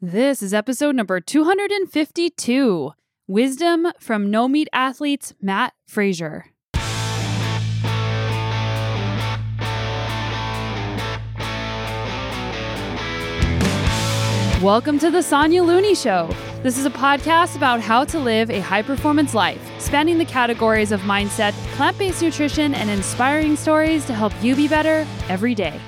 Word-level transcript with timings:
This 0.00 0.44
is 0.44 0.54
episode 0.54 0.94
number 0.94 1.18
252 1.18 2.92
Wisdom 3.26 3.88
from 3.98 4.30
No 4.30 4.46
Meat 4.46 4.68
Athletes 4.72 5.34
Matt 5.42 5.74
Frazier. 5.88 6.44
Welcome 14.62 15.00
to 15.00 15.10
the 15.10 15.20
Sonia 15.20 15.64
Looney 15.64 15.96
Show. 15.96 16.30
This 16.62 16.78
is 16.78 16.86
a 16.86 16.90
podcast 16.90 17.56
about 17.56 17.80
how 17.80 18.04
to 18.04 18.20
live 18.20 18.52
a 18.52 18.60
high 18.60 18.82
performance 18.82 19.34
life, 19.34 19.60
spanning 19.80 20.18
the 20.18 20.24
categories 20.24 20.92
of 20.92 21.00
mindset, 21.00 21.54
plant 21.74 21.98
based 21.98 22.22
nutrition, 22.22 22.72
and 22.72 22.88
inspiring 22.88 23.56
stories 23.56 24.06
to 24.06 24.14
help 24.14 24.32
you 24.44 24.54
be 24.54 24.68
better 24.68 25.04
every 25.28 25.56
day. 25.56 25.80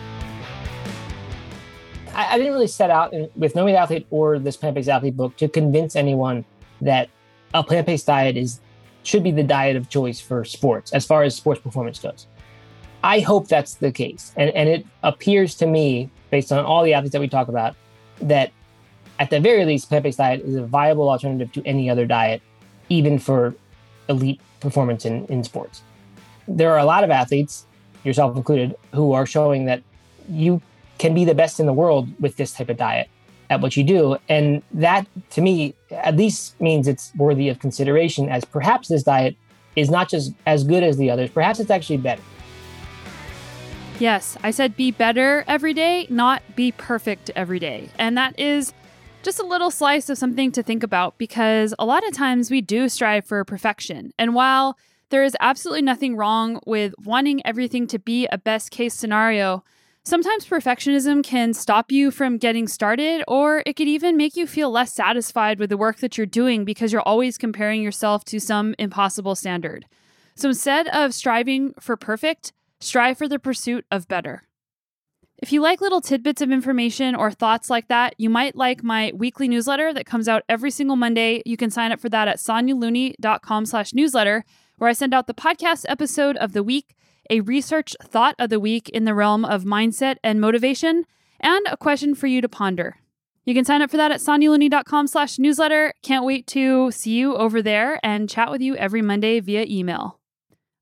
I, 2.15 2.35
I 2.35 2.39
didn't 2.39 2.53
really 2.53 2.67
set 2.67 2.91
out 2.91 3.13
in, 3.13 3.29
with 3.37 3.55
No 3.55 3.65
Meat 3.65 3.77
Athlete 3.77 4.07
or 4.11 4.39
this 4.39 4.57
plant 4.57 4.75
based 4.75 4.89
athlete 4.89 5.17
book 5.17 5.37
to 5.37 5.49
convince 5.49 5.97
anyone 5.97 6.45
that 6.81 7.09
a 7.55 7.63
plant 7.63 7.87
based 7.87 8.07
diet 8.07 8.37
is 8.37 8.61
should 9.03 9.23
be 9.23 9.31
the 9.31 9.43
diet 9.43 9.77
of 9.77 9.89
choice 9.89 10.21
for 10.21 10.45
sports 10.45 10.93
as 10.93 11.07
far 11.07 11.23
as 11.23 11.35
sports 11.35 11.61
performance 11.61 11.99
goes. 11.99 12.27
I 13.03 13.21
hope 13.21 13.49
that's 13.49 13.75
the 13.75 13.93
case. 13.93 14.33
And, 14.37 14.51
and 14.51 14.69
it 14.69 14.87
appears 15.03 15.55
to 15.57 15.67
me, 15.67 16.11
based 16.31 16.53
on 16.53 16.65
all 16.65 16.85
the 16.85 16.93
athletes 16.93 17.13
that 17.13 17.21
we 17.21 17.29
talk 17.29 17.49
about, 17.49 17.75
that 18.21 18.53
at 19.19 19.31
the 19.31 19.41
very 19.41 19.65
least, 19.65 19.89
plant 19.89 20.05
based 20.05 20.19
diet 20.19 20.43
is 20.43 20.55
a 20.55 20.63
viable 20.63 21.09
alternative 21.09 21.53
to 21.53 21.67
any 21.67 21.89
other 21.89 22.07
diet, 22.07 22.43
even 22.89 23.19
for 23.19 23.55
elite 24.09 24.41
performance 24.61 25.05
in, 25.05 25.27
in 25.27 25.45
sports. 25.45 25.83
There 26.47 26.73
are 26.73 26.79
a 26.79 26.85
lot 26.85 27.05
of 27.05 27.11
athletes, 27.11 27.67
yourself 28.05 28.37
included, 28.37 28.75
who 28.93 29.13
are 29.13 29.25
showing 29.25 29.67
that 29.67 29.83
you 30.29 30.61
can 31.01 31.15
be 31.15 31.25
the 31.25 31.35
best 31.35 31.59
in 31.59 31.65
the 31.65 31.73
world 31.73 32.09
with 32.21 32.37
this 32.37 32.53
type 32.53 32.69
of 32.69 32.77
diet 32.77 33.09
at 33.49 33.63
what 33.63 33.75
you 33.75 33.83
do. 33.83 34.19
And 34.29 34.63
that, 34.73 35.07
to 35.31 35.41
me, 35.41 35.75
at 35.91 36.15
least 36.15 36.61
means 36.61 36.87
it's 36.87 37.11
worthy 37.17 37.49
of 37.49 37.59
consideration 37.59 38.29
as 38.29 38.45
perhaps 38.45 38.89
this 38.89 39.03
diet 39.03 39.35
is 39.77 39.89
not 39.89 40.11
just 40.11 40.35
as 40.47 40.63
good 40.63 40.83
as 40.83 40.99
the 40.99 41.11
others, 41.11 41.31
perhaps 41.31 41.59
it's 41.59 41.71
actually 41.71 41.97
better. 41.97 42.21
Yes, 43.99 44.37
I 44.43 44.51
said 44.51 44.77
be 44.77 44.91
better 44.91 45.43
every 45.49 45.73
day, 45.73 46.07
not 46.11 46.43
be 46.55 46.71
perfect 46.73 47.31
every 47.35 47.59
day. 47.59 47.89
And 47.99 48.19
that 48.19 48.39
is 48.39 48.75
just 49.23 49.41
a 49.41 49.47
little 49.47 49.71
slice 49.71 50.11
of 50.11 50.19
something 50.19 50.53
to 50.53 50.63
think 50.63 50.83
about 50.83 51.17
because 51.17 51.73
a 51.79 51.87
lot 51.87 52.07
of 52.07 52.13
times 52.13 52.51
we 52.51 52.61
do 52.61 52.91
strive 52.91 53.25
for 53.25 53.43
perfection. 53.47 54.13
And 54.19 54.35
while 54.35 54.77
there 55.09 55.25
is 55.25 55.35
absolutely 55.41 55.83
nothing 55.83 56.15
wrong 56.15 56.61
with 56.67 56.93
wanting 57.03 57.45
everything 57.47 57.87
to 57.87 57.99
be 57.99 58.27
a 58.27 58.37
best 58.37 58.71
case 58.71 58.93
scenario, 58.93 59.65
sometimes 60.05 60.47
perfectionism 60.47 61.23
can 61.23 61.55
stop 61.55 61.93
you 61.93 62.11
from 62.11 62.39
getting 62.39 62.67
started, 62.67 63.23
or 63.29 63.63
it 63.67 63.75
could 63.75 63.89
even 63.89 64.17
make 64.17 64.37
you 64.37 64.47
feel 64.47 64.71
less 64.71 64.93
satisfied 64.93 65.59
with 65.59 65.71
the 65.71 65.77
work 65.77 65.99
that 65.99 66.17
you're 66.17 66.27
doing 66.27 66.65
because 66.65 66.93
you're 66.93 67.03
always 67.03 67.39
comparing 67.39 67.83
yourself 67.83 68.25
to 68.25 68.41
some 68.41 68.75
impossible 68.79 69.35
standard. 69.35 69.87
So 70.35 70.49
instead 70.49 70.89
of 70.89 71.15
striving 71.15 71.75
for 71.79 71.97
perfect, 71.97 72.53
strive 72.81 73.19
for 73.19 73.29
the 73.29 73.39
pursuit 73.39 73.85
of 73.91 74.09
better. 74.09 74.43
If 75.43 75.53
you 75.53 75.63
like 75.63 75.81
little 75.81 76.03
tidbits 76.03 76.43
of 76.43 76.51
information 76.51 77.15
or 77.15 77.31
thoughts 77.31 77.71
like 77.71 77.89
that, 77.89 78.15
you 78.19 78.29
might 78.29 78.57
like 78.57 78.83
my 78.83 79.11
weekly 79.15 79.49
newsletter 79.49 79.93
that 79.95 80.05
comes 80.05 80.29
out 80.29 80.43
every 80.51 80.71
single 80.71 80.97
Monday. 80.97 81.43
You 81.47 81.57
can 81.57 81.71
sign 81.71 81.93
up 81.93 82.01
for 82.01 82.11
that 82.11 82.29
at 82.29 82.37
sonialooney.com 82.37 83.65
slash 83.65 83.95
newsletter, 83.95 84.45
where 84.77 84.91
I 84.91 84.93
send 84.93 85.15
out 85.15 85.27
the 85.27 85.35
podcast 85.35 85.87
episode 85.89 86.37
of 86.37 86.53
the 86.53 86.63
week, 86.63 86.95
a 87.29 87.41
research 87.41 87.95
thought 88.03 88.35
of 88.39 88.51
the 88.51 88.61
week 88.61 88.89
in 88.89 89.05
the 89.05 89.15
realm 89.15 89.45
of 89.45 89.65
mindset 89.65 90.17
and 90.25 90.41
motivation, 90.41 91.05
and 91.41 91.67
a 91.71 91.77
question 91.77 92.15
for 92.15 92.27
you 92.27 92.41
to 92.41 92.49
ponder. 92.49 92.97
You 93.45 93.55
can 93.55 93.65
sign 93.65 93.83
up 93.83 93.91
for 93.91 93.97
that 93.97 94.13
at 94.13 94.21
sonialooney.com 94.21 95.07
slash 95.07 95.39
newsletter. 95.39 95.93
Can't 96.03 96.25
wait 96.25 96.47
to 96.49 96.91
see 96.93 97.13
you 97.13 97.35
over 97.35 97.63
there 97.63 97.99
and 98.03 98.29
chat 98.29 98.51
with 98.51 98.61
you 98.61 98.77
every 98.77 99.03
Monday 99.03 99.41
via 99.41 99.65
email. 99.69 100.21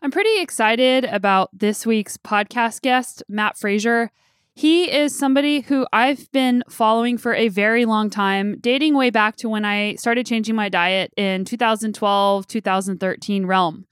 I'm 0.01 0.11
pretty 0.11 0.41
excited 0.41 1.05
about 1.07 1.51
this 1.53 1.85
week's 1.85 2.17
podcast 2.17 2.83
guest, 2.83 3.23
Matt 3.29 3.59
Frazier. 3.59 4.13
He 4.55 4.91
is 4.91 5.17
somebody 5.17 5.61
who 5.61 5.87
I've 5.93 6.31
been 6.33 6.63
following 6.69 7.17
for 7.17 7.35
a 7.35 7.49
very 7.49 7.85
long 7.85 8.11
time, 8.11 8.59
dating 8.61 8.95
way 8.95 9.11
back 9.11 9.37
to 9.37 9.49
when 9.49 9.65
I 9.65 9.95
started 9.95 10.27
changing 10.27 10.55
my 10.55 10.69
diet 10.69 11.13
in 11.17 11.45
2012, 11.45 12.47
2013 12.47 13.47
realm. 13.47 13.87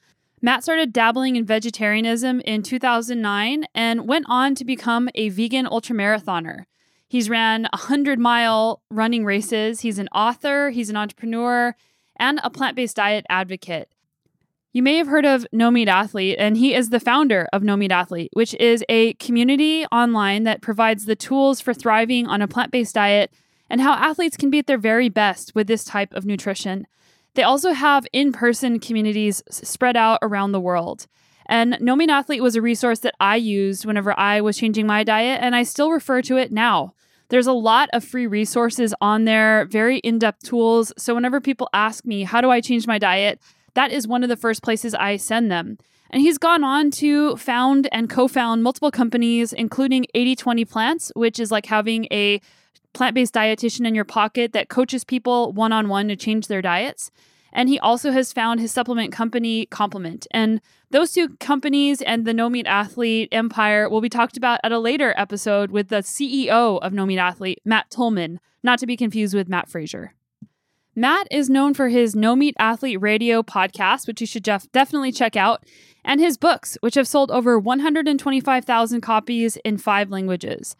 Matt 0.46 0.62
started 0.62 0.92
dabbling 0.92 1.34
in 1.34 1.44
vegetarianism 1.44 2.38
in 2.42 2.62
2009 2.62 3.64
and 3.74 4.06
went 4.06 4.26
on 4.28 4.54
to 4.54 4.64
become 4.64 5.08
a 5.16 5.28
vegan 5.28 5.66
ultramarathoner. 5.66 6.66
He's 7.08 7.28
ran 7.28 7.62
100 7.72 8.20
mile 8.20 8.80
running 8.88 9.24
races. 9.24 9.80
He's 9.80 9.98
an 9.98 10.06
author, 10.14 10.70
he's 10.70 10.88
an 10.88 10.96
entrepreneur, 10.96 11.74
and 12.14 12.38
a 12.44 12.50
plant 12.50 12.76
based 12.76 12.94
diet 12.94 13.26
advocate. 13.28 13.88
You 14.72 14.84
may 14.84 14.98
have 14.98 15.08
heard 15.08 15.26
of 15.26 15.48
No 15.50 15.72
Meat 15.72 15.88
Athlete, 15.88 16.36
and 16.38 16.56
he 16.56 16.74
is 16.74 16.90
the 16.90 17.00
founder 17.00 17.48
of 17.52 17.64
No 17.64 17.76
Meat 17.76 17.90
Athlete, 17.90 18.30
which 18.32 18.54
is 18.60 18.84
a 18.88 19.14
community 19.14 19.84
online 19.86 20.44
that 20.44 20.62
provides 20.62 21.06
the 21.06 21.16
tools 21.16 21.60
for 21.60 21.74
thriving 21.74 22.28
on 22.28 22.40
a 22.40 22.46
plant 22.46 22.70
based 22.70 22.94
diet 22.94 23.32
and 23.68 23.80
how 23.80 23.94
athletes 23.94 24.36
can 24.36 24.50
be 24.50 24.60
at 24.60 24.68
their 24.68 24.78
very 24.78 25.08
best 25.08 25.56
with 25.56 25.66
this 25.66 25.82
type 25.82 26.14
of 26.14 26.24
nutrition. 26.24 26.86
They 27.36 27.42
also 27.42 27.72
have 27.72 28.06
in 28.12 28.32
person 28.32 28.80
communities 28.80 29.42
spread 29.50 29.96
out 29.96 30.18
around 30.22 30.52
the 30.52 30.60
world. 30.60 31.06
And 31.46 31.76
No 31.80 31.94
Meat 31.94 32.10
Athlete 32.10 32.42
was 32.42 32.56
a 32.56 32.62
resource 32.62 33.00
that 33.00 33.14
I 33.20 33.36
used 33.36 33.84
whenever 33.84 34.18
I 34.18 34.40
was 34.40 34.56
changing 34.56 34.86
my 34.86 35.04
diet, 35.04 35.40
and 35.42 35.54
I 35.54 35.62
still 35.62 35.92
refer 35.92 36.22
to 36.22 36.36
it 36.38 36.50
now. 36.50 36.94
There's 37.28 37.46
a 37.46 37.52
lot 37.52 37.88
of 37.92 38.02
free 38.02 38.26
resources 38.26 38.94
on 39.00 39.26
there, 39.26 39.66
very 39.66 39.98
in 39.98 40.18
depth 40.18 40.44
tools. 40.44 40.92
So, 40.96 41.14
whenever 41.14 41.40
people 41.40 41.68
ask 41.72 42.04
me, 42.04 42.24
How 42.24 42.40
do 42.40 42.50
I 42.50 42.60
change 42.60 42.86
my 42.86 42.98
diet? 42.98 43.40
that 43.76 43.92
is 43.92 44.08
one 44.08 44.22
of 44.22 44.30
the 44.30 44.36
first 44.36 44.62
places 44.62 44.94
I 44.94 45.16
send 45.16 45.50
them. 45.50 45.78
And 46.10 46.22
he's 46.22 46.38
gone 46.38 46.64
on 46.64 46.90
to 46.92 47.36
found 47.36 47.88
and 47.92 48.08
co 48.08 48.26
found 48.26 48.62
multiple 48.62 48.90
companies, 48.90 49.52
including 49.52 50.06
80 50.14 50.36
20 50.36 50.64
Plants, 50.64 51.12
which 51.14 51.38
is 51.38 51.52
like 51.52 51.66
having 51.66 52.06
a 52.10 52.40
plant 52.96 53.14
based 53.14 53.34
dietitian 53.34 53.86
in 53.86 53.94
your 53.94 54.04
pocket 54.04 54.52
that 54.52 54.68
coaches 54.68 55.04
people 55.04 55.52
one 55.52 55.72
on 55.72 55.88
one 55.88 56.08
to 56.08 56.16
change 56.16 56.48
their 56.48 56.62
diets. 56.62 57.10
And 57.52 57.68
he 57.68 57.78
also 57.78 58.10
has 58.10 58.32
found 58.32 58.60
his 58.60 58.72
supplement 58.72 59.12
company, 59.12 59.66
Complement. 59.66 60.26
And 60.30 60.60
those 60.90 61.12
two 61.12 61.36
companies 61.36 62.02
and 62.02 62.24
the 62.24 62.34
No 62.34 62.48
Meat 62.48 62.66
Athlete 62.66 63.28
empire 63.32 63.88
will 63.88 64.00
be 64.00 64.08
talked 64.08 64.36
about 64.36 64.60
at 64.62 64.72
a 64.72 64.78
later 64.78 65.14
episode 65.16 65.70
with 65.70 65.88
the 65.88 65.96
CEO 65.96 66.78
of 66.80 66.92
No 66.92 67.06
Meat 67.06 67.18
Athlete, 67.18 67.60
Matt 67.64 67.90
Tolman, 67.90 68.40
not 68.62 68.78
to 68.80 68.86
be 68.86 68.96
confused 68.96 69.34
with 69.34 69.48
Matt 69.48 69.68
Frazier. 69.68 70.12
Matt 70.94 71.28
is 71.30 71.50
known 71.50 71.74
for 71.74 71.88
his 71.88 72.16
No 72.16 72.34
Meat 72.34 72.56
Athlete 72.58 73.00
Radio 73.00 73.42
podcast, 73.42 74.06
which 74.06 74.20
you 74.20 74.26
should 74.26 74.42
def- 74.42 74.70
definitely 74.72 75.12
check 75.12 75.36
out, 75.36 75.64
and 76.04 76.20
his 76.20 76.38
books, 76.38 76.78
which 76.80 76.94
have 76.94 77.08
sold 77.08 77.30
over 77.30 77.58
125,000 77.58 79.00
copies 79.02 79.56
in 79.56 79.76
five 79.76 80.10
languages. 80.10 80.76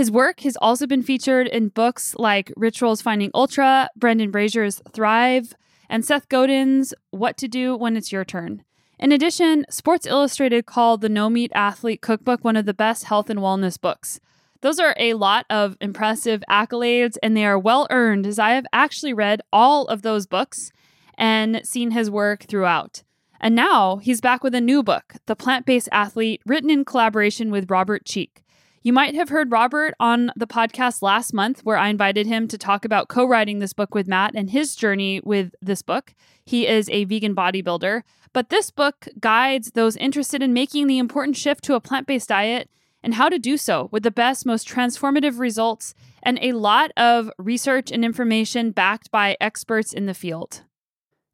His 0.00 0.10
work 0.10 0.40
has 0.40 0.56
also 0.56 0.86
been 0.86 1.02
featured 1.02 1.46
in 1.46 1.68
books 1.68 2.14
like 2.16 2.50
Rich 2.56 2.80
Roll's 2.80 3.02
Finding 3.02 3.30
Ultra, 3.34 3.90
Brendan 3.94 4.30
Braziers 4.30 4.80
Thrive, 4.94 5.52
and 5.90 6.02
Seth 6.02 6.26
Godin's 6.30 6.94
What 7.10 7.36
to 7.36 7.46
Do 7.46 7.76
When 7.76 7.98
It's 7.98 8.10
Your 8.10 8.24
Turn. 8.24 8.64
In 8.98 9.12
addition, 9.12 9.66
Sports 9.68 10.06
Illustrated 10.06 10.64
called 10.64 11.02
the 11.02 11.10
No 11.10 11.28
Meat 11.28 11.52
Athlete 11.54 12.00
Cookbook 12.00 12.42
one 12.42 12.56
of 12.56 12.64
the 12.64 12.72
best 12.72 13.04
health 13.04 13.28
and 13.28 13.40
wellness 13.40 13.78
books. 13.78 14.20
Those 14.62 14.78
are 14.78 14.94
a 14.98 15.12
lot 15.12 15.44
of 15.50 15.76
impressive 15.82 16.42
accolades, 16.48 17.18
and 17.22 17.36
they 17.36 17.44
are 17.44 17.58
well 17.58 17.86
earned 17.90 18.26
as 18.26 18.38
I 18.38 18.52
have 18.52 18.64
actually 18.72 19.12
read 19.12 19.42
all 19.52 19.86
of 19.88 20.00
those 20.00 20.26
books 20.26 20.72
and 21.18 21.60
seen 21.62 21.90
his 21.90 22.10
work 22.10 22.44
throughout. 22.44 23.02
And 23.38 23.54
now 23.54 23.98
he's 23.98 24.22
back 24.22 24.42
with 24.42 24.54
a 24.54 24.62
new 24.62 24.82
book, 24.82 25.16
The 25.26 25.36
Plant 25.36 25.66
Based 25.66 25.90
Athlete, 25.92 26.40
written 26.46 26.70
in 26.70 26.86
collaboration 26.86 27.50
with 27.50 27.70
Robert 27.70 28.06
Cheeke. 28.06 28.42
You 28.82 28.94
might 28.94 29.14
have 29.14 29.28
heard 29.28 29.52
Robert 29.52 29.92
on 30.00 30.32
the 30.36 30.46
podcast 30.46 31.02
last 31.02 31.34
month, 31.34 31.60
where 31.64 31.76
I 31.76 31.88
invited 31.88 32.26
him 32.26 32.48
to 32.48 32.56
talk 32.56 32.86
about 32.86 33.08
co 33.08 33.26
writing 33.26 33.58
this 33.58 33.74
book 33.74 33.94
with 33.94 34.08
Matt 34.08 34.32
and 34.34 34.48
his 34.48 34.74
journey 34.74 35.20
with 35.22 35.54
this 35.60 35.82
book. 35.82 36.14
He 36.46 36.66
is 36.66 36.88
a 36.88 37.04
vegan 37.04 37.34
bodybuilder, 37.34 38.02
but 38.32 38.48
this 38.48 38.70
book 38.70 39.06
guides 39.20 39.72
those 39.72 39.96
interested 39.96 40.42
in 40.42 40.54
making 40.54 40.86
the 40.86 40.96
important 40.96 41.36
shift 41.36 41.62
to 41.64 41.74
a 41.74 41.80
plant 41.80 42.06
based 42.06 42.30
diet 42.30 42.70
and 43.02 43.14
how 43.14 43.28
to 43.28 43.38
do 43.38 43.58
so 43.58 43.90
with 43.92 44.02
the 44.02 44.10
best, 44.10 44.46
most 44.46 44.66
transformative 44.66 45.38
results, 45.38 45.92
and 46.22 46.38
a 46.40 46.52
lot 46.52 46.90
of 46.96 47.30
research 47.36 47.90
and 47.92 48.02
information 48.02 48.70
backed 48.70 49.10
by 49.10 49.36
experts 49.42 49.92
in 49.92 50.06
the 50.06 50.14
field. 50.14 50.62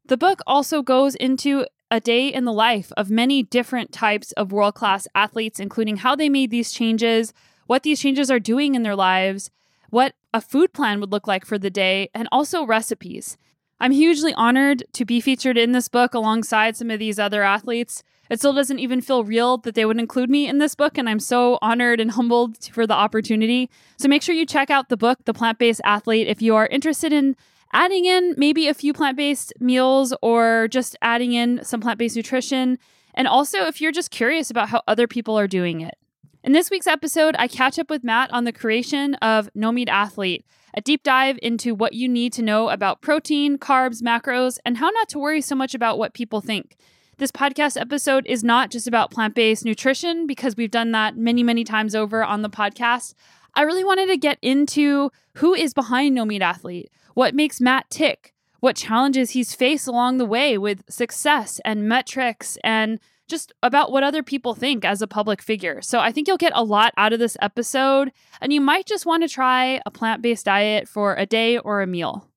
The 0.05 0.17
book 0.17 0.41
also 0.45 0.81
goes 0.81 1.15
into 1.15 1.65
a 1.89 1.99
day 1.99 2.27
in 2.27 2.45
the 2.45 2.53
life 2.53 2.91
of 2.97 3.09
many 3.09 3.43
different 3.43 3.91
types 3.91 4.31
of 4.33 4.51
world 4.51 4.75
class 4.75 5.07
athletes, 5.15 5.59
including 5.59 5.97
how 5.97 6.15
they 6.15 6.29
made 6.29 6.51
these 6.51 6.71
changes, 6.71 7.33
what 7.65 7.83
these 7.83 7.99
changes 7.99 8.29
are 8.29 8.39
doing 8.39 8.75
in 8.75 8.83
their 8.83 8.95
lives, 8.95 9.51
what 9.89 10.13
a 10.33 10.41
food 10.41 10.73
plan 10.73 10.99
would 10.99 11.11
look 11.11 11.27
like 11.27 11.45
for 11.45 11.57
the 11.57 11.69
day, 11.69 12.09
and 12.13 12.27
also 12.31 12.65
recipes. 12.65 13.37
I'm 13.79 13.91
hugely 13.91 14.33
honored 14.33 14.83
to 14.93 15.05
be 15.05 15.21
featured 15.21 15.57
in 15.57 15.71
this 15.71 15.87
book 15.87 16.13
alongside 16.13 16.75
some 16.75 16.91
of 16.91 16.99
these 16.99 17.19
other 17.19 17.43
athletes 17.43 18.03
It 18.29 18.39
still 18.39 18.53
doesn't 18.53 18.79
even 18.79 19.01
feel 19.01 19.23
real 19.23 19.57
that 19.59 19.75
they 19.75 19.85
would 19.85 19.99
include 19.99 20.29
me 20.29 20.47
in 20.47 20.57
this 20.57 20.75
book, 20.75 20.97
and 20.97 21.07
I'm 21.07 21.19
so 21.19 21.57
honored 21.61 21.99
and 21.99 22.11
humbled 22.11 22.65
for 22.65 22.85
the 22.85 22.93
opportunity. 22.93 23.69
So 23.97 24.07
make 24.07 24.21
sure 24.21 24.35
you 24.35 24.45
check 24.45 24.69
out 24.69 24.89
the 24.89 24.97
book, 24.97 25.19
The 25.25 25.33
Plant 25.33 25.59
Based 25.59 25.81
Athlete, 25.83 26.27
if 26.27 26.41
you 26.41 26.55
are 26.55 26.67
interested 26.67 27.13
in 27.13 27.35
adding 27.73 28.05
in 28.05 28.35
maybe 28.37 28.67
a 28.67 28.73
few 28.73 28.93
plant 28.93 29.17
based 29.17 29.53
meals 29.59 30.13
or 30.21 30.67
just 30.69 30.95
adding 31.01 31.33
in 31.33 31.63
some 31.63 31.81
plant 31.81 31.99
based 31.99 32.15
nutrition. 32.15 32.77
And 33.13 33.27
also, 33.27 33.65
if 33.65 33.81
you're 33.81 33.91
just 33.91 34.11
curious 34.11 34.49
about 34.49 34.69
how 34.69 34.81
other 34.87 35.07
people 35.07 35.37
are 35.37 35.47
doing 35.47 35.81
it. 35.81 35.97
In 36.43 36.53
this 36.53 36.69
week's 36.69 36.87
episode, 36.87 37.35
I 37.37 37.47
catch 37.47 37.77
up 37.77 37.89
with 37.89 38.03
Matt 38.03 38.31
on 38.31 38.45
the 38.45 38.53
creation 38.53 39.15
of 39.15 39.49
No 39.53 39.71
Meat 39.71 39.89
Athlete, 39.89 40.45
a 40.73 40.81
deep 40.81 41.03
dive 41.03 41.37
into 41.41 41.75
what 41.75 41.93
you 41.93 42.07
need 42.07 42.31
to 42.33 42.41
know 42.41 42.69
about 42.69 43.01
protein, 43.01 43.57
carbs, 43.57 44.01
macros, 44.01 44.57
and 44.63 44.77
how 44.77 44.89
not 44.89 45.09
to 45.09 45.19
worry 45.19 45.41
so 45.41 45.55
much 45.55 45.73
about 45.73 45.97
what 45.97 46.13
people 46.13 46.39
think. 46.39 46.77
This 47.17 47.31
podcast 47.31 47.81
episode 47.81 48.27
is 48.27 48.43
not 48.43 48.69
just 48.69 48.87
about 48.87 49.09
plant 49.09 49.33
based 49.33 49.65
nutrition 49.65 50.27
because 50.27 50.55
we've 50.55 50.71
done 50.71 50.91
that 50.91 51.17
many, 51.17 51.41
many 51.41 51.63
times 51.63 51.95
over 51.95 52.23
on 52.23 52.43
the 52.43 52.49
podcast. 52.49 53.15
I 53.55 53.63
really 53.63 53.83
wanted 53.83 54.05
to 54.09 54.17
get 54.17 54.37
into 54.41 55.11
who 55.37 55.55
is 55.55 55.73
behind 55.73 56.13
No 56.13 56.25
Meat 56.25 56.43
Athlete, 56.43 56.91
what 57.17 57.33
makes 57.33 57.59
Matt 57.59 57.89
tick, 57.89 58.35
what 58.59 58.75
challenges 58.75 59.31
he's 59.31 59.55
faced 59.55 59.87
along 59.87 60.17
the 60.17 60.25
way 60.25 60.55
with 60.55 60.83
success 60.87 61.59
and 61.65 61.89
metrics 61.89 62.59
and 62.63 62.99
just 63.27 63.51
about 63.63 63.91
what 63.91 64.03
other 64.03 64.21
people 64.21 64.53
think 64.53 64.85
as 64.85 65.01
a 65.01 65.07
public 65.07 65.41
figure. 65.41 65.81
So 65.81 65.99
I 65.99 66.11
think 66.11 66.27
you'll 66.27 66.37
get 66.37 66.53
a 66.53 66.63
lot 66.63 66.93
out 66.95 67.13
of 67.13 67.19
this 67.19 67.35
episode, 67.41 68.11
and 68.39 68.53
you 68.53 68.61
might 68.61 68.85
just 68.85 69.07
want 69.07 69.23
to 69.23 69.27
try 69.27 69.81
a 69.83 69.89
plant 69.89 70.21
based 70.21 70.45
diet 70.45 70.87
for 70.87 71.15
a 71.15 71.25
day 71.25 71.57
or 71.57 71.81
a 71.81 71.87
meal. 71.87 72.29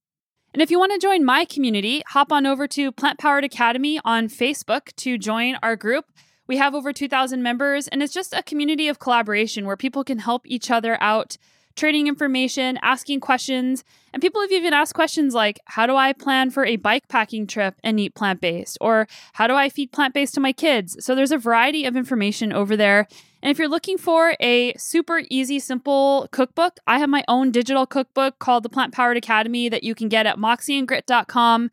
And 0.55 0.63
if 0.63 0.71
you 0.71 0.79
want 0.79 0.93
to 0.93 0.99
join 0.99 1.27
my 1.27 1.45
community, 1.45 2.03
hop 2.09 2.33
on 2.33 2.47
over 2.47 2.67
to 2.69 2.91
Plant 2.91 3.19
Powered 3.19 3.45
Academy 3.45 4.01
on 4.03 4.29
Facebook 4.29 4.97
to 4.97 5.19
join 5.19 5.57
our 5.63 5.77
group. 5.77 6.07
We 6.47 6.57
have 6.57 6.75
over 6.75 6.95
2,000 6.95 7.43
members, 7.43 7.87
and 7.87 8.03
it's 8.03 8.15
just 8.15 8.33
a 8.33 8.43
community 8.43 8.89
of 8.89 8.99
collaboration 8.99 9.67
where 9.67 9.77
people 9.77 10.05
can 10.05 10.21
help 10.21 10.47
each 10.47 10.71
other 10.71 10.97
out, 11.03 11.37
trading 11.77 12.07
information, 12.07 12.79
asking 12.83 13.21
questions. 13.21 13.85
And 14.13 14.21
people 14.21 14.41
have 14.41 14.53
even 14.53 14.73
asked 14.73 14.95
questions 14.95 15.35
like 15.35 15.61
How 15.67 15.87
do 15.87 15.97
I 15.97 16.13
plan 16.13 16.51
for 16.51 16.65
a 16.65 16.77
bike 16.77 17.09
packing 17.09 17.47
trip 17.47 17.75
and 17.83 17.99
eat 17.99 18.15
plant 18.15 18.41
based? 18.41 18.79
Or 18.81 19.07
How 19.35 19.47
do 19.47 19.55
I 19.55 19.69
feed 19.69 19.93
plant 19.93 20.15
based 20.15 20.35
to 20.35 20.41
my 20.41 20.53
kids? 20.53 21.05
So 21.05 21.15
there's 21.15 21.33
a 21.33 21.39
variety 21.39 21.85
of 21.85 21.97
information 21.97 22.53
over 22.53 22.77
there. 22.77 23.07
And 23.43 23.51
if 23.51 23.59
you're 23.59 23.69
looking 23.69 23.97
for 23.97 24.35
a 24.41 24.75
super 24.75 25.23
easy, 25.31 25.59
simple 25.59 26.29
cookbook, 26.31 26.79
I 26.87 26.99
have 26.99 27.09
my 27.09 27.25
own 27.27 27.51
digital 27.51 27.87
cookbook 27.87 28.39
called 28.39 28.63
the 28.63 28.69
Plant 28.69 28.93
Powered 28.93 29.17
Academy 29.17 29.69
that 29.71 29.83
you 29.83 29.95
can 29.95 30.09
get 30.09 30.27
at 30.27 30.37
moxieandgrit.com. 30.37 31.71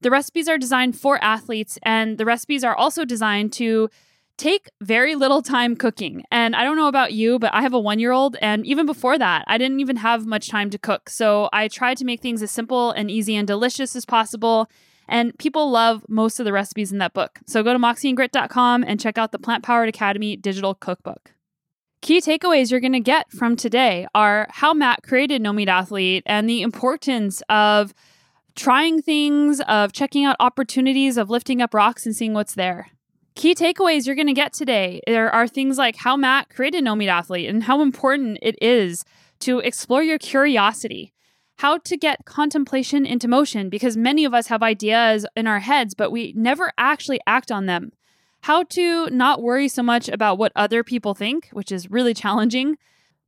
The 0.00 0.10
recipes 0.10 0.48
are 0.48 0.56
designed 0.56 0.98
for 0.98 1.22
athletes, 1.22 1.78
and 1.82 2.16
the 2.16 2.24
recipes 2.24 2.64
are 2.64 2.74
also 2.74 3.04
designed 3.04 3.52
to 3.54 3.90
take 4.40 4.70
very 4.80 5.14
little 5.14 5.42
time 5.42 5.76
cooking. 5.76 6.24
And 6.30 6.56
I 6.56 6.64
don't 6.64 6.76
know 6.76 6.88
about 6.88 7.12
you, 7.12 7.38
but 7.38 7.52
I 7.52 7.60
have 7.60 7.74
a 7.74 7.78
one 7.78 7.98
year 7.98 8.10
old. 8.10 8.36
And 8.40 8.64
even 8.64 8.86
before 8.86 9.18
that, 9.18 9.44
I 9.46 9.58
didn't 9.58 9.80
even 9.80 9.96
have 9.96 10.26
much 10.26 10.48
time 10.48 10.70
to 10.70 10.78
cook. 10.78 11.10
So 11.10 11.50
I 11.52 11.68
tried 11.68 11.98
to 11.98 12.06
make 12.06 12.22
things 12.22 12.42
as 12.42 12.50
simple 12.50 12.90
and 12.90 13.10
easy 13.10 13.36
and 13.36 13.46
delicious 13.46 13.94
as 13.94 14.06
possible. 14.06 14.70
And 15.06 15.36
people 15.38 15.70
love 15.70 16.06
most 16.08 16.40
of 16.40 16.46
the 16.46 16.52
recipes 16.52 16.90
in 16.90 16.98
that 16.98 17.12
book. 17.12 17.40
So 17.46 17.62
go 17.62 17.74
to 17.74 17.78
moxieandgrit.com 17.78 18.84
and 18.84 18.98
check 18.98 19.18
out 19.18 19.32
the 19.32 19.38
Plant 19.38 19.62
Powered 19.62 19.90
Academy 19.90 20.36
digital 20.36 20.74
cookbook. 20.74 21.34
Key 22.00 22.22
takeaways 22.22 22.70
you're 22.70 22.80
going 22.80 22.94
to 22.94 23.00
get 23.00 23.30
from 23.30 23.56
today 23.56 24.06
are 24.14 24.46
how 24.50 24.72
Matt 24.72 25.02
created 25.02 25.42
No 25.42 25.52
Meat 25.52 25.68
Athlete 25.68 26.22
and 26.24 26.48
the 26.48 26.62
importance 26.62 27.42
of 27.50 27.92
trying 28.54 29.02
things, 29.02 29.60
of 29.68 29.92
checking 29.92 30.24
out 30.24 30.36
opportunities, 30.40 31.18
of 31.18 31.28
lifting 31.28 31.60
up 31.60 31.74
rocks 31.74 32.06
and 32.06 32.16
seeing 32.16 32.32
what's 32.32 32.54
there. 32.54 32.88
Key 33.40 33.54
takeaways 33.54 34.04
you're 34.04 34.16
going 34.16 34.26
to 34.26 34.34
get 34.34 34.52
today 34.52 35.00
there 35.06 35.34
are 35.34 35.48
things 35.48 35.78
like 35.78 35.96
how 35.96 36.14
Matt 36.14 36.50
created 36.50 36.84
No 36.84 36.94
Meat 36.94 37.08
Athlete 37.08 37.48
and 37.48 37.62
how 37.62 37.80
important 37.80 38.36
it 38.42 38.54
is 38.60 39.02
to 39.38 39.60
explore 39.60 40.02
your 40.02 40.18
curiosity, 40.18 41.14
how 41.56 41.78
to 41.78 41.96
get 41.96 42.26
contemplation 42.26 43.06
into 43.06 43.28
motion, 43.28 43.70
because 43.70 43.96
many 43.96 44.26
of 44.26 44.34
us 44.34 44.48
have 44.48 44.62
ideas 44.62 45.24
in 45.34 45.46
our 45.46 45.60
heads, 45.60 45.94
but 45.94 46.12
we 46.12 46.34
never 46.36 46.70
actually 46.76 47.18
act 47.26 47.50
on 47.50 47.64
them. 47.64 47.92
How 48.42 48.64
to 48.64 49.08
not 49.08 49.40
worry 49.40 49.68
so 49.68 49.82
much 49.82 50.10
about 50.10 50.36
what 50.36 50.52
other 50.54 50.84
people 50.84 51.14
think, 51.14 51.48
which 51.54 51.72
is 51.72 51.90
really 51.90 52.12
challenging. 52.12 52.76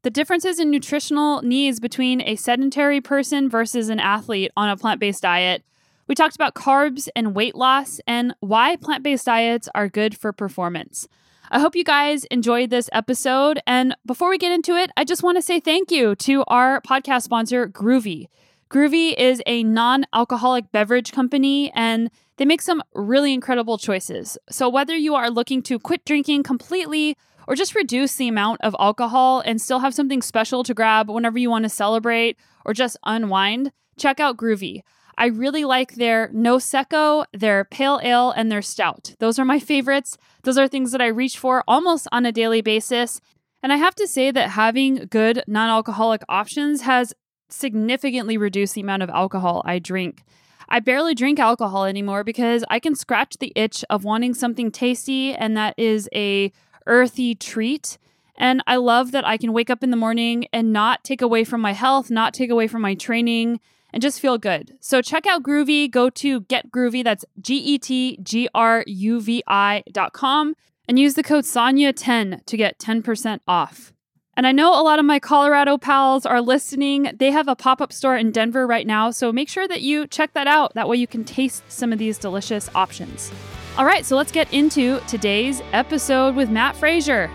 The 0.03 0.11
differences 0.11 0.61
in 0.61 0.71
nutritional 0.71 1.41
needs 1.41 1.81
between 1.81 2.21
a 2.21 2.37
sedentary 2.37 3.01
person 3.01 3.49
versus 3.49 3.89
an 3.89 3.99
athlete 3.99 4.51
on 4.59 4.69
a 4.69 4.77
plant 4.77 5.01
based 5.01 5.23
diet 5.23 5.65
we 6.07 6.15
talked 6.15 6.35
about 6.35 6.55
carbs 6.55 7.09
and 7.15 7.35
weight 7.35 7.55
loss 7.55 8.01
and 8.07 8.35
why 8.41 8.77
plant 8.77 9.03
based 9.03 9.27
diets 9.27 9.69
are 9.75 9.89
good 9.89 10.17
for 10.17 10.33
performance. 10.33 11.07
I 11.51 11.61
hope 11.61 11.77
you 11.77 11.85
guys 11.85 12.25
enjoyed 12.25 12.71
this 12.71 12.89
episode. 12.93 13.61
And 13.67 13.95
before 14.07 14.31
we 14.31 14.39
get 14.39 14.53
into 14.53 14.75
it, 14.75 14.91
I 14.97 15.05
just 15.05 15.23
want 15.23 15.37
to 15.37 15.43
say 15.43 15.61
thank 15.61 15.91
you 15.91 16.15
to 16.17 16.45
our 16.49 16.81
podcast 16.81 17.23
sponsor, 17.23 17.69
Gruvi. 17.69 18.29
Gruvi 18.71 19.15
is 19.19 19.43
a 19.45 19.63
non 19.63 20.07
alcoholic 20.15 20.73
beverage 20.73 21.13
company 21.13 21.71
and 21.75 22.11
they 22.39 22.47
make 22.47 22.63
some 22.63 22.83
really 22.95 23.35
incredible 23.35 23.77
choices. 23.77 24.39
So, 24.49 24.69
whether 24.71 24.97
you 24.97 25.15
are 25.15 25.31
looking 25.31 25.61
to 25.65 25.79
quit 25.79 26.07
drinking 26.07 26.45
completely 26.45 27.19
or 27.47 27.55
just 27.55 27.75
reduce 27.75 28.17
the 28.17 28.29
amount 28.29 28.63
of 28.63 28.75
alcohol 28.81 29.43
and 29.45 29.61
still 29.61 29.81
have 29.81 29.95
something 29.95 30.23
special 30.23 30.65
to 30.65 30.73
grab 30.73 31.11
whenever 31.11 31.39
you 31.39 31.51
want 31.51 31.65
to 31.65 31.69
celebrate 31.69 32.39
or 32.65 32.73
just 32.73 32.97
unwind, 33.05 33.73
check 33.99 34.21
out 34.21 34.39
Gruvi. 34.39 34.81
I 35.17 35.27
really 35.27 35.65
like 35.65 35.95
their 35.95 36.29
Prosecco, 36.29 37.25
their 37.33 37.65
pale 37.65 38.01
ale, 38.03 38.31
and 38.31 38.51
their 38.51 38.63
stout. 38.63 39.15
Those 39.19 39.39
are 39.39 39.45
my 39.45 39.59
favorites. 39.59 40.17
Those 40.43 40.59
are 40.59 40.69
things 40.69 40.93
that 40.93 41.03
I 41.03 41.07
reach 41.09 41.39
for 41.39 41.63
almost 41.69 42.09
on 42.13 42.27
a 42.27 42.33
daily 42.33 42.63
basis. 42.63 43.21
And 43.63 43.73
I 43.73 43.77
have 43.77 43.95
to 43.97 44.09
say 44.09 44.31
that 44.31 44.51
having 44.51 45.07
good 45.11 45.45
non 45.47 45.69
alcoholic 45.69 46.23
options 46.29 46.83
has 46.83 47.15
significantly 47.49 48.37
reduced 48.37 48.75
the 48.75 48.81
amount 48.81 49.03
of 49.03 49.11
alcohol 49.11 49.63
I 49.65 49.79
drink. 49.79 50.25
I 50.69 50.81
barely 50.81 51.15
drink 51.15 51.39
alcohol 51.39 51.85
anymore 51.85 52.25
because 52.25 52.65
I 52.71 52.81
can 52.81 52.95
scratch 52.95 53.37
the 53.39 53.53
itch 53.55 53.85
of 53.91 54.05
wanting 54.05 54.35
something 54.35 54.71
tasty 54.71 55.35
and 55.35 55.57
that 55.57 55.75
is 55.77 56.09
a 56.15 56.51
earthy 56.87 57.35
treat. 57.35 57.99
And 58.37 58.63
I 58.67 58.77
love 58.77 59.13
that 59.13 59.27
I 59.27 59.37
can 59.37 59.53
wake 59.53 59.69
up 59.69 59.83
in 59.85 59.91
the 59.91 59.97
morning 59.97 60.47
and 60.53 60.73
not 60.73 61.05
take 61.05 61.21
away 61.21 61.45
from 61.45 61.61
my 61.61 61.73
health, 61.73 62.11
not 62.11 62.33
take 62.33 62.51
away 62.51 62.67
from 62.67 62.81
my 62.81 62.95
training, 62.95 63.61
and 63.93 64.03
just 64.03 64.21
feel 64.21 64.39
good. 64.39 64.77
So 64.81 65.03
check 65.03 65.27
out 65.27 65.43
Gruvi. 65.43 65.91
Go 65.91 66.11
to 66.11 66.41
Get 66.43 66.71
Gruvi. 66.71 67.05
That's 67.05 67.25
G 67.41 67.57
E 67.57 67.79
T 67.79 68.19
G 68.23 68.49
R 68.55 68.85
U 68.87 69.21
V 69.21 69.43
I 69.47 69.83
dot 69.93 70.13
com 70.13 70.55
and 70.89 70.99
use 70.99 71.15
the 71.15 71.23
code 71.23 71.45
Sonia10 71.45 72.45
to 72.45 72.57
get 72.57 72.79
10% 72.79 73.41
off. 73.47 73.93
And 74.35 74.47
I 74.47 74.53
know 74.53 74.73
a 74.73 74.83
lot 74.83 74.99
of 74.99 75.05
my 75.05 75.19
Colorado 75.19 75.77
pals 75.77 76.25
are 76.25 76.41
listening. 76.41 77.11
They 77.19 77.31
have 77.31 77.49
a 77.49 77.55
pop 77.55 77.83
up 77.83 77.93
store 77.93 78.17
in 78.17 78.31
Denver 78.31 78.67
right 78.67 78.87
now. 78.87 79.11
So 79.11 79.31
make 79.31 79.49
sure 79.49 79.69
that 79.69 79.83
you 79.83 80.07
check 80.07 80.33
that 80.33 80.47
out. 80.47 80.73
That 80.75 80.89
way 80.89 80.97
you 80.97 81.07
can 81.07 81.23
taste 81.23 81.71
some 81.71 81.93
of 81.93 81.99
these 81.99 82.17
delicious 82.17 82.71
options. 82.75 83.31
All 83.77 83.85
right, 83.85 84.05
so 84.05 84.17
let's 84.17 84.33
get 84.33 84.53
into 84.53 85.01
today's 85.07 85.61
episode 85.73 86.35
with 86.35 86.51
Matt 86.51 86.77
Frazier. 86.77 87.31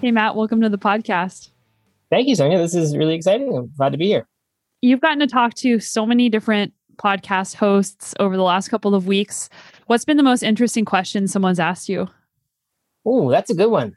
Hey, 0.00 0.10
Matt, 0.10 0.36
welcome 0.36 0.60
to 0.62 0.68
the 0.68 0.78
podcast. 0.78 1.50
Thank 2.10 2.28
you, 2.28 2.34
Sonia. 2.34 2.58
This 2.58 2.74
is 2.74 2.96
really 2.96 3.14
exciting. 3.14 3.56
I'm 3.56 3.70
glad 3.76 3.92
to 3.92 3.98
be 3.98 4.06
here. 4.06 4.26
You've 4.82 5.00
gotten 5.00 5.20
to 5.20 5.26
talk 5.26 5.54
to 5.54 5.78
so 5.78 6.04
many 6.04 6.28
different 6.28 6.72
podcast 6.96 7.54
hosts 7.54 8.14
over 8.18 8.36
the 8.36 8.42
last 8.42 8.68
couple 8.68 8.94
of 8.94 9.06
weeks. 9.06 9.48
What's 9.86 10.04
been 10.04 10.16
the 10.16 10.22
most 10.22 10.42
interesting 10.42 10.84
question 10.84 11.28
someone's 11.28 11.60
asked 11.60 11.88
you? 11.88 12.08
Oh, 13.06 13.30
that's 13.30 13.50
a 13.50 13.54
good 13.54 13.70
one. 13.70 13.94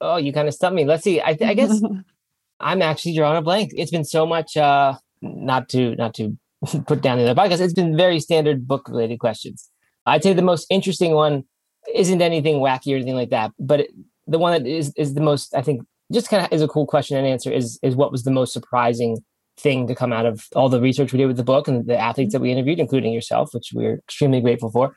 Oh, 0.00 0.16
you 0.16 0.32
kind 0.32 0.48
of 0.48 0.54
stumped 0.54 0.76
me. 0.76 0.84
Let's 0.84 1.04
see. 1.04 1.20
I, 1.20 1.36
I 1.40 1.54
guess 1.54 1.82
I'm 2.60 2.82
actually 2.82 3.16
drawing 3.16 3.36
a 3.36 3.42
blank. 3.42 3.72
It's 3.74 3.90
been 3.90 4.04
so 4.04 4.26
much. 4.26 4.56
uh 4.56 4.94
Not 5.20 5.68
to 5.70 5.94
not 5.96 6.14
to 6.14 6.36
put 6.86 7.00
down 7.02 7.18
the 7.18 7.28
other 7.28 7.40
podcast. 7.40 7.60
It's 7.60 7.74
been 7.74 7.96
very 7.96 8.20
standard 8.20 8.66
book 8.66 8.88
related 8.88 9.18
questions. 9.18 9.68
I'd 10.06 10.22
say 10.22 10.32
the 10.32 10.42
most 10.42 10.66
interesting 10.70 11.14
one 11.14 11.44
isn't 11.92 12.22
anything 12.22 12.56
wacky 12.56 12.92
or 12.92 12.96
anything 12.96 13.14
like 13.14 13.30
that, 13.30 13.52
but 13.58 13.80
it, 13.80 13.90
the 14.26 14.38
one 14.38 14.52
that 14.52 14.68
is 14.68 14.92
is 14.96 15.14
the 15.14 15.20
most 15.20 15.54
I 15.54 15.62
think 15.62 15.82
just 16.12 16.28
kind 16.28 16.44
of 16.44 16.52
is 16.52 16.62
a 16.62 16.68
cool 16.68 16.86
question 16.86 17.16
and 17.16 17.26
answer 17.26 17.50
is 17.50 17.78
is 17.82 17.96
what 17.96 18.12
was 18.12 18.22
the 18.22 18.30
most 18.30 18.52
surprising 18.52 19.18
thing 19.58 19.86
to 19.86 19.94
come 19.94 20.12
out 20.12 20.26
of 20.26 20.46
all 20.54 20.68
the 20.68 20.80
research 20.80 21.12
we 21.12 21.18
did 21.18 21.26
with 21.26 21.36
the 21.36 21.44
book 21.44 21.66
and 21.66 21.86
the 21.86 21.98
athletes 21.98 22.32
that 22.32 22.40
we 22.40 22.48
mm-hmm. 22.48 22.58
interviewed, 22.58 22.78
including 22.78 23.12
yourself, 23.12 23.50
which 23.52 23.70
we're 23.74 23.94
extremely 23.94 24.40
grateful 24.40 24.70
for. 24.70 24.94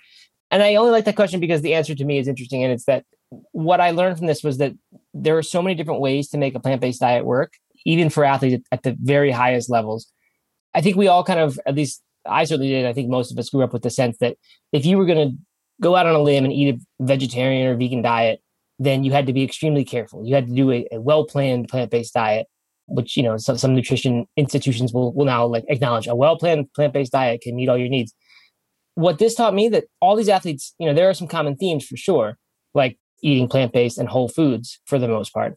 And 0.52 0.64
I 0.64 0.76
only 0.76 0.92
like 0.92 1.06
that 1.06 1.16
question 1.16 1.40
because 1.40 1.62
the 1.62 1.76
answer 1.76 1.96
to 1.96 2.06
me 2.06 2.18
is 2.18 2.28
interesting. 2.28 2.64
And 2.64 2.74
it's 2.74 2.86
that 2.86 3.06
what 3.52 3.80
I 3.80 3.92
learned 3.92 4.18
from 4.18 4.28
this 4.28 4.44
was 4.44 4.58
that 4.58 4.74
there 5.14 5.38
are 5.38 5.44
so 5.44 5.62
many 5.62 5.76
different 5.76 6.02
ways 6.02 6.30
to 6.30 6.38
make 6.38 6.56
a 6.56 6.60
plant 6.60 6.82
based 6.82 7.00
diet 7.00 7.26
work, 7.26 7.54
even 7.86 8.10
for 8.10 8.26
athletes 8.26 8.68
at 8.72 8.84
the 8.84 8.98
very 9.00 9.32
highest 9.32 9.70
levels. 9.70 10.12
I 10.74 10.82
think 10.82 10.98
we 10.98 11.08
all 11.08 11.24
kind 11.24 11.40
of, 11.40 11.60
at 11.66 11.76
least 11.76 12.02
I 12.26 12.44
certainly 12.44 12.70
did, 12.70 12.86
I 12.86 12.94
think 12.94 13.10
most 13.10 13.32
of 13.32 13.38
us 13.38 13.50
grew 13.50 13.64
up 13.64 13.74
with 13.74 13.84
the 13.84 13.90
sense 13.90 14.18
that 14.20 14.38
if 14.72 14.86
you 14.86 14.98
were 14.98 15.06
going 15.06 15.30
to 15.30 15.38
go 15.82 15.96
out 15.96 16.06
on 16.06 16.16
a 16.16 16.22
limb 16.22 16.44
and 16.44 16.54
eat 16.54 16.76
a 16.76 17.04
vegetarian 17.04 17.68
or 17.68 17.78
vegan 17.78 18.02
diet, 18.02 18.42
then 18.80 19.04
you 19.04 19.12
had 19.12 19.28
to 19.28 19.34
be 19.34 19.44
extremely 19.44 19.84
careful. 19.84 20.26
You 20.26 20.34
had 20.34 20.48
to 20.48 20.54
do 20.54 20.72
a, 20.72 20.88
a 20.92 21.02
well 21.02 21.26
planned 21.26 21.68
plant 21.68 21.92
based 21.92 22.14
diet, 22.14 22.48
which 22.88 23.16
you 23.18 23.24
know 23.24 23.38
some, 23.38 23.58
some 23.58 23.76
nutrition 23.76 24.26
institutions 24.38 24.94
will 24.94 25.14
will 25.14 25.26
now 25.26 25.46
like 25.46 25.66
acknowledge 25.68 26.08
a 26.08 26.16
well 26.16 26.38
planned 26.38 26.72
plant 26.74 26.94
based 26.94 27.12
diet 27.12 27.42
can 27.42 27.56
meet 27.56 27.70
all 27.70 27.78
your 27.78 27.90
needs. 27.90 28.14
what 28.96 29.20
this 29.20 29.36
taught 29.36 29.54
me 29.54 29.70
that 29.70 29.86
all 30.02 30.16
these 30.16 30.30
athletes, 30.30 30.74
you 30.80 30.88
know, 30.88 30.94
there 30.94 31.10
are 31.10 31.14
some 31.14 31.28
common 31.28 31.56
themes 31.56 31.86
for 31.86 31.98
sure, 31.98 32.38
like 32.74 32.98
eating 33.22 33.48
plant 33.48 33.74
based 33.74 33.98
and 33.98 34.10
whole 34.10 34.30
foods 34.30 34.80
for 34.86 34.98
the 34.98 35.08
most 35.08 35.34
part. 35.34 35.56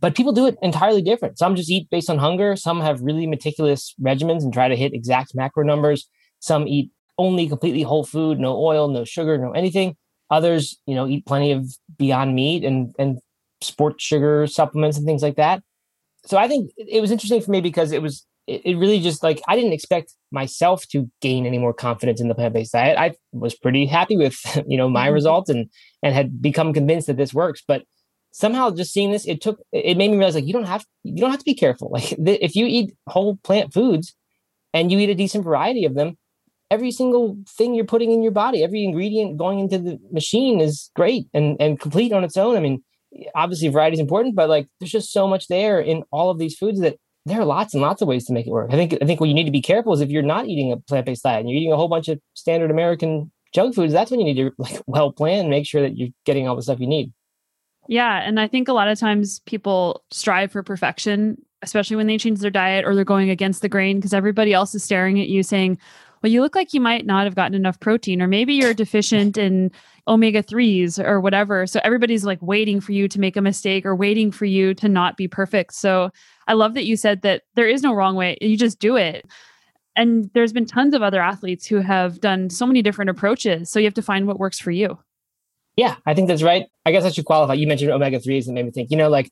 But 0.00 0.14
people 0.14 0.32
do 0.32 0.46
it 0.46 0.58
entirely 0.62 1.00
different. 1.02 1.38
Some 1.38 1.56
just 1.56 1.70
eat 1.70 1.88
based 1.90 2.10
on 2.10 2.18
hunger. 2.18 2.54
Some 2.56 2.80
have 2.80 3.00
really 3.00 3.26
meticulous 3.26 3.94
regimens 4.00 4.42
and 4.42 4.52
try 4.52 4.68
to 4.68 4.76
hit 4.76 4.92
exact 4.92 5.34
macro 5.34 5.64
numbers. 5.64 6.08
Some 6.38 6.68
eat 6.68 6.90
only 7.18 7.48
completely 7.48 7.82
whole 7.82 8.04
food, 8.04 8.38
no 8.38 8.56
oil, 8.56 8.88
no 8.88 9.04
sugar, 9.04 9.38
no 9.38 9.52
anything. 9.52 9.96
Others, 10.30 10.78
you 10.86 10.94
know, 10.94 11.06
eat 11.06 11.26
plenty 11.26 11.52
of 11.52 11.66
beyond 11.98 12.34
meat 12.34 12.64
and 12.64 12.94
and 12.98 13.18
sports 13.60 14.04
sugar 14.04 14.46
supplements 14.46 14.96
and 14.96 15.06
things 15.06 15.22
like 15.22 15.36
that. 15.36 15.62
So 16.26 16.36
I 16.36 16.48
think 16.48 16.70
it 16.76 17.00
was 17.00 17.10
interesting 17.10 17.40
for 17.40 17.50
me 17.50 17.60
because 17.60 17.92
it 17.92 18.02
was 18.02 18.26
it, 18.46 18.62
it 18.64 18.76
really 18.76 19.00
just 19.00 19.22
like 19.22 19.40
I 19.48 19.56
didn't 19.56 19.72
expect 19.72 20.12
myself 20.30 20.86
to 20.88 21.10
gain 21.20 21.46
any 21.46 21.58
more 21.58 21.72
confidence 21.72 22.20
in 22.20 22.28
the 22.28 22.34
plant-based 22.34 22.72
diet. 22.72 22.98
I 22.98 23.14
was 23.32 23.54
pretty 23.54 23.86
happy 23.86 24.16
with, 24.16 24.38
you 24.66 24.76
know, 24.76 24.88
my 24.88 25.06
mm-hmm. 25.06 25.14
results 25.14 25.50
and 25.50 25.70
and 26.02 26.14
had 26.14 26.42
become 26.42 26.72
convinced 26.72 27.06
that 27.06 27.16
this 27.16 27.34
works, 27.34 27.62
but 27.66 27.82
somehow 28.32 28.70
just 28.70 28.92
seeing 28.92 29.12
this 29.12 29.26
it 29.26 29.40
took 29.40 29.58
it 29.72 29.96
made 29.96 30.10
me 30.10 30.16
realize 30.18 30.34
like 30.34 30.46
you 30.46 30.52
don't 30.52 30.66
have 30.66 30.84
you 31.04 31.16
don't 31.16 31.30
have 31.30 31.40
to 31.40 31.44
be 31.44 31.54
careful. 31.54 31.90
Like 31.96 32.14
if 32.18 32.54
you 32.54 32.66
eat 32.66 32.94
whole 33.08 33.36
plant 33.42 33.72
foods 33.72 34.14
and 34.74 34.92
you 34.92 34.98
eat 34.98 35.10
a 35.10 35.14
decent 35.14 35.44
variety 35.44 35.84
of 35.84 35.94
them, 35.94 36.18
every 36.70 36.90
single 36.90 37.36
thing 37.48 37.74
you're 37.74 37.84
putting 37.84 38.10
in 38.10 38.22
your 38.22 38.32
body, 38.32 38.62
every 38.62 38.84
ingredient 38.84 39.36
going 39.36 39.58
into 39.60 39.78
the 39.78 40.00
machine 40.12 40.60
is 40.60 40.90
great 40.94 41.26
and 41.32 41.56
and 41.60 41.80
complete 41.80 42.12
on 42.12 42.24
its 42.24 42.36
own. 42.36 42.56
I 42.56 42.60
mean, 42.60 42.82
obviously 43.34 43.68
variety 43.68 43.94
is 43.94 44.00
important, 44.00 44.34
but 44.34 44.48
like 44.48 44.68
there's 44.80 44.90
just 44.90 45.12
so 45.12 45.26
much 45.26 45.48
there 45.48 45.80
in 45.80 46.04
all 46.10 46.30
of 46.30 46.38
these 46.38 46.56
foods 46.56 46.80
that 46.80 46.96
there 47.24 47.40
are 47.40 47.44
lots 47.44 47.74
and 47.74 47.82
lots 47.82 48.02
of 48.02 48.08
ways 48.08 48.24
to 48.26 48.32
make 48.32 48.46
it 48.46 48.50
work. 48.50 48.72
I 48.72 48.76
think 48.76 48.96
I 49.00 49.06
think 49.06 49.20
what 49.20 49.28
you 49.28 49.34
need 49.34 49.44
to 49.44 49.50
be 49.50 49.62
careful 49.62 49.92
is 49.92 50.00
if 50.00 50.10
you're 50.10 50.22
not 50.22 50.46
eating 50.46 50.72
a 50.72 50.76
plant-based 50.76 51.22
diet 51.22 51.40
and 51.40 51.50
you're 51.50 51.58
eating 51.58 51.72
a 51.72 51.76
whole 51.76 51.88
bunch 51.88 52.08
of 52.08 52.20
standard 52.34 52.70
American 52.70 53.32
junk 53.52 53.74
foods, 53.74 53.92
that's 53.92 54.10
when 54.10 54.20
you 54.20 54.26
need 54.26 54.36
to 54.36 54.52
like 54.58 54.80
well 54.86 55.12
plan, 55.12 55.50
make 55.50 55.66
sure 55.66 55.82
that 55.82 55.96
you're 55.96 56.10
getting 56.24 56.48
all 56.48 56.56
the 56.56 56.62
stuff 56.62 56.80
you 56.80 56.86
need. 56.86 57.12
Yeah, 57.88 58.20
and 58.24 58.40
I 58.40 58.48
think 58.48 58.68
a 58.68 58.72
lot 58.72 58.88
of 58.88 58.98
times 58.98 59.40
people 59.46 60.02
strive 60.10 60.50
for 60.50 60.62
perfection, 60.62 61.40
especially 61.62 61.96
when 61.96 62.08
they 62.08 62.18
change 62.18 62.40
their 62.40 62.50
diet 62.50 62.84
or 62.84 62.94
they're 62.94 63.04
going 63.04 63.30
against 63.30 63.62
the 63.62 63.68
grain 63.68 63.98
because 63.98 64.12
everybody 64.12 64.52
else 64.52 64.74
is 64.74 64.82
staring 64.82 65.20
at 65.20 65.28
you 65.28 65.44
saying, 65.44 65.78
well, 66.22 66.32
you 66.32 66.40
look 66.40 66.54
like 66.54 66.72
you 66.74 66.80
might 66.80 67.06
not 67.06 67.24
have 67.24 67.34
gotten 67.34 67.54
enough 67.54 67.78
protein, 67.80 68.22
or 68.22 68.26
maybe 68.26 68.54
you're 68.54 68.74
deficient 68.74 69.36
in 69.36 69.70
omega 70.08 70.42
3s 70.42 70.98
or 71.04 71.20
whatever. 71.20 71.66
So 71.66 71.80
everybody's 71.84 72.24
like 72.24 72.40
waiting 72.40 72.80
for 72.80 72.92
you 72.92 73.08
to 73.08 73.20
make 73.20 73.36
a 73.36 73.42
mistake 73.42 73.84
or 73.84 73.94
waiting 73.94 74.30
for 74.30 74.44
you 74.44 74.74
to 74.74 74.88
not 74.88 75.16
be 75.16 75.28
perfect. 75.28 75.74
So 75.74 76.10
I 76.48 76.54
love 76.54 76.74
that 76.74 76.84
you 76.84 76.96
said 76.96 77.22
that 77.22 77.42
there 77.54 77.68
is 77.68 77.82
no 77.82 77.92
wrong 77.92 78.16
way. 78.16 78.38
You 78.40 78.56
just 78.56 78.78
do 78.78 78.96
it. 78.96 79.26
And 79.94 80.30
there's 80.34 80.52
been 80.52 80.66
tons 80.66 80.94
of 80.94 81.02
other 81.02 81.22
athletes 81.22 81.66
who 81.66 81.76
have 81.76 82.20
done 82.20 82.50
so 82.50 82.66
many 82.66 82.82
different 82.82 83.10
approaches. 83.10 83.70
So 83.70 83.78
you 83.78 83.86
have 83.86 83.94
to 83.94 84.02
find 84.02 84.26
what 84.26 84.38
works 84.38 84.58
for 84.58 84.70
you. 84.70 84.98
Yeah, 85.76 85.96
I 86.06 86.14
think 86.14 86.28
that's 86.28 86.42
right. 86.42 86.66
I 86.84 86.92
guess 86.92 87.04
I 87.04 87.10
should 87.10 87.24
qualify. 87.24 87.54
You 87.54 87.66
mentioned 87.66 87.90
omega 87.90 88.18
3s 88.18 88.46
and 88.46 88.54
made 88.54 88.64
me 88.64 88.70
think, 88.70 88.90
you 88.90 88.96
know, 88.96 89.08
like 89.08 89.30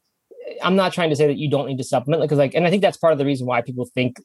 I'm 0.62 0.76
not 0.76 0.92
trying 0.92 1.10
to 1.10 1.16
say 1.16 1.26
that 1.26 1.36
you 1.36 1.48
don't 1.48 1.66
need 1.66 1.78
to 1.78 1.84
supplement 1.84 2.22
because 2.22 2.38
like 2.38 2.54
and 2.54 2.66
I 2.66 2.70
think 2.70 2.82
that's 2.82 2.96
part 2.96 3.12
of 3.12 3.18
the 3.18 3.24
reason 3.24 3.46
why 3.46 3.62
people 3.62 3.86
think 3.94 4.20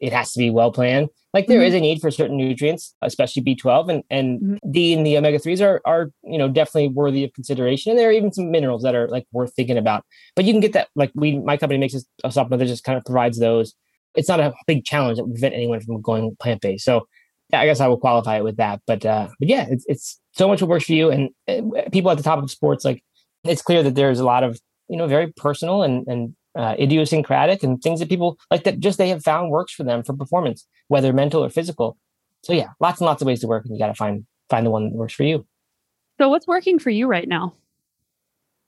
it 0.00 0.12
has 0.12 0.32
to 0.32 0.38
be 0.38 0.50
well 0.50 0.72
planned. 0.72 1.08
Like 1.32 1.48
there 1.48 1.58
mm-hmm. 1.58 1.68
is 1.68 1.74
a 1.74 1.80
need 1.80 2.00
for 2.00 2.10
certain 2.10 2.36
nutrients, 2.36 2.94
especially 3.02 3.42
B12 3.42 3.88
and, 3.88 4.02
and 4.08 4.40
mm-hmm. 4.40 4.70
D 4.70 4.94
and 4.94 5.04
the 5.04 5.18
omega 5.18 5.38
3s 5.38 5.60
are, 5.60 5.80
are, 5.84 6.10
you 6.22 6.38
know, 6.38 6.48
definitely 6.48 6.88
worthy 6.88 7.24
of 7.24 7.32
consideration. 7.32 7.90
And 7.90 7.98
there 7.98 8.08
are 8.08 8.12
even 8.12 8.32
some 8.32 8.50
minerals 8.50 8.82
that 8.82 8.94
are 8.94 9.08
like 9.08 9.26
worth 9.32 9.52
thinking 9.54 9.76
about. 9.76 10.04
But 10.36 10.44
you 10.44 10.52
can 10.52 10.60
get 10.60 10.74
that, 10.74 10.88
like 10.94 11.10
we, 11.14 11.38
my 11.40 11.56
company 11.56 11.78
makes 11.78 11.94
a 12.22 12.30
supplement 12.30 12.60
that 12.60 12.66
just 12.66 12.84
kind 12.84 12.96
of 12.96 13.04
provides 13.04 13.40
those. 13.40 13.74
It's 14.14 14.28
not 14.28 14.38
a 14.38 14.54
big 14.68 14.84
challenge 14.84 15.18
that 15.18 15.24
would 15.24 15.34
prevent 15.34 15.54
anyone 15.54 15.80
from 15.80 16.00
going 16.00 16.36
plant 16.40 16.60
based. 16.60 16.84
So 16.84 17.08
yeah, 17.52 17.60
I 17.60 17.66
guess 17.66 17.80
I 17.80 17.88
will 17.88 17.98
qualify 17.98 18.36
it 18.36 18.44
with 18.44 18.56
that. 18.58 18.80
But, 18.86 19.04
uh, 19.04 19.28
but 19.40 19.48
yeah, 19.48 19.66
it's, 19.68 19.84
it's 19.88 20.20
so 20.32 20.46
much 20.46 20.62
what 20.62 20.68
works 20.68 20.84
for 20.84 20.92
you. 20.92 21.10
And 21.10 21.30
uh, 21.48 21.88
people 21.90 22.12
at 22.12 22.16
the 22.16 22.22
top 22.22 22.40
of 22.40 22.48
sports, 22.48 22.84
like 22.84 23.02
it's 23.42 23.62
clear 23.62 23.82
that 23.82 23.96
there's 23.96 24.20
a 24.20 24.24
lot 24.24 24.44
of, 24.44 24.60
you 24.88 24.96
know, 24.96 25.08
very 25.08 25.32
personal 25.32 25.82
and, 25.82 26.06
and 26.06 26.36
uh, 26.56 26.74
idiosyncratic 26.78 27.62
and 27.62 27.82
things 27.82 28.00
that 28.00 28.08
people 28.08 28.38
like 28.50 28.64
that 28.64 28.80
just 28.80 28.98
they 28.98 29.08
have 29.08 29.22
found 29.22 29.50
works 29.50 29.72
for 29.72 29.84
them 29.84 30.02
for 30.02 30.14
performance, 30.14 30.66
whether 30.88 31.12
mental 31.12 31.44
or 31.44 31.50
physical. 31.50 31.96
So 32.42 32.52
yeah, 32.52 32.68
lots 32.80 33.00
and 33.00 33.06
lots 33.06 33.22
of 33.22 33.26
ways 33.26 33.40
to 33.40 33.46
work, 33.46 33.64
and 33.64 33.74
you 33.74 33.78
got 33.78 33.88
to 33.88 33.94
find 33.94 34.24
find 34.50 34.66
the 34.66 34.70
one 34.70 34.90
that 34.90 34.96
works 34.96 35.14
for 35.14 35.24
you. 35.24 35.46
So 36.18 36.28
what's 36.28 36.46
working 36.46 36.78
for 36.78 36.90
you 36.90 37.06
right 37.06 37.26
now? 37.26 37.54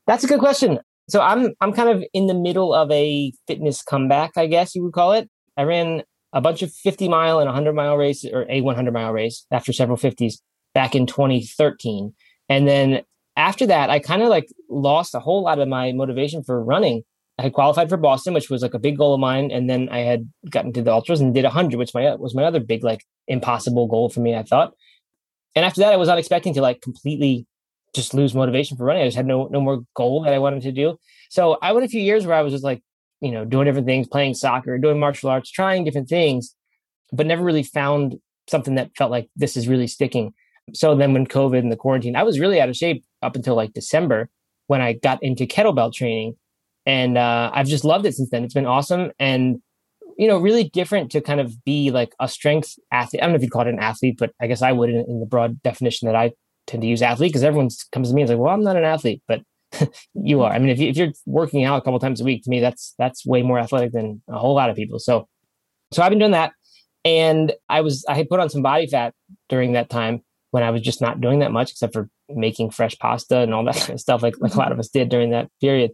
That's 0.07 0.25
a 0.25 0.27
good 0.27 0.41
question. 0.41 0.81
So 1.09 1.21
I'm 1.21 1.55
I'm 1.61 1.73
kind 1.73 1.89
of 1.89 2.05
in 2.13 2.27
the 2.27 2.35
middle 2.35 2.75
of 2.75 2.91
a 2.91 3.33
fitness 3.47 3.83
comeback, 3.83 4.33
I 4.37 4.47
guess 4.47 4.75
you 4.75 4.83
would 4.83 4.93
call 4.93 5.13
it. 5.13 5.29
I 5.57 5.63
ran 5.63 6.03
a 6.33 6.41
bunch 6.41 6.63
of 6.63 6.73
50 6.73 7.09
mile 7.09 7.39
and 7.39 7.47
100 7.47 7.73
mile 7.75 7.97
race 7.97 8.25
or 8.25 8.47
a 8.51 8.61
100 8.61 8.93
mile 8.93 9.13
race 9.13 9.47
after 9.51 9.73
several 9.73 9.97
50s 9.97 10.35
back 10.75 10.95
in 10.95 11.07
2013. 11.07 12.13
And 12.49 12.69
then 12.69 13.03
after 13.37 13.67
that, 13.67 13.91
I 13.91 14.01
kind 14.01 14.23
of 14.23 14.29
like 14.29 14.49
lost 14.69 15.15
a 15.15 15.21
whole 15.21 15.43
lot 15.43 15.59
of 15.59 15.69
my 15.69 15.93
motivation 15.93 16.43
for 16.43 16.63
running 16.63 17.05
I 17.39 17.43
had 17.43 17.53
qualified 17.53 17.91
for 17.91 17.99
Boston, 17.99 18.33
which 18.33 18.49
was 18.49 18.63
like 18.63 18.75
a 18.75 18.79
big 18.79 18.97
goal 18.97 19.15
of 19.15 19.21
mine, 19.21 19.51
and 19.51 19.69
then 19.69 19.89
I 19.91 19.99
had 19.99 20.31
gotten 20.51 20.73
to 20.73 20.83
the 20.83 20.93
ultras 20.93 21.21
and 21.21 21.35
did 21.35 21.45
100, 21.45 21.77
which 21.77 21.93
my 21.95 22.15
was 22.15 22.35
my 22.35 22.45
other 22.45 22.61
big 22.61 22.83
like 22.83 23.05
impossible 23.29 23.87
goal 23.87 24.09
for 24.09 24.21
me. 24.21 24.35
I 24.35 24.43
thought, 24.43 24.73
and 25.55 25.65
after 25.65 25.81
that, 25.83 25.93
I 25.93 25.97
was 25.97 26.09
not 26.09 26.19
expecting 26.19 26.55
to 26.55 26.63
like 26.63 26.81
completely 26.81 27.47
just 27.95 28.15
lose 28.15 28.35
motivation 28.35 28.77
for 28.77 28.85
running. 28.85 29.03
I 29.03 29.07
just 29.07 29.17
had 29.17 29.27
no 29.27 29.49
no 29.49 29.61
more 29.61 29.83
goal 29.95 30.23
that 30.23 30.33
I 30.33 30.39
wanted 30.39 30.63
to 30.63 30.73
do. 30.73 30.97
So 31.29 31.59
I 31.61 31.73
went 31.73 31.85
a 31.85 31.89
few 31.89 32.01
years 32.01 32.27
where 32.27 32.37
I 32.37 32.43
was 32.43 32.53
just 32.53 32.65
like, 32.65 32.83
you 33.21 33.33
know, 33.33 33.45
doing 33.45 33.67
different 33.67 33.87
things, 33.87 34.09
playing 34.09 34.35
soccer, 34.35 34.79
doing 34.79 34.99
martial 34.99 35.29
arts, 35.29 35.51
trying 35.51 35.85
different 35.85 36.09
things, 36.09 36.55
but 37.13 37.27
never 37.27 37.45
really 37.45 37.63
found 37.63 38.17
something 38.49 38.77
that 38.77 38.97
felt 38.97 39.11
like 39.11 39.29
this 39.37 39.57
is 39.57 39.69
really 39.69 39.87
sticking. 39.87 40.33
So 40.73 40.97
then 40.97 41.13
when 41.13 41.27
COVID 41.27 41.59
and 41.59 41.71
the 41.71 41.77
quarantine, 41.77 42.17
I 42.17 42.23
was 42.23 42.41
really 42.41 42.61
out 42.61 42.69
of 42.69 42.77
shape 42.77 43.05
up 43.23 43.37
until 43.37 43.55
like 43.55 43.75
December 43.75 44.31
when 44.69 44.81
I 44.81 44.95
got 44.95 45.23
into 45.23 45.47
kettlebell 45.47 45.93
training 45.93 46.37
and 46.87 47.19
uh, 47.19 47.51
I've 47.53 47.67
just 47.67 47.85
loved 47.85 48.07
it 48.07 48.15
since 48.15 48.31
then. 48.31 48.45
It's 48.45 48.55
been 48.55 48.67
awesome 48.67 49.11
and 49.19 49.61
you 50.17 50.29
know 50.29 50.39
really 50.39 50.65
different 50.71 51.11
to 51.11 51.21
kind 51.21 51.41
of 51.41 51.63
be 51.65 51.91
like 51.91 52.15
a 52.21 52.29
strength 52.29 52.75
athlete. 52.93 53.23
I 53.23 53.27
don't 53.27 53.33
know 53.33 53.37
if 53.37 53.43
you'd 53.43 53.51
call 53.51 53.63
it 53.63 53.69
an 53.69 53.81
athlete, 53.81 54.17
but 54.19 54.33
I 54.41 54.47
guess 54.47 54.63
I 54.63 54.73
would 54.73 54.91
in, 54.91 55.05
in 55.09 55.21
the 55.21 55.27
broad 55.27 55.61
definition 55.63 56.07
that 56.07 56.17
I 56.17 56.33
tend 56.67 56.83
to 56.83 56.89
use 56.89 57.03
athlete 57.03 57.31
because 57.31 57.45
everyone 57.45 57.69
comes 57.93 58.09
to 58.09 58.15
me 58.15 58.23
and 58.23 58.31
is 58.31 58.35
like, 58.35 58.43
"Well, 58.43 58.55
I'm 58.55 58.63
not 58.63 58.77
an 58.77 58.85
athlete," 58.85 59.23
but 59.29 59.43
you 60.15 60.43
are. 60.43 60.53
I 60.53 60.59
mean, 60.59 60.71
if, 60.71 60.79
you, 60.79 60.89
if 60.89 60.97
you're 60.97 61.13
working 61.27 61.65
out 61.65 61.77
a 61.77 61.81
couple 61.83 61.99
times 61.99 62.21
a 62.21 62.25
week, 62.25 62.45
to 62.45 62.51
me 62.51 62.61
that's 62.61 62.95
that's 62.99 63.27
way 63.27 63.43
more 63.43 63.59
athletic 63.59 63.93
than 63.93 64.23
a 64.29 64.39
whole 64.39 64.55
lot 64.55 64.71
of 64.71 64.77
people. 64.77 64.99
So, 64.99 65.29
so 65.93 66.03
I've 66.03 66.11
been 66.11 66.19
doing 66.19 66.33
that, 66.33 66.53
and 67.05 67.53
I 67.69 67.83
was 67.83 68.05
I 68.09 68.15
had 68.15 68.29
put 68.29 68.41
on 68.41 68.49
some 68.49 68.63
body 68.63 68.87
fat 68.87 69.15
during 69.49 69.73
that 69.73 69.91
time 69.91 70.23
when 70.51 70.63
I 70.63 70.71
was 70.71 70.83
just 70.83 71.01
not 71.01 71.21
doing 71.21 71.41
that 71.41 71.53
much 71.53 71.73
except 71.73 71.93
for 71.93 72.09
making 72.29 72.71
fresh 72.71 72.97
pasta 72.99 73.39
and 73.39 73.53
all 73.53 73.65
that 73.65 73.77
kind 73.81 73.91
of 73.91 74.01
stuff 74.01 74.23
like, 74.23 74.35
like 74.41 74.55
a 74.55 74.59
lot 74.59 74.73
of 74.73 74.79
us 74.79 74.89
did 74.89 75.09
during 75.09 75.31
that 75.31 75.51
period. 75.61 75.91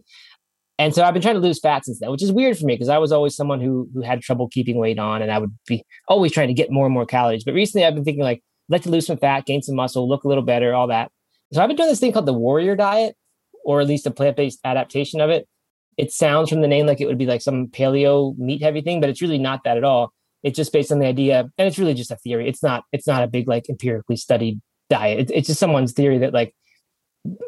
And 0.79 0.93
so 0.93 1.03
I've 1.03 1.13
been 1.13 1.21
trying 1.21 1.35
to 1.35 1.41
lose 1.41 1.59
fat 1.59 1.85
since 1.85 1.99
then, 1.99 2.09
which 2.09 2.23
is 2.23 2.31
weird 2.31 2.57
for 2.57 2.65
me 2.65 2.73
because 2.73 2.89
I 2.89 2.97
was 2.97 3.11
always 3.11 3.35
someone 3.35 3.61
who 3.61 3.87
who 3.93 4.01
had 4.01 4.21
trouble 4.21 4.47
keeping 4.47 4.77
weight 4.77 4.97
on, 4.97 5.21
and 5.21 5.31
I 5.31 5.37
would 5.37 5.55
be 5.67 5.83
always 6.07 6.31
trying 6.31 6.47
to 6.47 6.53
get 6.53 6.71
more 6.71 6.85
and 6.85 6.93
more 6.93 7.05
calories. 7.05 7.43
But 7.43 7.53
recently, 7.53 7.85
I've 7.85 7.93
been 7.93 8.03
thinking 8.03 8.23
like, 8.23 8.39
I'd 8.69 8.73
like 8.73 8.83
to 8.83 8.89
lose 8.89 9.05
some 9.05 9.17
fat, 9.17 9.45
gain 9.45 9.61
some 9.61 9.75
muscle, 9.75 10.09
look 10.09 10.23
a 10.23 10.27
little 10.27 10.43
better, 10.43 10.73
all 10.73 10.87
that. 10.87 11.11
So 11.51 11.61
I've 11.61 11.67
been 11.67 11.77
doing 11.77 11.89
this 11.89 11.99
thing 11.99 12.11
called 12.11 12.25
the 12.25 12.33
Warrior 12.33 12.75
Diet, 12.75 13.15
or 13.63 13.81
at 13.81 13.87
least 13.87 14.07
a 14.07 14.11
plant 14.11 14.35
based 14.35 14.59
adaptation 14.63 15.21
of 15.21 15.29
it. 15.29 15.47
It 15.95 16.11
sounds 16.11 16.49
from 16.49 16.61
the 16.61 16.67
name 16.67 16.87
like 16.87 16.99
it 16.99 17.05
would 17.05 17.19
be 17.19 17.27
like 17.27 17.43
some 17.43 17.67
paleo 17.67 18.35
meat 18.39 18.63
heavy 18.63 18.81
thing, 18.81 18.99
but 18.99 19.09
it's 19.09 19.21
really 19.21 19.37
not 19.37 19.63
that 19.65 19.77
at 19.77 19.83
all. 19.83 20.11
It's 20.41 20.57
just 20.57 20.73
based 20.73 20.91
on 20.91 20.99
the 20.99 21.05
idea, 21.05 21.41
and 21.57 21.67
it's 21.67 21.77
really 21.77 21.93
just 21.93 22.11
a 22.11 22.17
theory. 22.17 22.49
It's 22.49 22.63
not. 22.63 22.83
It's 22.91 23.07
not 23.07 23.23
a 23.23 23.27
big 23.27 23.47
like 23.47 23.69
empirically 23.69 24.15
studied 24.15 24.59
diet. 24.89 25.19
It, 25.19 25.31
it's 25.33 25.47
just 25.47 25.59
someone's 25.59 25.93
theory 25.93 26.17
that 26.17 26.33
like 26.33 26.55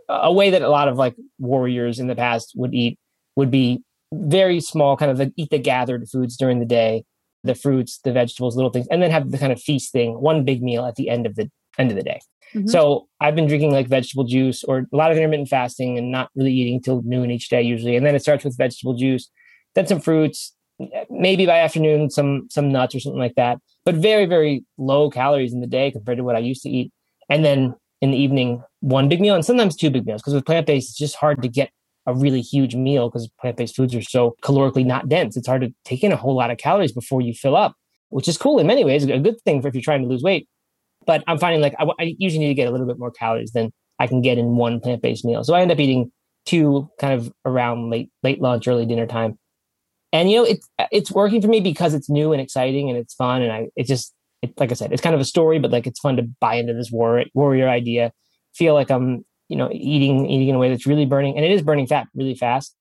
a 0.07 0.31
way 0.31 0.51
that 0.51 0.61
a 0.61 0.69
lot 0.69 0.87
of 0.87 0.95
like 0.95 1.15
warriors 1.39 1.99
in 1.99 2.07
the 2.07 2.15
past 2.15 2.53
would 2.55 2.73
eat 2.73 2.99
would 3.35 3.51
be 3.51 3.83
very 4.13 4.59
small, 4.59 4.97
kind 4.97 5.11
of 5.11 5.17
the, 5.17 5.33
eat 5.35 5.49
the 5.49 5.59
gathered 5.59 6.07
foods 6.09 6.37
during 6.37 6.59
the 6.59 6.65
day, 6.65 7.03
the 7.43 7.55
fruits, 7.55 7.99
the 8.03 8.11
vegetables, 8.11 8.55
little 8.55 8.71
things, 8.71 8.87
and 8.89 9.01
then 9.01 9.11
have 9.11 9.31
the 9.31 9.37
kind 9.37 9.51
of 9.51 9.61
feast 9.61 9.91
thing, 9.91 10.19
one 10.19 10.43
big 10.43 10.61
meal 10.61 10.85
at 10.85 10.95
the 10.95 11.09
end 11.09 11.25
of 11.25 11.35
the 11.35 11.49
end 11.77 11.91
of 11.91 11.97
the 11.97 12.03
day. 12.03 12.19
Mm-hmm. 12.53 12.67
So 12.67 13.07
I've 13.19 13.35
been 13.35 13.47
drinking 13.47 13.71
like 13.71 13.87
vegetable 13.87 14.23
juice 14.23 14.63
or 14.63 14.87
a 14.91 14.95
lot 14.95 15.11
of 15.11 15.17
intermittent 15.17 15.49
fasting 15.49 15.97
and 15.97 16.11
not 16.11 16.29
really 16.35 16.53
eating 16.53 16.81
till 16.81 17.01
noon 17.03 17.31
each 17.31 17.49
day 17.49 17.61
usually. 17.61 17.95
And 17.95 18.05
then 18.05 18.15
it 18.15 18.21
starts 18.21 18.45
with 18.45 18.57
vegetable 18.57 18.95
juice, 18.95 19.29
then 19.73 19.87
some 19.87 19.99
fruits, 19.99 20.53
maybe 21.09 21.45
by 21.45 21.59
afternoon 21.59 22.09
some 22.09 22.47
some 22.49 22.71
nuts 22.71 22.95
or 22.95 22.99
something 22.99 23.19
like 23.19 23.35
that. 23.35 23.59
But 23.83 23.95
very 23.95 24.25
very 24.25 24.63
low 24.77 25.09
calories 25.09 25.53
in 25.53 25.61
the 25.61 25.67
day 25.67 25.91
compared 25.91 26.17
to 26.17 26.23
what 26.23 26.35
I 26.35 26.39
used 26.39 26.63
to 26.63 26.69
eat. 26.69 26.91
And 27.29 27.43
then 27.43 27.75
in 28.01 28.11
the 28.11 28.17
evening, 28.17 28.61
one 28.81 29.09
big 29.09 29.21
meal 29.21 29.35
and 29.35 29.45
sometimes 29.45 29.75
two 29.75 29.89
big 29.89 30.05
meals 30.05 30.21
because 30.21 30.33
with 30.33 30.45
plant 30.45 30.67
based 30.67 30.89
it's 30.89 30.97
just 30.97 31.15
hard 31.15 31.41
to 31.41 31.47
get 31.47 31.71
a 32.05 32.13
really 32.13 32.41
huge 32.41 32.75
meal 32.75 33.09
because 33.09 33.29
plant-based 33.39 33.75
foods 33.75 33.95
are 33.95 34.01
so 34.01 34.35
calorically 34.43 34.85
not 34.85 35.09
dense. 35.09 35.35
It's 35.35 35.47
hard 35.47 35.61
to 35.61 35.73
take 35.83 36.03
in 36.03 36.11
a 36.11 36.17
whole 36.17 36.35
lot 36.35 36.51
of 36.51 36.57
calories 36.57 36.91
before 36.91 37.21
you 37.21 37.33
fill 37.33 37.55
up, 37.55 37.75
which 38.09 38.27
is 38.27 38.37
cool 38.37 38.59
in 38.59 38.67
many 38.67 38.83
ways, 38.83 39.03
a 39.03 39.19
good 39.19 39.41
thing 39.41 39.61
for 39.61 39.67
if 39.67 39.73
you're 39.73 39.81
trying 39.81 40.01
to 40.01 40.07
lose 40.07 40.23
weight. 40.23 40.47
But 41.05 41.23
I'm 41.27 41.37
finding 41.37 41.61
like 41.61 41.75
I, 41.79 41.85
I 41.99 42.15
usually 42.17 42.39
need 42.39 42.49
to 42.49 42.55
get 42.55 42.67
a 42.67 42.71
little 42.71 42.87
bit 42.87 42.99
more 42.99 43.11
calories 43.11 43.51
than 43.51 43.71
I 43.99 44.07
can 44.07 44.21
get 44.21 44.37
in 44.37 44.55
one 44.55 44.79
plant-based 44.79 45.25
meal. 45.25 45.43
So 45.43 45.53
I 45.53 45.61
end 45.61 45.71
up 45.71 45.79
eating 45.79 46.11
two 46.45 46.89
kind 46.99 47.13
of 47.13 47.31
around 47.45 47.89
late 47.89 48.11
late 48.23 48.41
lunch, 48.41 48.67
early 48.67 48.85
dinner 48.85 49.07
time. 49.07 49.37
And 50.13 50.31
you 50.31 50.37
know, 50.37 50.43
it's 50.43 50.67
it's 50.91 51.11
working 51.11 51.41
for 51.41 51.47
me 51.47 51.59
because 51.59 51.93
it's 51.93 52.09
new 52.09 52.33
and 52.33 52.41
exciting 52.41 52.89
and 52.89 52.97
it's 52.97 53.13
fun 53.13 53.41
and 53.41 53.51
I 53.51 53.67
it's 53.75 53.89
just 53.89 54.13
it, 54.41 54.59
like 54.59 54.71
I 54.71 54.75
said, 54.75 54.93
it's 54.93 55.01
kind 55.01 55.15
of 55.15 55.21
a 55.21 55.25
story, 55.25 55.59
but 55.59 55.71
like 55.71 55.87
it's 55.87 55.99
fun 55.99 56.17
to 56.17 56.23
buy 56.39 56.55
into 56.55 56.73
this 56.73 56.91
warrior 56.91 57.25
warrior 57.33 57.67
idea. 57.67 58.11
Feel 58.53 58.73
like 58.73 58.89
I'm, 58.89 59.25
you 59.49 59.55
know, 59.55 59.69
eating 59.71 60.29
eating 60.29 60.49
in 60.49 60.55
a 60.55 60.59
way 60.59 60.69
that's 60.69 60.85
really 60.85 61.05
burning, 61.05 61.35
and 61.35 61.45
it 61.45 61.51
is 61.51 61.61
burning 61.61 61.87
fat 61.87 62.07
really 62.15 62.35
fast. 62.35 62.75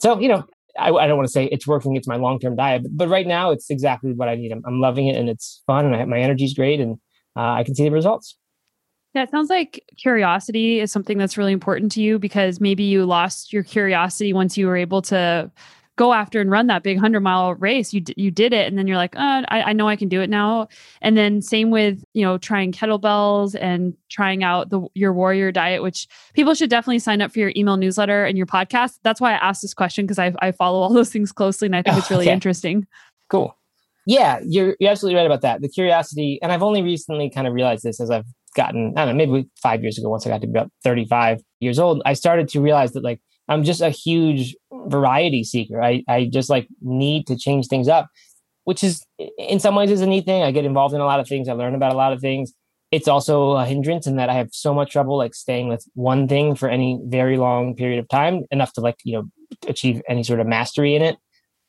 So 0.00 0.18
you 0.20 0.28
know, 0.28 0.44
I, 0.78 0.90
I 0.90 1.06
don't 1.06 1.16
want 1.16 1.26
to 1.26 1.32
say 1.32 1.46
it's 1.46 1.66
working; 1.66 1.96
it's 1.96 2.08
my 2.08 2.16
long 2.16 2.38
term 2.38 2.56
diet, 2.56 2.82
but, 2.82 2.96
but, 2.96 3.08
right 3.08 3.26
now 3.26 3.50
it's 3.50 3.70
exactly 3.70 4.12
what 4.12 4.28
I 4.28 4.36
need. 4.36 4.52
I'm, 4.52 4.62
I'm 4.66 4.80
loving 4.80 5.06
it, 5.08 5.16
and 5.16 5.28
it's 5.28 5.62
fun, 5.66 5.86
and 5.86 5.96
I, 5.96 6.04
my 6.04 6.18
energy's 6.18 6.54
great, 6.54 6.80
and 6.80 6.98
uh, 7.36 7.52
I 7.52 7.64
can 7.64 7.74
see 7.74 7.84
the 7.84 7.90
results. 7.90 8.36
Yeah, 9.14 9.22
it 9.22 9.30
sounds 9.30 9.48
like 9.48 9.82
curiosity 9.96 10.78
is 10.80 10.92
something 10.92 11.16
that's 11.16 11.38
really 11.38 11.52
important 11.52 11.90
to 11.92 12.02
you 12.02 12.18
because 12.18 12.60
maybe 12.60 12.82
you 12.82 13.06
lost 13.06 13.50
your 13.50 13.62
curiosity 13.62 14.34
once 14.34 14.58
you 14.58 14.66
were 14.66 14.76
able 14.76 15.00
to 15.02 15.50
go 15.96 16.12
after 16.12 16.40
and 16.40 16.50
run 16.50 16.66
that 16.68 16.82
big 16.82 16.96
100 16.96 17.20
mile 17.20 17.54
race. 17.54 17.92
You, 17.92 18.00
d- 18.00 18.14
you 18.16 18.30
did 18.30 18.52
it. 18.52 18.68
And 18.68 18.78
then 18.78 18.86
you're 18.86 18.96
like 18.96 19.14
oh, 19.16 19.44
I, 19.48 19.62
I 19.62 19.72
know 19.72 19.88
i 19.88 19.96
can 19.96 20.08
do 20.08 20.20
it 20.20 20.30
now. 20.30 20.68
And 21.02 21.16
then 21.16 21.42
same 21.42 21.70
with 21.70 22.04
you 22.14 22.24
know 22.24 22.38
trying 22.38 22.72
kettlebells 22.72 23.56
and 23.60 23.94
trying 24.08 24.44
out 24.44 24.70
the 24.70 24.86
your 24.94 25.12
warrior 25.12 25.50
diet 25.50 25.82
which 25.82 26.06
people 26.34 26.54
should 26.54 26.70
definitely 26.70 26.98
sign 26.98 27.20
up 27.20 27.32
for 27.32 27.38
your 27.38 27.52
email 27.56 27.76
newsletter 27.76 28.24
and 28.24 28.36
your 28.36 28.46
podcast. 28.46 28.98
That's 29.02 29.20
why 29.20 29.32
i 29.32 29.36
asked 29.36 29.62
this 29.62 29.74
question 29.74 30.04
because 30.04 30.18
I, 30.18 30.32
I 30.40 30.52
follow 30.52 30.80
all 30.80 30.92
those 30.92 31.10
things 31.10 31.32
closely 31.32 31.66
and 31.66 31.76
i 31.76 31.82
think 31.82 31.96
it's 31.96 32.10
really 32.10 32.26
okay. 32.26 32.32
interesting. 32.32 32.86
Cool. 33.28 33.56
Yeah 34.06 34.38
you're, 34.44 34.76
you're 34.78 34.90
absolutely 34.90 35.16
right 35.16 35.26
about 35.26 35.40
that. 35.42 35.62
The 35.62 35.68
curiosity 35.68 36.38
and 36.42 36.52
i've 36.52 36.62
only 36.62 36.82
recently 36.82 37.30
kind 37.30 37.46
of 37.46 37.54
realized 37.54 37.82
this 37.82 38.00
as 38.00 38.10
i've 38.10 38.26
gotten 38.54 38.94
i 38.96 39.04
don't 39.04 39.16
know 39.16 39.26
maybe 39.26 39.48
five 39.62 39.82
years 39.82 39.98
ago 39.98 40.08
once 40.08 40.26
i 40.26 40.30
got 40.30 40.40
to 40.40 40.46
be 40.46 40.50
about 40.50 40.70
35 40.82 41.42
years 41.60 41.78
old 41.78 42.00
i 42.06 42.14
started 42.14 42.48
to 42.48 42.60
realize 42.62 42.92
that 42.92 43.04
like 43.04 43.20
I'm 43.48 43.62
just 43.62 43.80
a 43.80 43.90
huge 43.90 44.56
variety 44.72 45.44
seeker. 45.44 45.82
I, 45.82 46.02
I 46.08 46.28
just 46.32 46.50
like 46.50 46.68
need 46.80 47.26
to 47.28 47.36
change 47.36 47.68
things 47.68 47.88
up, 47.88 48.08
which 48.64 48.82
is 48.82 49.04
in 49.38 49.60
some 49.60 49.74
ways 49.74 49.90
is 49.90 50.00
a 50.00 50.06
neat 50.06 50.24
thing. 50.24 50.42
I 50.42 50.50
get 50.50 50.64
involved 50.64 50.94
in 50.94 51.00
a 51.00 51.04
lot 51.04 51.20
of 51.20 51.28
things. 51.28 51.48
I 51.48 51.52
learn 51.52 51.74
about 51.74 51.92
a 51.92 51.96
lot 51.96 52.12
of 52.12 52.20
things. 52.20 52.52
It's 52.92 53.08
also 53.08 53.52
a 53.52 53.64
hindrance 53.66 54.06
in 54.06 54.16
that 54.16 54.30
I 54.30 54.34
have 54.34 54.48
so 54.52 54.72
much 54.72 54.92
trouble 54.92 55.18
like 55.18 55.34
staying 55.34 55.68
with 55.68 55.84
one 55.94 56.28
thing 56.28 56.54
for 56.54 56.68
any 56.68 57.00
very 57.04 57.36
long 57.36 57.74
period 57.74 57.98
of 57.98 58.08
time, 58.08 58.42
enough 58.50 58.72
to 58.74 58.80
like, 58.80 58.96
you 59.04 59.14
know, 59.14 59.28
achieve 59.66 60.02
any 60.08 60.22
sort 60.22 60.40
of 60.40 60.46
mastery 60.46 60.94
in 60.94 61.02
it. 61.02 61.16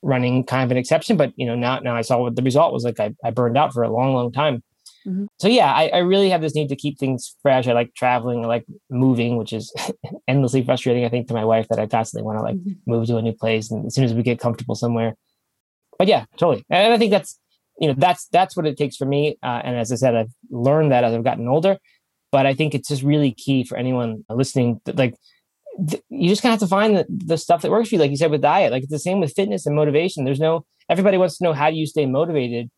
Running 0.04 0.44
kind 0.44 0.64
of 0.64 0.70
an 0.70 0.78
exception, 0.78 1.18
but 1.18 1.34
you 1.36 1.48
know, 1.48 1.56
now 1.56 1.80
now 1.80 1.96
I 1.96 2.02
saw 2.02 2.20
what 2.20 2.36
the 2.36 2.44
result 2.44 2.72
was 2.72 2.84
like 2.84 3.00
I, 3.00 3.16
I 3.26 3.32
burned 3.32 3.58
out 3.58 3.74
for 3.74 3.82
a 3.82 3.90
long, 3.92 4.14
long 4.14 4.32
time. 4.32 4.62
Mm-hmm. 5.08 5.26
So 5.40 5.48
yeah, 5.48 5.72
I, 5.72 5.88
I, 5.88 5.98
really 6.00 6.30
have 6.30 6.42
this 6.42 6.54
need 6.54 6.68
to 6.68 6.76
keep 6.76 7.00
things 7.00 7.34
fresh. 7.42 7.68
I 7.68 7.72
like 7.72 7.96
traveling. 7.96 8.44
I 8.44 8.48
like 8.48 8.66
moving, 8.90 9.38
which 9.38 9.54
is 9.54 9.74
endlessly 10.28 10.66
frustrating. 10.66 11.06
I 11.06 11.10
think 11.10 11.28
to 11.28 11.34
my 11.34 11.46
wife 11.46 11.68
that 11.70 11.80
I 11.80 11.88
constantly 11.88 12.26
want 12.26 12.40
to 12.40 12.44
like 12.44 12.58
mm-hmm. 12.58 12.72
move 12.86 13.08
to 13.08 13.18
a 13.18 13.22
new 13.22 13.32
place, 13.32 13.72
and 13.72 13.86
as 13.86 13.96
soon 13.96 14.04
as 14.04 14.14
we 14.14 14.22
get 14.22 14.40
comfortable 14.40 14.76
somewhere. 14.76 15.14
But 15.98 16.08
yeah, 16.08 16.26
totally. 16.38 16.66
And 16.70 16.92
I 16.94 16.98
think 16.98 17.12
that's 17.12 17.40
you 17.80 17.88
know 17.88 17.96
that's 17.98 18.28
that's 18.34 18.58
what 18.58 18.66
it 18.66 18.78
takes 18.78 18.98
for 18.98 19.06
me. 19.06 19.38
Uh, 19.42 19.62
and 19.64 19.78
as 19.78 19.94
I 19.94 19.96
said, 19.96 20.14
I've 20.14 20.32
learned 20.50 20.92
that 20.92 21.06
as 21.06 21.14
I've 21.14 21.24
gotten 21.24 21.48
older. 21.48 21.78
But 22.32 22.46
I 22.46 22.54
think 22.54 22.76
it's 22.76 22.90
just 22.90 23.04
really 23.04 23.32
key 23.32 23.64
for 23.64 23.78
anyone 23.78 24.26
listening. 24.30 24.82
That, 24.84 24.98
like 24.98 25.16
th- 25.90 26.04
you 26.10 26.28
just 26.28 26.42
kind 26.42 26.54
of 26.54 26.60
have 26.60 26.68
to 26.68 26.70
find 26.70 26.98
the, 26.98 27.06
the 27.08 27.38
stuff 27.38 27.62
that 27.62 27.72
works 27.72 27.88
for 27.88 27.96
you. 27.96 28.02
Like 28.02 28.12
you 28.12 28.18
said 28.18 28.32
with 28.32 28.42
diet, 28.42 28.74
like 28.74 28.84
it's 28.84 28.92
the 28.92 29.00
same 29.00 29.22
with 29.22 29.34
fitness 29.34 29.66
and 29.66 29.76
motivation. 29.76 30.26
There's 30.26 30.40
no 30.40 30.66
everybody 30.90 31.18
wants 31.18 31.38
to 31.38 31.46
know 31.46 31.54
how 31.54 31.70
do 31.70 31.78
you 31.78 31.86
stay 31.86 32.06
motivated 32.06 32.70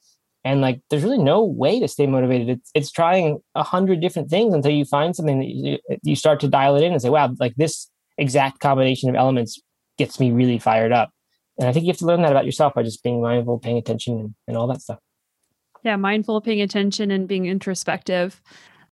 and 0.44 0.62
like 0.62 0.82
there's 0.90 1.04
really 1.04 1.18
no 1.18 1.44
way 1.44 1.80
to 1.80 1.88
stay 1.88 2.08
motivated 2.08 2.50
it's, 2.50 2.72
it's 2.74 2.92
trying 2.92 3.40
a 3.56 3.64
hundred 3.64 4.02
different 4.02 4.30
things 4.30 4.54
until 4.54 4.72
you 4.72 4.86
find 4.86 5.16
something 5.16 5.40
that 5.40 5.48
you, 5.48 5.78
you 6.04 6.16
start 6.16 6.40
to 6.40 6.48
dial 6.48 6.76
it 6.76 6.84
in 6.84 6.92
and 6.92 7.02
say 7.02 7.10
wow 7.10 7.34
like 7.40 7.56
this 7.56 7.90
exact 8.18 8.60
combination 8.60 9.10
of 9.10 9.16
elements 9.16 9.62
gets 9.98 10.20
me 10.20 10.32
really 10.32 10.60
fired 10.60 10.92
up 10.92 11.10
and 11.58 11.68
i 11.68 11.74
think 11.74 11.86
you 11.86 11.92
have 11.92 11.98
to 11.98 12.06
learn 12.06 12.22
that 12.22 12.32
about 12.32 12.46
yourself 12.46 12.74
by 12.74 12.84
just 12.84 13.04
being 13.04 13.22
mindful 13.22 13.60
paying 13.60 13.78
attention 13.78 14.20
and, 14.20 14.36
and 14.48 14.58
all 14.58 14.68
that 14.68 14.82
stuff 14.82 15.00
yeah 15.84 15.96
mindful 15.96 16.42
paying 16.42 16.62
attention 16.62 17.12
and 17.12 17.28
being 17.28 17.46
introspective 17.46 18.42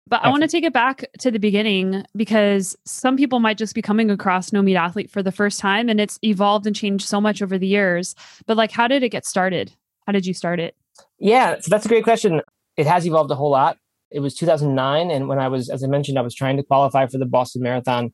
but 0.08 0.22
I 0.22 0.28
want 0.28 0.42
to 0.42 0.48
take 0.48 0.62
it 0.62 0.72
back 0.72 1.04
to 1.18 1.32
the 1.32 1.40
beginning 1.40 2.04
because 2.14 2.76
some 2.84 3.16
people 3.16 3.40
might 3.40 3.58
just 3.58 3.74
be 3.74 3.82
coming 3.82 4.08
across 4.08 4.52
No 4.52 4.62
Meat 4.62 4.76
Athlete 4.76 5.10
for 5.10 5.20
the 5.20 5.32
first 5.32 5.58
time 5.58 5.88
and 5.88 6.00
it's 6.00 6.16
evolved 6.22 6.64
and 6.64 6.76
changed 6.76 7.08
so 7.08 7.20
much 7.20 7.42
over 7.42 7.58
the 7.58 7.66
years. 7.66 8.14
But 8.46 8.56
like, 8.56 8.70
how 8.70 8.86
did 8.86 9.02
it 9.02 9.08
get 9.08 9.26
started? 9.26 9.72
How 10.06 10.12
did 10.12 10.24
you 10.24 10.32
start 10.32 10.60
it? 10.60 10.76
Yeah, 11.18 11.58
so 11.60 11.68
that's 11.70 11.86
a 11.86 11.88
great 11.88 12.04
question. 12.04 12.42
It 12.76 12.86
has 12.86 13.06
evolved 13.06 13.30
a 13.30 13.34
whole 13.34 13.50
lot. 13.50 13.78
It 14.10 14.20
was 14.20 14.34
2009, 14.34 15.10
and 15.10 15.28
when 15.28 15.38
I 15.38 15.48
was, 15.48 15.68
as 15.68 15.82
I 15.82 15.88
mentioned, 15.88 16.18
I 16.18 16.22
was 16.22 16.34
trying 16.34 16.56
to 16.56 16.62
qualify 16.62 17.06
for 17.06 17.18
the 17.18 17.26
Boston 17.26 17.62
Marathon. 17.62 18.12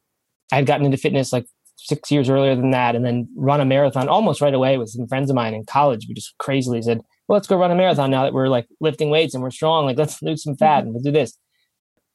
I 0.51 0.57
had 0.57 0.67
gotten 0.67 0.87
into 0.87 0.97
fitness 0.97 1.33
like 1.33 1.47
six 1.77 2.11
years 2.11 2.31
earlier 2.31 2.55
than 2.55 2.71
that, 2.71 2.97
and 2.97 3.05
then 3.05 3.29
run 3.37 3.61
a 3.61 3.65
marathon 3.65 4.09
almost 4.09 4.41
right 4.41 4.55
away 4.55 4.79
with 4.79 4.89
some 4.89 5.07
friends 5.07 5.31
of 5.31 5.37
mine 5.37 5.55
in 5.55 5.65
college. 5.65 6.07
We 6.09 6.15
just 6.15 6.35
crazily 6.39 6.81
said, 6.83 7.01
"Well, 7.29 7.37
let's 7.37 7.47
go 7.47 7.57
run 7.57 7.71
a 7.71 7.75
marathon 7.75 8.11
now 8.11 8.23
that 8.23 8.33
we're 8.33 8.49
like 8.49 8.67
lifting 8.81 9.11
weights 9.11 9.35
and 9.35 9.43
we're 9.43 9.51
strong. 9.51 9.85
Like, 9.85 9.99
let's 9.99 10.23
lose 10.23 10.43
some 10.43 10.57
fat 10.57 10.79
mm-hmm. 10.79 10.87
and 10.87 10.95
we'll 10.95 11.03
do 11.03 11.13
this." 11.13 11.37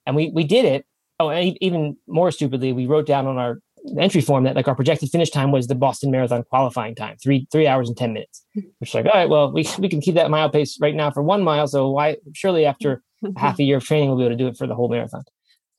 And 0.06 0.16
we 0.16 0.32
we 0.34 0.44
did 0.44 0.66
it. 0.66 0.86
Oh, 1.20 1.30
and 1.30 1.58
even 1.62 1.98
more 2.08 2.32
stupidly, 2.32 2.74
we 2.74 2.86
wrote 2.86 3.06
down 3.06 3.28
on 3.28 3.38
our 3.38 3.60
entry 3.98 4.22
form 4.22 4.44
that 4.44 4.56
like 4.56 4.68
our 4.68 4.76
projected 4.76 5.10
finish 5.10 5.30
time 5.30 5.52
was 5.52 5.68
the 5.68 5.76
Boston 5.76 6.12
Marathon 6.12 6.44
qualifying 6.44 6.96
time, 6.96 7.18
three 7.22 7.48
three 7.52 7.68
hours 7.68 7.88
and 7.88 7.98
ten 7.98 8.14
minutes. 8.14 8.44
Hmm. 8.54 8.62
Which 8.80 8.94
like, 8.94 9.06
all 9.06 9.12
right, 9.14 9.30
well, 9.30 9.52
we 9.52 9.68
we 9.80 9.90
can 9.90 10.02
keep 10.02 10.16
that 10.16 10.30
mile 10.30 10.50
pace 10.50 10.78
right 10.82 10.96
now 10.96 11.12
for 11.12 11.24
one 11.24 11.44
mile. 11.44 11.68
So 11.68 11.90
why 11.90 12.18
surely 12.34 12.66
after 12.66 13.04
half 13.38 13.60
a 13.60 13.64
year 13.64 13.78
of 13.78 13.86
training 13.86 14.10
we'll 14.10 14.18
be 14.18 14.26
able 14.26 14.38
to 14.38 14.44
do 14.44 14.48
it 14.48 14.58
for 14.58 14.68
the 14.68 14.76
whole 14.76 14.90
marathon. 14.90 15.24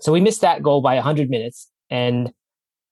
So 0.00 0.12
we 0.12 0.20
missed 0.20 0.40
that 0.40 0.62
goal 0.62 0.80
by 0.80 0.96
hundred 0.98 1.30
minutes, 1.30 1.70
and 1.90 2.32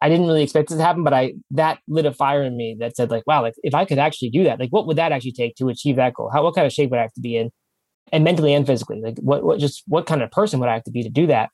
I 0.00 0.09
didn't 0.09 0.26
really 0.26 0.42
expect 0.42 0.70
it 0.70 0.76
to 0.76 0.83
happen, 0.83 1.05
but 1.05 1.14
I 1.14 1.35
that 1.52 1.79
lit 1.88 2.07
a 2.07 2.12
fire 2.12 2.42
in 2.42 2.57
me 2.57 2.76
that 2.81 2.96
said 2.96 3.11
like, 3.11 3.26
wow, 3.26 3.42
like 3.42 3.55
if 3.62 3.74
I 3.74 3.85
could 3.85 3.98
actually 3.98 4.31
do 4.31 4.44
that, 4.44 4.61
like 4.61 4.70
what 4.70 4.87
would 4.87 4.98
that 4.98 5.12
actually 5.12 5.33
take 5.33 5.57
to 5.57 5.68
achieve 5.68 5.96
that 5.96 6.14
goal? 6.14 6.31
How 6.33 6.42
what 6.42 6.55
kind 6.55 6.66
of 6.66 6.72
shape 6.72 6.90
would 6.90 6.98
I 6.98 7.02
have 7.02 7.14
to 7.14 7.20
be 7.20 7.37
in, 7.37 7.50
and 8.12 8.24
mentally 8.24 8.52
and 8.55 8.66
physically, 8.66 9.00
like 9.00 9.18
what 9.18 9.44
what 9.44 9.59
just 9.59 9.83
what 9.87 10.07
kind 10.07 10.22
of 10.22 10.31
person 10.31 10.61
would 10.61 10.68
I 10.68 10.74
have 10.74 10.85
to 10.85 10.90
be 10.90 11.02
to 11.02 11.11
do 11.11 11.26
that? 11.29 11.50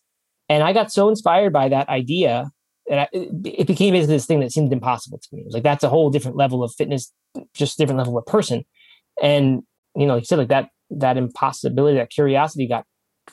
And 0.48 0.62
I 0.62 0.72
got 0.72 0.92
so 0.92 1.08
inspired 1.08 1.52
by 1.52 1.68
that 1.68 1.88
idea 1.88 2.50
and 2.90 3.00
I, 3.00 3.08
it 3.12 3.66
became 3.66 3.94
this 3.94 4.26
thing 4.26 4.40
that 4.40 4.52
seemed 4.52 4.72
impossible 4.72 5.18
to 5.18 5.28
me. 5.32 5.42
It 5.42 5.46
was 5.46 5.54
like 5.54 5.62
that's 5.62 5.84
a 5.84 5.88
whole 5.88 6.10
different 6.10 6.36
level 6.36 6.64
of 6.64 6.74
fitness, 6.74 7.12
just 7.54 7.78
different 7.78 7.98
level 7.98 8.18
of 8.18 8.26
person. 8.26 8.64
And 9.22 9.62
you 9.94 10.06
know, 10.06 10.14
like 10.14 10.22
you 10.22 10.26
said, 10.26 10.38
like 10.38 10.48
that 10.48 10.68
that 10.90 11.16
impossibility, 11.16 11.96
that 11.98 12.10
curiosity 12.10 12.66
got 12.66 12.84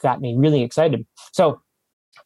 got 0.01 0.21
me 0.21 0.35
really 0.37 0.63
excited. 0.63 1.05
So 1.33 1.61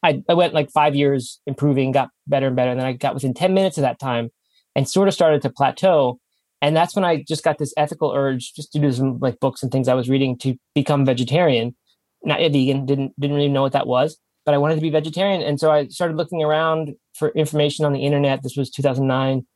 I, 0.02 0.22
I 0.28 0.34
went 0.34 0.54
like 0.54 0.70
five 0.70 0.94
years 0.94 1.40
improving, 1.46 1.92
got 1.92 2.10
better 2.26 2.48
and 2.48 2.56
better, 2.56 2.70
and 2.70 2.80
then 2.80 2.86
I 2.86 2.92
got 2.92 3.14
within 3.14 3.34
ten 3.34 3.54
minutes 3.54 3.78
of 3.78 3.82
that 3.82 3.98
time, 3.98 4.30
and 4.76 4.88
sort 4.88 5.08
of 5.08 5.14
started 5.14 5.42
to 5.42 5.50
plateau. 5.50 6.18
And 6.60 6.76
that's 6.76 6.94
when 6.94 7.04
I 7.04 7.22
just 7.26 7.44
got 7.44 7.58
this 7.58 7.74
ethical 7.76 8.12
urge, 8.12 8.54
just 8.54 8.72
to 8.72 8.78
do 8.78 8.90
some 8.90 9.18
like 9.18 9.40
books 9.40 9.62
and 9.62 9.70
things 9.70 9.88
I 9.88 9.94
was 9.94 10.08
reading, 10.08 10.38
to 10.38 10.56
become 10.74 11.04
vegetarian, 11.04 11.74
not 12.22 12.40
a 12.40 12.48
vegan. 12.48 12.86
Didn't 12.86 13.12
didn't 13.18 13.36
really 13.36 13.48
know 13.48 13.62
what 13.62 13.72
that 13.72 13.86
was 13.86 14.18
but 14.44 14.54
I 14.54 14.58
wanted 14.58 14.76
to 14.76 14.80
be 14.80 14.90
vegetarian. 14.90 15.42
And 15.42 15.58
so 15.58 15.70
I 15.70 15.86
started 15.88 16.16
looking 16.16 16.42
around 16.42 16.94
for 17.14 17.30
information 17.30 17.84
on 17.84 17.92
the 17.92 18.04
internet. 18.04 18.42
This 18.42 18.56
was 18.56 18.70
2009. 18.70 19.46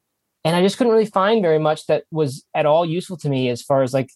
And 0.45 0.57
I 0.57 0.63
just 0.63 0.79
couldn't 0.79 0.93
really 0.93 1.07
find 1.07 1.43
very 1.43 1.59
much 1.59 1.87
that 1.87 2.05
was 2.11 2.45
at 2.55 2.67
all 2.67 2.87
useful 2.87 3.17
to 3.19 3.29
me 3.29 3.49
as 3.49 3.63
far 3.63 3.83
as 3.83 3.93
like 3.93 4.11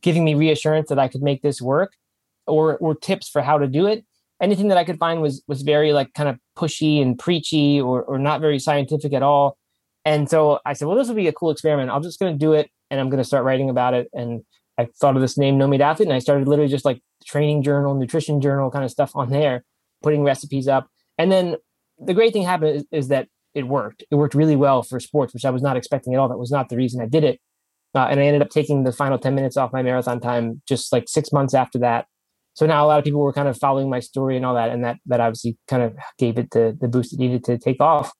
giving 0.00 0.24
me 0.24 0.34
reassurance 0.34 0.88
that 0.88 0.98
I 0.98 1.08
could 1.08 1.22
make 1.22 1.42
this 1.42 1.60
work 1.60 1.92
or, 2.46 2.76
or 2.78 2.94
tips 2.94 3.28
for 3.28 3.42
how 3.42 3.58
to 3.58 3.66
do 3.66 3.86
it. 3.86 4.04
Anything 4.40 4.68
that 4.68 4.78
I 4.78 4.84
could 4.84 4.98
find 4.98 5.22
was, 5.22 5.42
was 5.46 5.62
very 5.62 5.92
like 5.92 6.12
kind 6.14 6.28
of 6.28 6.38
pushy 6.56 7.00
and 7.00 7.18
preachy 7.18 7.80
or, 7.80 8.02
or 8.02 8.18
not 8.18 8.40
very 8.40 8.58
scientific 8.58 9.12
at 9.12 9.22
all. 9.22 9.56
And 10.04 10.28
so 10.28 10.60
I 10.64 10.72
said, 10.72 10.88
well, 10.88 10.96
this 10.96 11.08
will 11.08 11.14
be 11.14 11.28
a 11.28 11.32
cool 11.32 11.50
experiment. 11.50 11.90
I'm 11.90 12.02
just 12.02 12.18
going 12.18 12.32
to 12.32 12.38
do 12.38 12.52
it 12.52 12.70
and 12.90 13.00
I'm 13.00 13.10
going 13.10 13.18
to 13.18 13.24
start 13.24 13.44
writing 13.44 13.70
about 13.70 13.94
it. 13.94 14.08
And 14.12 14.42
I 14.78 14.88
thought 15.00 15.16
of 15.16 15.22
this 15.22 15.38
name, 15.38 15.56
No 15.56 15.66
Meat 15.66 15.80
Athlete, 15.80 16.08
and 16.08 16.14
I 16.14 16.18
started 16.18 16.48
literally 16.48 16.70
just 16.70 16.84
like 16.84 17.00
training 17.24 17.62
journal, 17.62 17.94
nutrition 17.94 18.40
journal 18.40 18.70
kind 18.70 18.84
of 18.84 18.90
stuff 18.90 19.12
on 19.14 19.30
there 19.30 19.64
putting 20.06 20.22
recipes 20.22 20.68
up. 20.68 20.86
And 21.18 21.32
then 21.32 21.56
the 21.98 22.14
great 22.14 22.32
thing 22.32 22.44
happened 22.44 22.76
is, 22.76 22.84
is, 22.92 23.08
that 23.08 23.26
it 23.54 23.66
worked. 23.66 24.04
It 24.08 24.14
worked 24.14 24.36
really 24.36 24.54
well 24.54 24.84
for 24.84 25.00
sports, 25.00 25.34
which 25.34 25.44
I 25.44 25.50
was 25.50 25.62
not 25.62 25.76
expecting 25.76 26.14
at 26.14 26.20
all. 26.20 26.28
That 26.28 26.38
was 26.38 26.52
not 26.52 26.68
the 26.68 26.76
reason 26.76 27.02
I 27.02 27.06
did 27.06 27.24
it. 27.24 27.40
Uh, 27.92 28.06
and 28.08 28.20
I 28.20 28.24
ended 28.24 28.40
up 28.40 28.50
taking 28.50 28.84
the 28.84 28.92
final 28.92 29.18
10 29.18 29.34
minutes 29.34 29.56
off 29.56 29.72
my 29.72 29.82
marathon 29.82 30.20
time 30.20 30.62
just 30.68 30.92
like 30.92 31.08
six 31.08 31.32
months 31.32 31.54
after 31.54 31.80
that. 31.80 32.06
So 32.54 32.66
now 32.66 32.84
a 32.84 32.86
lot 32.86 33.00
of 33.00 33.04
people 33.04 33.20
were 33.20 33.32
kind 33.32 33.48
of 33.48 33.58
following 33.58 33.90
my 33.90 33.98
story 33.98 34.36
and 34.36 34.46
all 34.46 34.54
that. 34.54 34.70
And 34.70 34.84
that, 34.84 34.98
that 35.06 35.18
obviously 35.18 35.58
kind 35.66 35.82
of 35.82 35.96
gave 36.18 36.38
it 36.38 36.52
the, 36.52 36.76
the 36.80 36.86
boost 36.86 37.12
it 37.12 37.18
needed 37.18 37.42
to 37.44 37.58
take 37.58 37.80
off. 37.80 38.12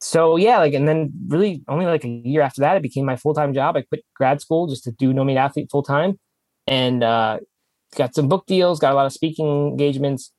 So 0.00 0.36
yeah, 0.36 0.58
like, 0.58 0.72
and 0.72 0.88
then 0.88 1.12
really 1.28 1.62
only 1.68 1.84
like 1.84 2.04
a 2.04 2.08
year 2.08 2.40
after 2.40 2.62
that, 2.62 2.76
it 2.76 2.82
became 2.82 3.04
my 3.04 3.16
full-time 3.16 3.52
job. 3.52 3.76
I 3.76 3.82
quit 3.82 4.04
grad 4.14 4.40
school 4.40 4.66
just 4.66 4.84
to 4.84 4.92
do 4.92 5.12
No 5.12 5.24
Meat 5.24 5.36
Athlete 5.36 5.68
full 5.70 5.82
time 5.82 6.18
and, 6.66 7.02
uh, 7.04 7.40
got 7.96 8.14
some 8.14 8.28
book 8.28 8.46
deals, 8.46 8.78
got 8.78 8.92
a 8.92 8.94
lot 8.94 9.06
of 9.06 9.12
speaking 9.12 9.68
engagements, 9.68 10.32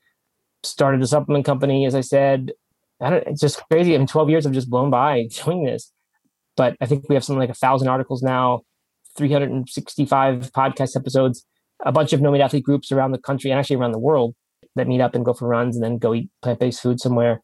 started 0.63 1.01
a 1.01 1.07
supplement 1.07 1.45
company, 1.45 1.85
as 1.85 1.95
I 1.95 2.01
said. 2.01 2.51
I 2.99 3.09
don't, 3.09 3.27
it's 3.27 3.41
just 3.41 3.61
crazy. 3.69 3.93
I 3.93 3.97
mean, 3.97 4.07
12 4.07 4.29
years 4.29 4.43
have 4.45 4.53
just 4.53 4.69
blown 4.69 4.89
by 4.89 5.27
doing 5.45 5.63
this. 5.63 5.91
But 6.55 6.75
I 6.81 6.85
think 6.85 7.07
we 7.07 7.15
have 7.15 7.23
something 7.23 7.39
like 7.39 7.49
a 7.49 7.55
thousand 7.55 7.87
articles 7.87 8.23
now, 8.23 8.61
365 9.17 10.51
podcast 10.51 10.95
episodes, 10.95 11.45
a 11.85 11.91
bunch 11.91 12.13
of 12.13 12.21
no 12.21 12.31
meat 12.31 12.41
athlete 12.41 12.63
groups 12.63 12.91
around 12.91 13.11
the 13.11 13.19
country 13.19 13.51
and 13.51 13.59
actually 13.59 13.75
around 13.75 13.91
the 13.91 13.99
world 13.99 14.33
that 14.75 14.87
meet 14.87 15.01
up 15.01 15.13
and 15.13 15.23
go 15.23 15.33
for 15.33 15.47
runs 15.47 15.75
and 15.75 15.83
then 15.83 15.97
go 15.97 16.13
eat 16.13 16.29
plant 16.41 16.59
based 16.59 16.81
food 16.81 16.99
somewhere. 16.99 17.41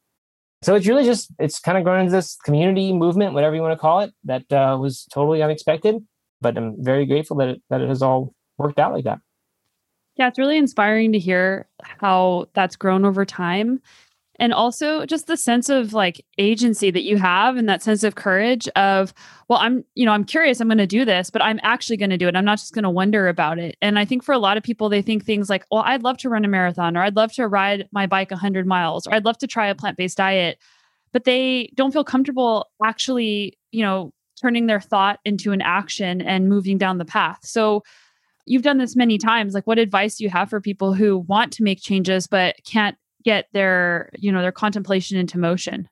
So 0.64 0.76
it's 0.76 0.88
really 0.88 1.04
just, 1.04 1.32
it's 1.40 1.60
kind 1.60 1.78
of 1.78 1.84
grown 1.84 2.00
into 2.00 2.12
this 2.12 2.38
community 2.44 2.94
movement, 2.94 3.34
whatever 3.34 3.56
you 3.56 3.62
want 3.62 3.74
to 3.74 3.80
call 3.80 4.00
it, 4.00 4.12
that 4.24 4.52
uh, 4.52 4.78
was 4.80 5.06
totally 5.14 5.44
unexpected. 5.44 5.96
But 6.42 6.58
I'm 6.58 6.82
very 6.82 7.06
grateful 7.06 7.38
that 7.38 7.50
it, 7.50 7.62
that 7.70 7.82
it 7.82 7.90
has 7.90 8.02
all 8.02 8.34
worked 8.58 8.80
out 8.80 8.94
like 8.94 9.04
that. 9.04 9.20
Yeah, 10.16 10.28
it's 10.28 10.38
really 10.38 10.58
inspiring 10.58 11.12
to 11.14 11.20
hear 11.20 11.68
how 11.82 12.48
that's 12.54 12.76
grown 12.76 13.06
over 13.06 13.26
time. 13.26 13.82
And 14.40 14.52
also 14.52 15.06
just 15.06 15.28
the 15.28 15.38
sense 15.38 15.70
of 15.70 15.94
like 15.94 16.26
agency 16.38 16.90
that 16.92 17.04
you 17.04 17.18
have 17.18 17.56
and 17.56 17.70
that 17.70 17.84
sense 17.84 18.04
of 18.04 18.16
courage 18.16 18.68
of, 18.70 19.14
well, 19.48 19.60
I'm, 19.60 19.86
you 19.94 20.06
know, 20.06 20.12
I'm 20.12 20.24
curious, 20.26 20.60
I'm 20.60 20.68
going 20.68 20.80
to 20.80 20.88
do 20.88 21.06
this, 21.06 21.30
but 21.30 21.42
I'm 21.42 21.60
actually 21.62 21.98
going 21.98 22.10
to 22.10 22.18
do 22.18 22.28
it. 22.28 22.36
I'm 22.36 22.46
not 22.46 22.58
just 22.58 22.74
going 22.74 22.84
to 22.84 22.90
wonder 22.90 23.28
about 23.28 23.60
it. 23.60 23.78
And 23.82 24.00
I 24.00 24.06
think 24.06 24.24
for 24.24 24.34
a 24.34 24.40
lot 24.40 24.58
of 24.58 24.64
people, 24.64 24.90
they 24.90 25.04
think 25.04 25.24
things 25.24 25.50
like, 25.50 25.66
well, 25.72 25.84
I'd 25.86 26.04
love 26.04 26.18
to 26.20 26.30
run 26.30 26.46
a 26.46 26.48
marathon 26.48 26.98
or 26.98 27.04
I'd 27.04 27.16
love 27.16 27.32
to 27.34 27.48
ride 27.48 27.88
my 27.92 28.08
bike 28.08 28.32
100 28.32 28.66
miles 28.66 29.06
or 29.06 29.14
I'd 29.14 29.26
love 29.26 29.38
to 29.40 29.48
try 29.48 29.68
a 29.68 29.76
plant 29.76 29.98
based 29.98 30.18
diet, 30.18 30.58
but 31.12 31.26
they 31.26 31.72
don't 31.76 31.92
feel 31.92 32.04
comfortable 32.04 32.68
actually, 32.84 33.58
you 33.72 33.84
know, 33.84 34.14
turning 34.42 34.66
their 34.66 34.82
thought 34.82 35.20
into 35.26 35.52
an 35.52 35.62
action 35.62 36.22
and 36.22 36.50
moving 36.50 36.80
down 36.80 36.98
the 36.98 37.06
path. 37.06 37.40
So, 37.44 37.84
you've 38.46 38.62
done 38.62 38.78
this 38.78 38.96
many 38.96 39.18
times 39.18 39.54
like 39.54 39.68
what 39.68 39.80
advice 39.80 40.18
do 40.18 40.24
you 40.24 40.30
have 40.30 40.50
for 40.50 40.60
people 40.60 40.94
who 40.94 41.20
want 41.20 41.52
to 41.54 41.64
make 41.64 41.82
changes 41.82 42.28
but 42.28 42.56
can't 42.66 42.98
get 43.24 43.48
their 43.54 44.10
you 44.18 44.32
know 44.32 44.42
their 44.42 44.52
contemplation 44.52 45.18
into 45.18 45.38
motion? 45.38 45.88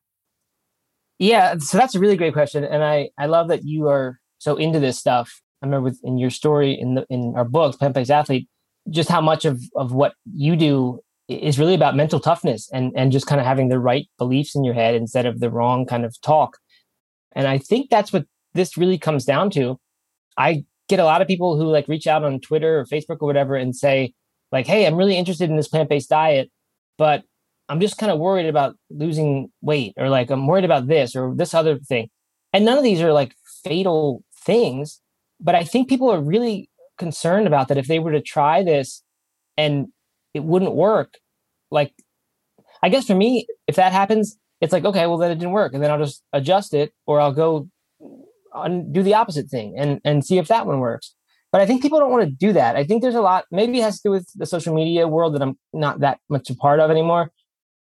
Yeah 1.20 1.58
so 1.58 1.78
that's 1.78 1.96
a 1.96 2.00
really 2.00 2.18
great 2.18 2.34
question 2.34 2.64
and 2.64 2.84
i 2.84 3.10
i 3.18 3.26
love 3.26 3.48
that 3.50 3.64
you 3.64 3.88
are 3.88 4.20
so 4.42 4.56
into 4.56 4.80
this 4.80 4.98
stuff. 4.98 5.40
I 5.62 5.68
remember 5.68 5.92
in 6.04 6.18
your 6.18 6.32
story 6.32 6.74
in 6.74 6.96
the 6.96 7.06
in 7.10 7.34
our 7.36 7.46
books 7.46 7.78
plant-based 7.78 8.10
athlete 8.10 8.50
just 8.90 9.10
how 9.10 9.22
much 9.22 9.46
of 9.46 9.62
of 9.76 9.94
what 9.94 10.16
you 10.34 10.56
do 10.56 11.00
is 11.28 11.60
really 11.60 11.76
about 11.76 11.96
mental 11.96 12.20
toughness 12.20 12.68
and 12.74 12.92
and 12.96 13.12
just 13.12 13.28
kind 13.28 13.40
of 13.40 13.46
having 13.46 13.70
the 13.70 13.80
right 13.80 14.08
beliefs 14.18 14.56
in 14.56 14.64
your 14.64 14.74
head 14.74 14.96
instead 14.96 15.28
of 15.28 15.40
the 15.40 15.52
wrong 15.52 15.86
kind 15.86 16.04
of 16.04 16.20
talk. 16.22 16.58
And 17.34 17.48
i 17.48 17.60
think 17.60 17.92
that's 17.92 18.12
what 18.12 18.26
this 18.56 18.76
really 18.76 18.98
comes 18.98 19.24
down 19.24 19.52
to. 19.52 19.80
I 20.38 20.66
get 20.92 21.00
a 21.00 21.06
lot 21.06 21.22
of 21.22 21.28
people 21.28 21.58
who 21.58 21.66
like 21.66 21.88
reach 21.88 22.06
out 22.06 22.24
on 22.24 22.40
twitter 22.40 22.80
or 22.80 22.86
facebook 22.86 23.18
or 23.22 23.26
whatever 23.26 23.56
and 23.56 23.76
say 23.76 24.14
like 24.52 24.68
hey 24.68 24.86
i'm 24.86 24.96
really 24.96 25.18
interested 25.18 25.50
in 25.50 25.58
this 25.58 25.68
plant-based 25.68 26.10
diet 26.10 26.52
but 26.98 27.24
I'm 27.72 27.80
just 27.80 27.98
kind 27.98 28.12
of 28.12 28.20
worried 28.20 28.48
about 28.48 28.76
losing 28.90 29.50
weight 29.62 29.94
or 29.96 30.10
like 30.10 30.30
I'm 30.30 30.46
worried 30.46 30.66
about 30.66 30.88
this 30.88 31.16
or 31.16 31.34
this 31.34 31.54
other 31.54 31.80
thing. 31.80 32.10
And 32.52 32.66
none 32.66 32.78
of 32.78 32.84
these 32.84 33.02
are 33.02 33.14
like 33.14 33.34
fatal 33.64 34.26
things, 34.44 35.00
but 35.40 35.56
I 35.56 35.64
think 35.64 35.88
people 35.88 36.12
are 36.12 36.20
really 36.20 36.70
concerned 36.98 37.48
about 37.48 37.70
that 37.70 37.78
if 37.78 37.88
they 37.88 38.00
were 38.00 38.12
to 38.12 38.22
try 38.22 38.62
this 38.62 39.02
and 39.56 39.88
it 40.34 40.44
wouldn't 40.44 40.76
work. 40.76 41.14
Like 41.72 41.94
I 42.84 42.90
guess 42.90 43.08
for 43.08 43.16
me, 43.16 43.48
if 43.68 43.78
that 43.78 43.94
happens, 43.94 44.38
it's 44.60 44.74
like, 44.74 44.84
okay, 44.84 45.08
well 45.08 45.18
then 45.18 45.32
it 45.32 45.36
didn't 45.36 45.54
work. 45.54 45.74
And 45.74 45.82
then 45.82 45.92
I'll 45.92 45.98
just 45.98 46.24
adjust 46.34 46.74
it 46.74 46.92
or 47.08 47.22
I'll 47.22 47.32
go 47.34 47.70
and 48.54 48.94
do 48.94 49.04
the 49.04 49.14
opposite 49.14 49.50
thing 49.50 49.76
and, 49.78 50.00
and 50.04 50.26
see 50.26 50.38
if 50.38 50.48
that 50.48 50.66
one 50.66 50.80
works. 50.80 51.16
But 51.52 51.62
I 51.62 51.66
think 51.66 51.82
people 51.82 52.00
don't 52.00 52.12
want 52.12 52.24
to 52.24 52.32
do 52.32 52.54
that. 52.54 52.76
I 52.76 52.84
think 52.86 53.02
there's 53.02 53.16
a 53.16 53.22
lot, 53.22 53.46
maybe 53.52 53.80
it 53.80 53.84
has 53.84 53.98
to 54.02 54.10
do 54.10 54.12
with 54.12 54.30
the 54.36 54.46
social 54.46 54.74
media 54.74 55.08
world 55.08 55.36
that 55.36 55.42
I'm 55.42 55.58
not 55.74 56.00
that 56.00 56.20
much 56.30 56.50
a 56.50 56.56
part 56.56 56.80
of 56.80 56.90
anymore. 56.90 57.32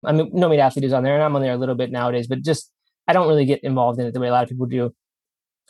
I 0.06 0.12
mean, 0.12 0.30
No 0.34 0.50
Meat 0.50 0.60
Athlete 0.60 0.86
is 0.86 0.94
on 0.94 1.04
there 1.04 1.16
and 1.16 1.24
I'm 1.24 1.36
on 1.36 1.42
there 1.42 1.54
a 1.54 1.58
little 1.58 1.76
bit 1.76 1.92
nowadays, 1.92 2.28
but 2.28 2.44
just 2.44 2.72
I 3.08 3.14
don't 3.14 3.28
really 3.28 3.46
get 3.46 3.64
involved 3.64 4.00
in 4.00 4.06
it 4.06 4.14
the 4.14 4.20
way 4.20 4.28
a 4.28 4.32
lot 4.32 4.44
of 4.44 4.50
people 4.50 4.68
do. 4.68 4.94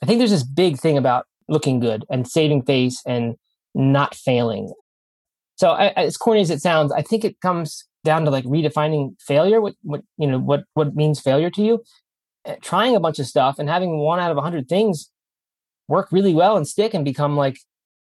I 0.02 0.06
think 0.06 0.20
there's 0.20 0.32
this 0.32 0.44
big 0.44 0.78
thing 0.78 0.98
about 0.98 1.26
looking 1.48 1.80
good 1.80 2.06
and 2.10 2.28
saving 2.28 2.64
face 2.64 3.02
and 3.06 3.36
not 3.74 4.14
failing. 4.14 4.74
So 5.56 5.70
I, 5.70 5.88
as 5.96 6.18
corny 6.18 6.42
as 6.42 6.50
it 6.50 6.62
sounds, 6.62 6.92
I 6.92 7.02
think 7.02 7.24
it 7.24 7.40
comes 7.40 7.86
down 8.04 8.26
to 8.26 8.32
like 8.32 8.46
redefining 8.46 9.16
failure. 9.22 9.62
What 9.62 9.76
what 9.84 10.02
you 10.18 10.28
know 10.28 10.40
what 10.40 10.64
what 10.74 10.96
means 10.96 11.20
failure 11.20 11.50
to 11.50 11.62
you? 11.62 11.84
Eh, 12.46 12.56
trying 12.62 12.96
a 12.96 13.00
bunch 13.00 13.20
of 13.20 13.26
stuff 13.26 13.60
and 13.60 13.70
having 13.70 13.98
one 13.98 14.20
out 14.20 14.32
of 14.32 14.38
a 14.38 14.42
hundred 14.42 14.70
things 14.70 15.10
work 15.88 16.12
really 16.12 16.34
well 16.34 16.58
and 16.58 16.68
stick 16.68 16.94
and 16.94 17.06
become 17.06 17.36
like 17.36 17.58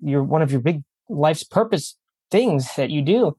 your 0.01 0.22
one 0.22 0.42
of 0.42 0.51
your 0.51 0.61
big 0.61 0.83
life's 1.09 1.44
purpose 1.44 1.96
things 2.31 2.75
that 2.77 2.90
you 2.90 3.03
do. 3.03 3.37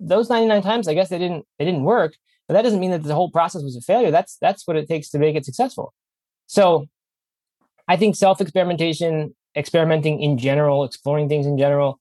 Those 0.00 0.28
99 0.30 0.62
times 0.62 0.88
i 0.88 0.94
guess 0.94 1.08
they 1.08 1.18
didn't 1.18 1.44
they 1.58 1.64
didn't 1.64 1.82
work 1.82 2.14
but 2.46 2.54
that 2.54 2.62
doesn't 2.62 2.80
mean 2.80 2.90
that 2.92 3.02
the 3.02 3.14
whole 3.14 3.30
process 3.30 3.62
was 3.62 3.76
a 3.76 3.80
failure. 3.82 4.10
That's 4.10 4.38
that's 4.40 4.66
what 4.66 4.76
it 4.76 4.88
takes 4.88 5.10
to 5.10 5.18
make 5.18 5.36
it 5.36 5.44
successful. 5.44 5.92
So 6.46 6.86
i 7.86 7.96
think 7.96 8.16
self 8.16 8.40
experimentation 8.40 9.34
experimenting 9.56 10.20
in 10.20 10.38
general 10.38 10.84
exploring 10.84 11.28
things 11.28 11.46
in 11.46 11.58
general 11.58 11.98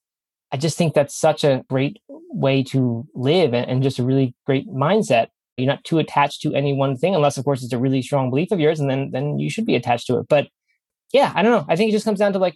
i 0.51 0.57
just 0.57 0.77
think 0.77 0.93
that's 0.93 1.15
such 1.15 1.43
a 1.43 1.63
great 1.69 1.97
way 2.29 2.61
to 2.61 3.07
live 3.15 3.53
and, 3.53 3.69
and 3.69 3.81
just 3.81 3.97
a 3.97 4.03
really 4.03 4.35
great 4.45 4.67
mindset 4.67 5.27
you're 5.57 5.67
not 5.67 5.83
too 5.83 5.99
attached 5.99 6.41
to 6.41 6.53
any 6.53 6.73
one 6.73 6.95
thing 6.95 7.15
unless 7.15 7.37
of 7.37 7.45
course 7.45 7.63
it's 7.63 7.73
a 7.73 7.79
really 7.79 8.01
strong 8.01 8.29
belief 8.29 8.51
of 8.51 8.59
yours 8.59 8.79
and 8.79 8.89
then 8.89 9.11
then 9.11 9.39
you 9.39 9.49
should 9.49 9.65
be 9.65 9.75
attached 9.75 10.07
to 10.07 10.17
it 10.17 10.25
but 10.29 10.47
yeah 11.13 11.31
i 11.35 11.41
don't 11.41 11.51
know 11.51 11.65
i 11.67 11.75
think 11.75 11.89
it 11.89 11.93
just 11.93 12.05
comes 12.05 12.19
down 12.19 12.33
to 12.33 12.39
like 12.39 12.55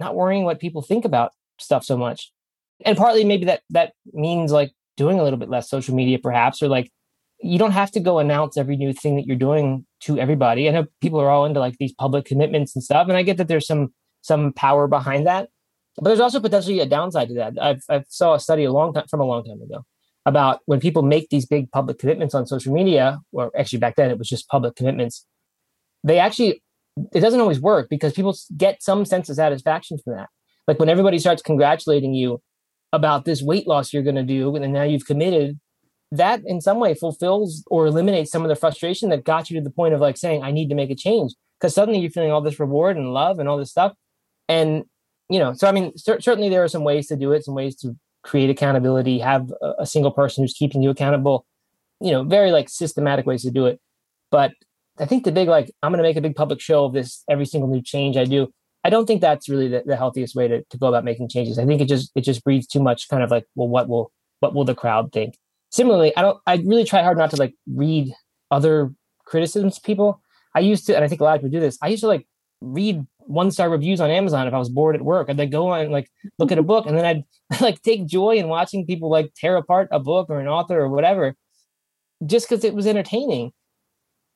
not 0.00 0.14
worrying 0.14 0.44
what 0.44 0.60
people 0.60 0.82
think 0.82 1.04
about 1.04 1.32
stuff 1.58 1.84
so 1.84 1.96
much. 1.96 2.32
And 2.84 2.96
partly 2.96 3.24
maybe 3.24 3.46
that 3.46 3.62
that 3.70 3.92
means 4.12 4.52
like 4.52 4.72
doing 4.96 5.18
a 5.18 5.22
little 5.22 5.38
bit 5.38 5.48
less 5.48 5.68
social 5.68 5.94
media 5.94 6.18
perhaps 6.18 6.62
or 6.62 6.68
like 6.68 6.90
you 7.40 7.58
don't 7.58 7.72
have 7.72 7.90
to 7.92 8.00
go 8.00 8.18
announce 8.18 8.56
every 8.56 8.76
new 8.76 8.92
thing 8.92 9.16
that 9.16 9.26
you're 9.26 9.36
doing 9.36 9.86
to 10.00 10.18
everybody. 10.18 10.68
I 10.68 10.72
know 10.72 10.86
people 11.00 11.20
are 11.20 11.30
all 11.30 11.44
into 11.44 11.60
like 11.60 11.76
these 11.78 11.92
public 11.92 12.24
commitments 12.24 12.74
and 12.74 12.82
stuff 12.82 13.08
and 13.08 13.16
I 13.16 13.22
get 13.22 13.36
that 13.38 13.48
there's 13.48 13.66
some 13.66 13.92
some 14.22 14.52
power 14.52 14.86
behind 14.86 15.26
that. 15.26 15.48
But 15.96 16.04
there's 16.04 16.20
also 16.20 16.40
potentially 16.40 16.78
a 16.78 16.86
downside 16.86 17.28
to 17.28 17.34
that. 17.34 17.54
I've 17.60 17.82
I 17.88 18.04
saw 18.08 18.34
a 18.34 18.40
study 18.40 18.64
a 18.64 18.72
long 18.72 18.92
time 18.92 19.06
from 19.08 19.20
a 19.20 19.24
long 19.24 19.44
time 19.44 19.60
ago 19.60 19.84
about 20.28 20.60
when 20.66 20.78
people 20.78 21.02
make 21.02 21.28
these 21.30 21.46
big 21.46 21.70
public 21.72 21.98
commitments 21.98 22.34
on 22.34 22.46
social 22.46 22.72
media, 22.72 23.20
or 23.32 23.50
actually 23.58 23.78
back 23.78 23.96
then 23.96 24.10
it 24.10 24.18
was 24.18 24.28
just 24.28 24.48
public 24.48 24.76
commitments, 24.76 25.26
they 26.04 26.18
actually 26.18 26.62
it 27.12 27.20
doesn't 27.20 27.40
always 27.40 27.60
work 27.60 27.88
because 27.88 28.12
people 28.12 28.36
get 28.56 28.82
some 28.82 29.04
sense 29.04 29.28
of 29.28 29.36
satisfaction 29.36 29.98
from 29.98 30.16
that. 30.16 30.28
Like 30.66 30.78
when 30.78 30.88
everybody 30.88 31.18
starts 31.18 31.42
congratulating 31.42 32.14
you 32.14 32.40
about 32.92 33.24
this 33.24 33.42
weight 33.42 33.66
loss 33.66 33.92
you're 33.92 34.02
going 34.02 34.16
to 34.16 34.22
do, 34.22 34.54
and 34.56 34.72
now 34.72 34.82
you've 34.82 35.06
committed, 35.06 35.58
that 36.10 36.40
in 36.44 36.60
some 36.60 36.80
way 36.80 36.94
fulfills 36.94 37.62
or 37.68 37.86
eliminates 37.86 38.30
some 38.30 38.42
of 38.42 38.48
the 38.48 38.56
frustration 38.56 39.10
that 39.10 39.24
got 39.24 39.50
you 39.50 39.58
to 39.58 39.64
the 39.64 39.70
point 39.70 39.94
of 39.94 40.00
like 40.00 40.16
saying, 40.16 40.42
I 40.42 40.50
need 40.50 40.68
to 40.68 40.74
make 40.74 40.90
a 40.90 40.94
change. 40.94 41.32
Because 41.60 41.74
suddenly 41.74 42.00
you're 42.00 42.10
feeling 42.10 42.30
all 42.30 42.40
this 42.40 42.60
reward 42.60 42.96
and 42.96 43.12
love 43.12 43.38
and 43.38 43.48
all 43.48 43.58
this 43.58 43.70
stuff. 43.70 43.92
And, 44.48 44.84
you 45.28 45.38
know, 45.38 45.52
so 45.54 45.66
I 45.66 45.72
mean, 45.72 45.96
cer- 45.96 46.20
certainly 46.20 46.48
there 46.48 46.62
are 46.62 46.68
some 46.68 46.84
ways 46.84 47.08
to 47.08 47.16
do 47.16 47.32
it, 47.32 47.44
some 47.44 47.54
ways 47.54 47.74
to 47.76 47.96
create 48.28 48.50
accountability, 48.50 49.18
have 49.18 49.50
a, 49.62 49.72
a 49.80 49.86
single 49.86 50.10
person 50.10 50.44
who's 50.44 50.52
keeping 50.52 50.82
you 50.82 50.90
accountable, 50.90 51.46
you 52.00 52.10
know, 52.10 52.22
very 52.22 52.52
like 52.52 52.68
systematic 52.68 53.26
ways 53.26 53.42
to 53.42 53.50
do 53.50 53.66
it. 53.66 53.80
But 54.30 54.52
I 55.00 55.06
think 55.06 55.24
the 55.24 55.32
big 55.32 55.48
like 55.48 55.72
I'm 55.82 55.90
going 55.90 56.02
to 56.02 56.08
make 56.08 56.16
a 56.16 56.20
big 56.20 56.36
public 56.36 56.60
show 56.60 56.84
of 56.84 56.92
this 56.92 57.24
every 57.28 57.46
single 57.46 57.68
new 57.68 57.82
change 57.82 58.16
I 58.16 58.24
do. 58.24 58.48
I 58.84 58.90
don't 58.90 59.06
think 59.06 59.20
that's 59.20 59.48
really 59.48 59.68
the, 59.68 59.82
the 59.84 59.96
healthiest 59.96 60.36
way 60.36 60.46
to, 60.46 60.62
to 60.62 60.78
go 60.78 60.86
about 60.88 61.04
making 61.04 61.28
changes. 61.28 61.58
I 61.58 61.64
think 61.64 61.80
it 61.80 61.88
just 61.88 62.12
it 62.14 62.20
just 62.20 62.44
breeds 62.44 62.66
too 62.66 62.80
much 62.80 63.08
kind 63.08 63.22
of 63.22 63.30
like 63.30 63.46
well 63.54 63.68
what 63.68 63.88
will 63.88 64.12
what 64.40 64.54
will 64.54 64.64
the 64.64 64.74
crowd 64.74 65.10
think. 65.12 65.38
Similarly, 65.70 66.14
I 66.16 66.22
don't 66.22 66.38
I 66.46 66.56
really 66.56 66.84
try 66.84 67.02
hard 67.02 67.16
not 67.16 67.30
to 67.30 67.36
like 67.36 67.54
read 67.66 68.12
other 68.50 68.92
criticisms 69.24 69.78
people. 69.78 70.20
I 70.54 70.60
used 70.60 70.86
to 70.86 70.94
and 70.94 71.04
I 71.04 71.08
think 71.08 71.20
a 71.22 71.24
lot 71.24 71.36
of 71.36 71.40
people 71.40 71.58
do 71.58 71.60
this. 71.60 71.78
I 71.80 71.88
used 71.88 72.02
to 72.02 72.08
like 72.08 72.26
read 72.60 73.06
one 73.28 73.50
star 73.50 73.70
reviews 73.70 74.00
on 74.00 74.10
Amazon 74.10 74.48
if 74.48 74.54
I 74.54 74.58
was 74.58 74.68
bored 74.68 74.96
at 74.96 75.02
work. 75.02 75.28
I'd 75.28 75.38
like 75.38 75.50
go 75.50 75.68
on 75.68 75.80
and 75.82 75.92
like 75.92 76.10
look 76.38 76.50
at 76.50 76.58
a 76.58 76.62
book 76.62 76.86
and 76.86 76.96
then 76.96 77.04
I'd 77.04 77.24
like 77.60 77.80
take 77.82 78.06
joy 78.06 78.36
in 78.36 78.48
watching 78.48 78.86
people 78.86 79.10
like 79.10 79.32
tear 79.34 79.56
apart 79.56 79.88
a 79.92 80.00
book 80.00 80.28
or 80.30 80.40
an 80.40 80.48
author 80.48 80.80
or 80.80 80.88
whatever 80.88 81.34
just 82.26 82.48
because 82.48 82.64
it 82.64 82.74
was 82.74 82.86
entertaining 82.86 83.52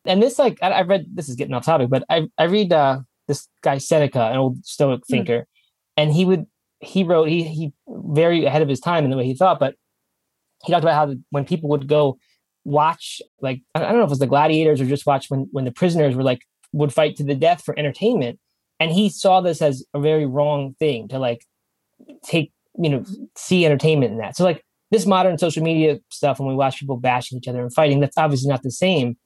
and 0.05 0.23
this 0.23 0.39
like 0.39 0.59
I, 0.63 0.71
I, 0.71 0.83
read 0.83 1.07
this 1.15 1.29
is 1.29 1.37
getting 1.37 1.55
off 1.55 1.65
topic, 1.65 1.89
but 1.89 2.05
I 2.09 2.29
I 2.39 2.45
read 2.45 2.73
uh, 2.73 3.01
this 3.29 3.49
guy 3.63 3.79
Seneca, 3.79 4.31
an 4.31 4.37
old 4.37 4.65
Stoic 4.65 5.03
hmm. 5.07 5.13
thinker, 5.13 5.39
mm. 5.41 5.47
and 5.97 6.13
he 6.13 6.25
would 6.25 6.47
he 6.81 7.05
wrote 7.05 7.29
he 7.29 7.45
he 7.45 7.73
very 7.89 8.45
ahead 8.45 8.63
of 8.63 8.69
his 8.69 8.81
time 8.81 9.05
in 9.05 9.11
the 9.11 9.17
way 9.17 9.25
he 9.25 9.35
thought, 9.35 9.61
but 9.61 9.77
he 10.65 10.73
talked 10.73 10.85
about 10.85 10.95
how 10.95 11.07
the, 11.07 11.23
when 11.31 11.45
people 11.45 11.69
would 11.71 11.89
go 11.89 12.19
watch 12.65 13.21
like 13.41 13.61
I 13.75 13.81
don't 13.81 13.95
know 13.95 14.03
if 14.03 14.09
it 14.09 14.11
was 14.11 14.19
the 14.19 14.27
gladiators 14.27 14.81
or 14.81 14.87
just 14.87 15.07
watch 15.07 15.27
when 15.29 15.49
when 15.53 15.65
the 15.65 15.73
prisoners 15.73 16.15
were 16.15 16.23
like 16.23 16.43
would 16.73 16.93
fight 16.93 17.17
to 17.17 17.25
the 17.25 17.35
death 17.35 17.63
for 17.63 17.79
entertainment, 17.79 18.41
and 18.83 18.93
he 18.93 19.09
saw 19.09 19.41
this 19.41 19.63
as 19.63 19.85
a 19.95 20.01
very 20.01 20.27
wrong 20.27 20.75
thing 20.79 21.09
to 21.09 21.19
like 21.19 21.45
take 22.25 22.53
you 22.79 22.91
know 22.91 23.05
see 23.37 23.65
entertainment 23.65 24.13
in 24.13 24.19
that. 24.19 24.37
So 24.37 24.45
like 24.45 24.65
this 24.91 25.07
modern 25.07 25.39
social 25.39 25.63
media 25.63 25.99
stuff 26.11 26.39
when 26.39 26.49
we 26.49 26.55
watch 26.55 26.79
people 26.79 26.97
bashing 26.97 27.39
each 27.39 27.49
other 27.49 27.63
and 27.63 27.73
fighting, 27.73 28.01
that's 28.01 28.19
obviously 28.19 28.49
not 28.49 28.63
the 28.63 28.71
same 28.71 29.17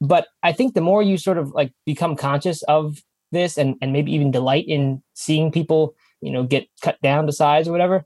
but 0.00 0.26
I 0.42 0.52
think 0.52 0.74
the 0.74 0.80
more 0.80 1.02
you 1.02 1.16
sort 1.16 1.38
of 1.38 1.50
like 1.52 1.72
become 1.86 2.16
conscious 2.16 2.62
of 2.64 2.98
this 3.32 3.56
and, 3.56 3.76
and 3.80 3.92
maybe 3.92 4.12
even 4.12 4.30
delight 4.30 4.64
in 4.68 5.02
seeing 5.14 5.50
people, 5.50 5.94
you 6.20 6.30
know, 6.30 6.44
get 6.44 6.66
cut 6.82 7.00
down 7.02 7.26
to 7.26 7.32
size 7.32 7.68
or 7.68 7.72
whatever, 7.72 8.04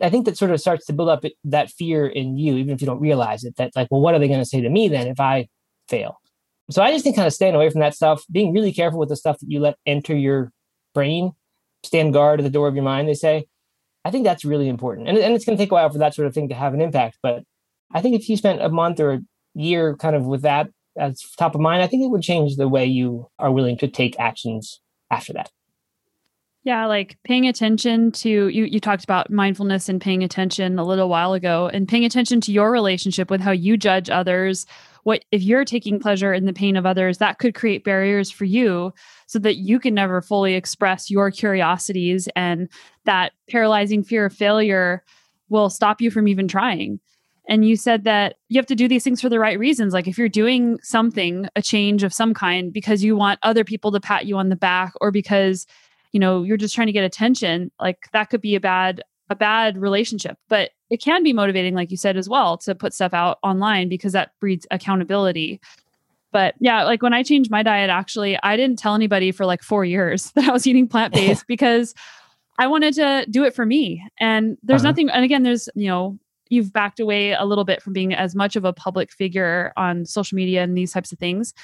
I 0.00 0.10
think 0.10 0.26
that 0.26 0.36
sort 0.36 0.50
of 0.50 0.60
starts 0.60 0.86
to 0.86 0.92
build 0.92 1.08
up 1.08 1.24
that 1.44 1.70
fear 1.70 2.06
in 2.06 2.36
you, 2.36 2.56
even 2.56 2.74
if 2.74 2.80
you 2.80 2.86
don't 2.86 3.00
realize 3.00 3.44
it, 3.44 3.56
that 3.56 3.72
like, 3.76 3.88
well, 3.90 4.00
what 4.00 4.14
are 4.14 4.18
they 4.18 4.28
going 4.28 4.40
to 4.40 4.46
say 4.46 4.60
to 4.60 4.68
me 4.68 4.88
then 4.88 5.06
if 5.06 5.20
I 5.20 5.48
fail? 5.88 6.18
So 6.70 6.82
I 6.82 6.92
just 6.92 7.04
think 7.04 7.16
kind 7.16 7.26
of 7.26 7.32
staying 7.32 7.54
away 7.54 7.70
from 7.70 7.80
that 7.80 7.94
stuff, 7.94 8.24
being 8.30 8.52
really 8.52 8.72
careful 8.72 8.98
with 8.98 9.08
the 9.08 9.16
stuff 9.16 9.38
that 9.40 9.50
you 9.50 9.60
let 9.60 9.76
enter 9.86 10.16
your 10.16 10.52
brain, 10.94 11.32
stand 11.84 12.12
guard 12.12 12.40
at 12.40 12.44
the 12.44 12.50
door 12.50 12.68
of 12.68 12.74
your 12.74 12.84
mind, 12.84 13.08
they 13.08 13.14
say. 13.14 13.46
I 14.04 14.10
think 14.10 14.24
that's 14.24 14.44
really 14.44 14.68
important. 14.68 15.08
And, 15.08 15.18
and 15.18 15.34
it's 15.34 15.44
going 15.44 15.56
to 15.56 15.62
take 15.62 15.70
a 15.70 15.74
while 15.74 15.90
for 15.90 15.98
that 15.98 16.14
sort 16.14 16.26
of 16.26 16.34
thing 16.34 16.48
to 16.48 16.54
have 16.54 16.74
an 16.74 16.80
impact. 16.80 17.18
But 17.22 17.44
I 17.92 18.00
think 18.00 18.16
if 18.16 18.28
you 18.28 18.36
spent 18.36 18.62
a 18.62 18.68
month 18.68 19.00
or 19.00 19.12
a 19.12 19.20
year 19.54 19.96
kind 19.96 20.16
of 20.16 20.24
with 20.24 20.42
that 20.42 20.68
as 20.98 21.20
top 21.36 21.54
of 21.54 21.60
mind, 21.60 21.82
I 21.82 21.86
think 21.86 22.02
it 22.02 22.10
would 22.10 22.22
change 22.22 22.56
the 22.56 22.68
way 22.68 22.86
you 22.86 23.28
are 23.38 23.52
willing 23.52 23.78
to 23.78 23.88
take 23.88 24.18
actions 24.18 24.80
after 25.10 25.32
that. 25.34 25.50
Yeah, 26.64 26.86
like 26.86 27.18
paying 27.24 27.48
attention 27.48 28.12
to 28.12 28.46
you 28.48 28.64
you 28.64 28.78
talked 28.78 29.02
about 29.02 29.30
mindfulness 29.30 29.88
and 29.88 30.00
paying 30.00 30.22
attention 30.22 30.78
a 30.78 30.84
little 30.84 31.08
while 31.08 31.32
ago 31.32 31.68
and 31.72 31.88
paying 31.88 32.04
attention 32.04 32.40
to 32.42 32.52
your 32.52 32.70
relationship 32.70 33.30
with 33.30 33.40
how 33.40 33.50
you 33.50 33.76
judge 33.76 34.08
others. 34.08 34.64
What 35.02 35.24
if 35.32 35.42
you're 35.42 35.64
taking 35.64 35.98
pleasure 35.98 36.32
in 36.32 36.46
the 36.46 36.52
pain 36.52 36.76
of 36.76 36.86
others, 36.86 37.18
that 37.18 37.40
could 37.40 37.56
create 37.56 37.82
barriers 37.82 38.30
for 38.30 38.44
you 38.44 38.92
so 39.26 39.40
that 39.40 39.56
you 39.56 39.80
can 39.80 39.94
never 39.94 40.22
fully 40.22 40.54
express 40.54 41.10
your 41.10 41.32
curiosities 41.32 42.28
and 42.36 42.68
that 43.06 43.32
paralyzing 43.50 44.04
fear 44.04 44.26
of 44.26 44.32
failure 44.32 45.02
will 45.48 45.68
stop 45.68 46.00
you 46.00 46.12
from 46.12 46.28
even 46.28 46.46
trying. 46.46 47.00
And 47.48 47.66
you 47.66 47.74
said 47.74 48.04
that 48.04 48.36
you 48.48 48.58
have 48.60 48.66
to 48.66 48.76
do 48.76 48.86
these 48.86 49.02
things 49.02 49.20
for 49.20 49.28
the 49.28 49.40
right 49.40 49.58
reasons. 49.58 49.92
Like 49.92 50.06
if 50.06 50.16
you're 50.16 50.28
doing 50.28 50.78
something, 50.80 51.48
a 51.56 51.62
change 51.62 52.04
of 52.04 52.14
some 52.14 52.34
kind, 52.34 52.72
because 52.72 53.02
you 53.02 53.16
want 53.16 53.40
other 53.42 53.64
people 53.64 53.90
to 53.90 54.00
pat 54.00 54.26
you 54.26 54.36
on 54.38 54.48
the 54.48 54.54
back 54.54 54.92
or 55.00 55.10
because 55.10 55.66
you 56.12 56.20
know 56.20 56.42
you're 56.42 56.56
just 56.56 56.74
trying 56.74 56.86
to 56.86 56.92
get 56.92 57.04
attention 57.04 57.70
like 57.80 58.08
that 58.12 58.30
could 58.30 58.40
be 58.40 58.54
a 58.54 58.60
bad 58.60 59.02
a 59.30 59.34
bad 59.34 59.78
relationship 59.78 60.36
but 60.48 60.70
it 60.92 61.00
can 61.00 61.22
be 61.22 61.32
motivating 61.32 61.74
like 61.74 61.90
you 61.90 61.96
said 61.96 62.18
as 62.18 62.28
well 62.28 62.58
to 62.58 62.74
put 62.74 62.92
stuff 62.92 63.14
out 63.14 63.38
online 63.42 63.88
because 63.88 64.12
that 64.12 64.32
breeds 64.38 64.66
accountability. 64.70 65.58
But 66.32 66.54
yeah 66.60 66.84
like 66.84 67.02
when 67.02 67.12
i 67.12 67.22
changed 67.22 67.50
my 67.50 67.62
diet 67.62 67.90
actually 67.90 68.38
i 68.42 68.56
didn't 68.56 68.78
tell 68.78 68.94
anybody 68.94 69.32
for 69.32 69.44
like 69.44 69.62
4 69.62 69.84
years 69.84 70.30
that 70.34 70.48
i 70.48 70.52
was 70.52 70.66
eating 70.66 70.86
plant-based 70.88 71.46
because 71.48 71.94
i 72.58 72.66
wanted 72.66 72.94
to 72.94 73.26
do 73.30 73.44
it 73.44 73.54
for 73.54 73.66
me. 73.66 74.04
And 74.18 74.56
there's 74.62 74.82
uh-huh. 74.82 74.90
nothing 74.90 75.10
and 75.10 75.24
again 75.24 75.42
there's 75.42 75.68
you 75.74 75.88
know 75.88 76.18
you've 76.50 76.72
backed 76.72 77.00
away 77.00 77.32
a 77.32 77.44
little 77.44 77.64
bit 77.64 77.82
from 77.82 77.94
being 77.94 78.12
as 78.12 78.34
much 78.34 78.56
of 78.56 78.64
a 78.66 78.74
public 78.74 79.10
figure 79.10 79.72
on 79.78 80.04
social 80.04 80.36
media 80.36 80.62
and 80.62 80.76
these 80.76 80.92
types 80.92 81.10
of 81.10 81.18
things. 81.18 81.54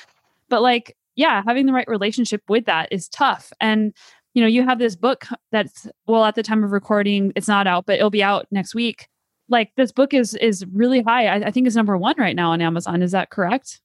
But 0.49 0.63
like 0.63 0.97
yeah 1.17 1.43
having 1.47 1.67
the 1.67 1.75
right 1.75 1.89
relationship 1.89 2.43
with 2.49 2.65
that 2.65 2.89
is 2.91 3.09
tough. 3.09 3.53
And 3.61 3.93
you 4.35 4.43
know, 4.43 4.49
you 4.49 4.65
have 4.65 4.79
this 4.79 4.97
book 4.97 5.27
that's 5.51 5.89
well 6.07 6.25
at 6.25 6.35
the 6.35 6.43
time 6.43 6.63
of 6.65 6.73
recording, 6.73 7.33
it's 7.35 7.49
not 7.49 7.67
out, 7.67 7.87
but 7.87 7.97
it'll 7.97 8.11
be 8.11 8.23
out 8.23 8.47
next 8.51 8.75
week. 8.75 9.09
Like 9.49 9.73
this 9.77 9.93
book 9.93 10.13
is 10.13 10.35
is 10.35 10.65
really 10.73 11.03
high. 11.03 11.27
I, 11.27 11.47
I 11.47 11.51
think 11.51 11.67
is 11.67 11.77
number 11.77 11.97
one 11.97 12.17
right 12.19 12.37
now 12.37 12.51
on 12.51 12.61
Amazon. 12.61 13.03
Is 13.03 13.13
that 13.13 13.31
correct? 13.31 13.81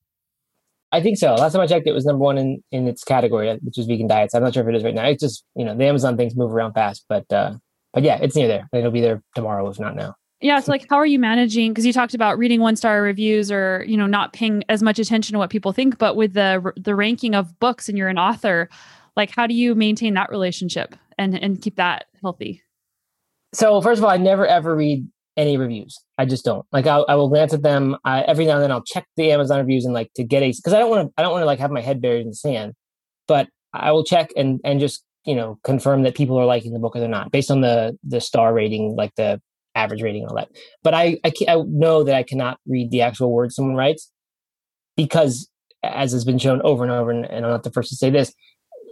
I 0.92 1.02
think 1.02 1.18
so. 1.18 1.34
Last 1.34 1.54
time 1.54 1.62
I 1.62 1.68
checked, 1.68 1.88
it 1.88 1.92
was 1.92 2.06
number 2.06 2.24
one 2.24 2.38
in, 2.38 2.64
in 2.72 2.88
its 2.88 3.04
category, 3.04 3.58
which 3.64 3.80
is 3.80 3.88
vegan 3.88 4.08
diets. 4.08 4.36
I'm 4.36 4.44
not 4.44 4.54
sure 4.54 4.62
if 4.62 4.70
it 4.70 4.76
is 4.76 4.84
right 4.84 4.94
now. 4.94 5.06
It's 5.06 5.24
just 5.24 5.44
you 5.56 5.66
know 5.66 5.76
the 5.76 5.86
Amazon 5.86 6.18
things 6.18 6.36
move 6.36 6.52
around 6.52 6.74
fast, 6.74 7.06
but 7.10 7.32
uh, 7.32 7.56
but 7.94 8.04
yeah, 8.04 8.20
it's 8.22 8.36
near 8.36 8.48
there. 8.48 8.68
It'll 8.74 8.92
be 8.92 9.02
there 9.02 9.24
tomorrow, 9.36 9.68
if 9.70 9.80
not 9.80 9.96
now. 9.96 10.16
Yeah, 10.40 10.58
it's 10.58 10.68
like 10.68 10.86
how 10.90 10.98
are 10.98 11.06
you 11.06 11.20
managing? 11.20 11.72
Because 11.72 11.86
you 11.86 11.94
talked 11.94 12.14
about 12.14 12.38
reading 12.38 12.60
one 12.60 12.76
star 12.76 13.02
reviews 13.02 13.52
or 13.52 13.86
you 13.88 13.98
know 13.98 14.06
not 14.06 14.34
paying 14.34 14.64
as 14.70 14.84
much 14.84 15.00
attention 15.00 15.34
to 15.34 15.40
what 15.40 15.50
people 15.50 15.72
think, 15.72 15.98
but 15.98 16.16
with 16.16 16.34
the 16.34 16.74
the 16.76 16.96
ranking 16.96 17.34
of 17.34 17.58
books 17.60 17.90
and 17.90 17.98
you're 17.98 18.10
an 18.10 18.20
author, 18.20 18.70
like 19.16 19.32
how 19.32 19.48
do 19.48 19.54
you 19.54 19.76
maintain 19.76 20.14
that 20.16 20.30
relationship 20.30 20.96
and 21.18 21.38
and 21.38 21.62
keep 21.62 21.76
that 21.76 22.06
healthy? 22.22 22.64
So 23.54 23.82
first 23.82 24.00
of 24.00 24.06
all 24.06 24.10
i 24.10 24.18
never 24.18 24.46
ever 24.46 24.76
read 24.76 25.08
any 25.36 25.58
reviews. 25.58 26.00
I 26.18 26.26
just 26.26 26.46
don't. 26.46 26.66
Like 26.72 26.88
i, 26.88 26.98
I 26.98 27.16
will 27.16 27.30
glance 27.30 27.54
at 27.54 27.64
them. 27.64 27.98
I, 28.04 28.22
every 28.22 28.46
now 28.46 28.54
and 28.54 28.64
then 28.64 28.72
i'll 28.72 28.84
check 28.84 29.06
the 29.18 29.32
amazon 29.32 29.60
reviews 29.60 29.86
and 29.86 29.94
like 29.94 30.12
to 30.16 30.24
get 30.24 30.44
a 30.44 30.52
because 30.52 30.74
i 30.74 30.80
don't 30.80 30.90
want 30.90 31.08
to 31.08 31.14
i 31.18 31.22
don't 31.22 31.32
want 31.32 31.42
to 31.42 31.48
like 31.48 31.60
have 31.60 31.72
my 31.72 31.82
head 31.82 32.02
buried 32.02 32.22
in 32.22 32.30
the 32.30 32.36
sand. 32.36 32.74
But 33.28 33.48
i 33.74 33.92
will 33.92 34.04
check 34.04 34.32
and 34.36 34.60
and 34.64 34.80
just 34.80 35.04
you 35.26 35.36
know 35.36 35.60
confirm 35.64 36.04
that 36.04 36.16
people 36.16 36.38
are 36.38 36.46
liking 36.46 36.74
the 36.74 36.80
book 36.80 36.96
or 36.96 37.00
they're 37.00 37.10
not 37.10 37.32
based 37.32 37.52
on 37.52 37.62
the 37.62 37.98
the 38.04 38.22
star 38.22 38.54
rating 38.54 38.96
like 38.96 39.14
the 39.16 39.42
average 39.76 40.04
rating 40.04 40.22
and 40.24 40.30
all 40.30 40.38
that. 40.38 40.50
But 40.84 40.94
i 40.94 41.18
i, 41.24 41.32
I 41.48 41.62
know 41.68 42.04
that 42.04 42.16
i 42.16 42.24
cannot 42.24 42.60
read 42.68 42.92
the 42.92 43.02
actual 43.02 43.32
words 43.32 43.56
someone 43.56 43.76
writes 43.76 44.12
because 44.96 45.50
as 45.84 46.12
has 46.14 46.24
been 46.24 46.38
shown 46.38 46.62
over 46.62 46.84
and 46.84 46.92
over 46.92 47.12
and, 47.12 47.26
and 47.26 47.46
i'm 47.46 47.52
not 47.52 47.64
the 47.64 47.72
first 47.72 47.90
to 47.90 47.96
say 47.96 48.10
this 48.10 48.34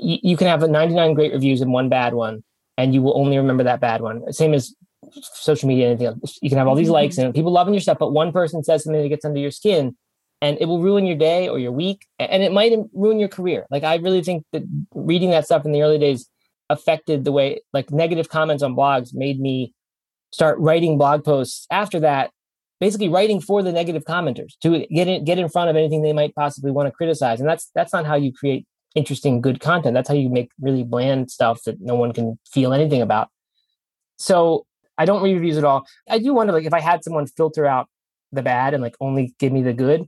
you, 0.01 0.17
you 0.21 0.37
can 0.37 0.47
have 0.47 0.67
99 0.67 1.13
great 1.13 1.33
reviews 1.33 1.61
and 1.61 1.71
one 1.71 1.89
bad 1.89 2.13
one, 2.13 2.43
and 2.77 2.93
you 2.93 3.01
will 3.01 3.17
only 3.17 3.37
remember 3.37 3.63
that 3.63 3.79
bad 3.79 4.01
one. 4.01 4.31
Same 4.33 4.53
as 4.53 4.75
social 5.13 5.67
media 5.67 5.85
and 5.85 6.01
anything 6.01 6.19
else. 6.21 6.39
You 6.41 6.49
can 6.49 6.57
have 6.57 6.67
all 6.67 6.75
these 6.75 6.87
mm-hmm. 6.87 6.93
likes 6.93 7.17
and 7.17 7.33
people 7.33 7.51
loving 7.51 7.73
your 7.73 7.81
stuff, 7.81 7.97
but 7.99 8.11
one 8.11 8.31
person 8.31 8.63
says 8.63 8.83
something 8.83 9.01
that 9.01 9.09
gets 9.09 9.25
under 9.25 9.39
your 9.39 9.51
skin 9.51 9.95
and 10.41 10.57
it 10.59 10.65
will 10.65 10.81
ruin 10.81 11.05
your 11.05 11.15
day 11.15 11.47
or 11.47 11.59
your 11.59 11.71
week 11.71 12.07
and 12.19 12.43
it 12.43 12.51
might 12.51 12.73
ruin 12.93 13.19
your 13.19 13.29
career. 13.29 13.65
Like 13.69 13.83
I 13.83 13.95
really 13.95 14.23
think 14.23 14.43
that 14.51 14.63
reading 14.93 15.31
that 15.31 15.45
stuff 15.45 15.65
in 15.65 15.71
the 15.71 15.81
early 15.81 15.99
days 15.99 16.29
affected 16.69 17.25
the 17.25 17.31
way 17.31 17.61
like 17.73 17.91
negative 17.91 18.29
comments 18.29 18.63
on 18.63 18.75
blogs 18.75 19.13
made 19.13 19.39
me 19.39 19.73
start 20.31 20.57
writing 20.59 20.97
blog 20.97 21.23
posts 21.23 21.67
after 21.69 21.99
that 21.99 22.31
basically 22.79 23.09
writing 23.09 23.41
for 23.41 23.61
the 23.61 23.71
negative 23.71 24.05
commenters 24.05 24.53
to 24.61 24.85
get 24.87 25.07
in 25.07 25.25
get 25.25 25.37
in 25.37 25.49
front 25.49 25.69
of 25.69 25.75
anything 25.75 26.01
they 26.01 26.13
might 26.13 26.33
possibly 26.33 26.71
want 26.71 26.87
to 26.87 26.91
criticize 26.91 27.41
and 27.41 27.49
that's 27.49 27.69
that's 27.75 27.91
not 27.91 28.05
how 28.05 28.15
you 28.15 28.31
create 28.31 28.65
interesting, 28.95 29.41
good 29.41 29.59
content. 29.59 29.93
That's 29.93 30.09
how 30.09 30.15
you 30.15 30.29
make 30.29 30.51
really 30.59 30.83
bland 30.83 31.31
stuff 31.31 31.63
that 31.63 31.79
no 31.79 31.95
one 31.95 32.13
can 32.13 32.37
feel 32.51 32.73
anything 32.73 33.01
about. 33.01 33.29
So 34.17 34.65
I 34.97 35.05
don't 35.05 35.23
read 35.23 35.33
reviews 35.33 35.57
at 35.57 35.63
all. 35.63 35.85
I 36.09 36.19
do 36.19 36.33
wonder, 36.33 36.53
like, 36.53 36.65
if 36.65 36.73
I 36.73 36.79
had 36.79 37.03
someone 37.03 37.25
filter 37.25 37.65
out 37.65 37.87
the 38.31 38.41
bad 38.41 38.73
and 38.73 38.81
like 38.81 38.95
only 38.99 39.33
give 39.39 39.51
me 39.51 39.61
the 39.61 39.73
good, 39.73 40.07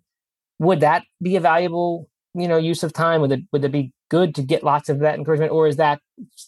would 0.60 0.80
that 0.82 1.04
be 1.22 1.36
a 1.36 1.40
valuable, 1.40 2.10
you 2.34 2.48
know, 2.48 2.58
use 2.58 2.84
of 2.84 2.94
time? 2.94 3.22
Would 3.22 3.32
it 3.32 3.42
would 3.52 3.66
it 3.66 3.72
be 3.72 3.92
good 4.10 4.36
to 4.36 4.44
get 4.44 4.64
lots 4.64 4.90
of 4.90 5.00
that 5.00 5.16
encouragement, 5.16 5.52
or 5.52 5.68
is 5.68 5.78
that 5.78 6.00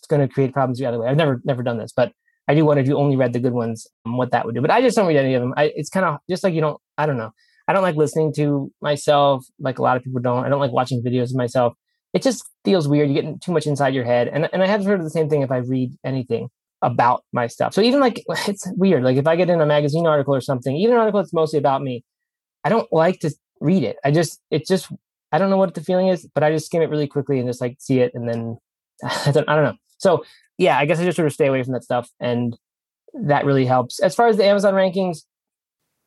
going 0.08 0.21
to 0.21 0.32
create 0.32 0.54
problems 0.54 0.80
the 0.80 0.86
other 0.86 1.00
way? 1.00 1.08
I've 1.08 1.17
never 1.17 1.41
never 1.43 1.63
done 1.63 1.78
this, 1.78 1.91
but 1.95 2.12
I 2.48 2.54
do 2.54 2.63
wonder 2.65 2.82
if 2.82 2.88
you 2.88 2.98
only 2.98 3.15
read 3.15 3.34
the 3.34 3.39
good 3.39 3.54
ones, 3.54 3.88
what 4.04 4.32
that 4.32 4.45
would 4.45 4.54
do. 4.54 4.62
But 4.62 4.71
I 4.71 4.82
just 4.82 4.95
don't 4.95 5.08
read 5.08 5.17
any 5.17 5.34
of 5.34 5.41
them. 5.41 5.54
I, 5.58 5.71
it's 5.76 5.89
kind 5.89 6.06
of 6.06 6.19
just 6.30 6.43
like 6.43 6.54
you 6.54 6.62
don't. 6.62 6.80
I 6.98 7.06
don't 7.06 7.17
know. 7.17 7.32
I 7.67 7.74
don't 7.74 7.82
like 7.82 7.95
listening 7.95 8.32
to 8.36 8.71
myself, 8.82 9.43
like 9.60 9.80
a 9.80 9.82
lot 9.82 9.98
of 9.98 10.04
people 10.04 10.21
don't. 10.21 10.45
I 10.45 10.50
don't 10.50 10.60
like 10.60 10.71
watching 10.71 11.04
videos 11.04 11.32
of 11.32 11.36
myself 11.36 11.74
it 12.15 12.23
just 12.23 12.49
feels 12.63 12.88
weird. 12.88 13.10
You 13.10 13.21
get 13.21 13.41
too 13.41 13.51
much 13.51 13.67
inside 13.67 13.93
your 13.93 14.06
head. 14.06 14.30
And, 14.30 14.47
and 14.54 14.63
I 14.63 14.67
have 14.67 14.86
heard 14.86 14.99
of 14.99 15.04
the 15.04 15.10
same 15.10 15.30
thing 15.30 15.41
if 15.41 15.51
I 15.51 15.58
read 15.58 15.91
anything 16.06 16.47
about 16.82 17.25
my 17.34 17.47
stuff. 17.47 17.73
So 17.73 17.82
even 17.82 17.99
like, 17.99 18.23
it's 18.47 18.65
weird. 18.78 19.04
Like 19.04 19.17
if 19.17 19.28
I 19.28 19.36
get 19.36 19.49
in 19.49 19.60
a 19.60 19.65
magazine 19.65 20.08
article 20.08 20.34
or 20.34 20.39
something, 20.39 20.73
even 20.78 20.95
an 20.95 21.01
article 21.01 21.21
that's 21.21 21.34
mostly 21.34 21.60
about 21.60 21.84
me, 21.84 22.06
I 22.63 22.69
don't 22.69 22.91
like 22.93 23.19
to 23.19 23.32
read 23.60 23.84
it. 23.84 23.97
I 24.06 24.12
just, 24.12 24.39
it's 24.49 24.69
just, 24.69 24.89
I 25.34 25.38
don't 25.38 25.49
know 25.49 25.58
what 25.58 25.73
the 25.73 25.82
feeling 25.82 26.08
is, 26.08 26.25
but 26.34 26.41
I 26.41 26.54
just 26.54 26.67
skim 26.67 26.82
it 26.82 26.89
really 26.89 27.06
quickly 27.06 27.38
and 27.38 27.49
just 27.49 27.60
like 27.60 27.75
see 27.80 27.99
it. 27.99 28.13
And 28.15 28.30
then 28.30 28.58
I 29.04 29.32
don't, 29.32 29.49
I 29.49 29.56
don't 29.56 29.65
know. 29.65 29.75
So 29.97 30.23
yeah, 30.58 30.80
I 30.80 30.86
guess 30.86 30.99
I 30.99 31.04
just 31.04 31.17
sort 31.17 31.28
of 31.28 31.34
stay 31.34 31.47
away 31.47 31.63
from 31.63 31.73
that 31.73 31.84
stuff. 31.84 32.10
And 32.21 32.58
that 33.13 33.43
really 33.43 33.65
helps. 33.65 33.99
As 33.99 34.15
far 34.15 34.28
as 34.28 34.38
the 34.38 34.45
Amazon 34.45 34.73
rankings, 34.73 35.23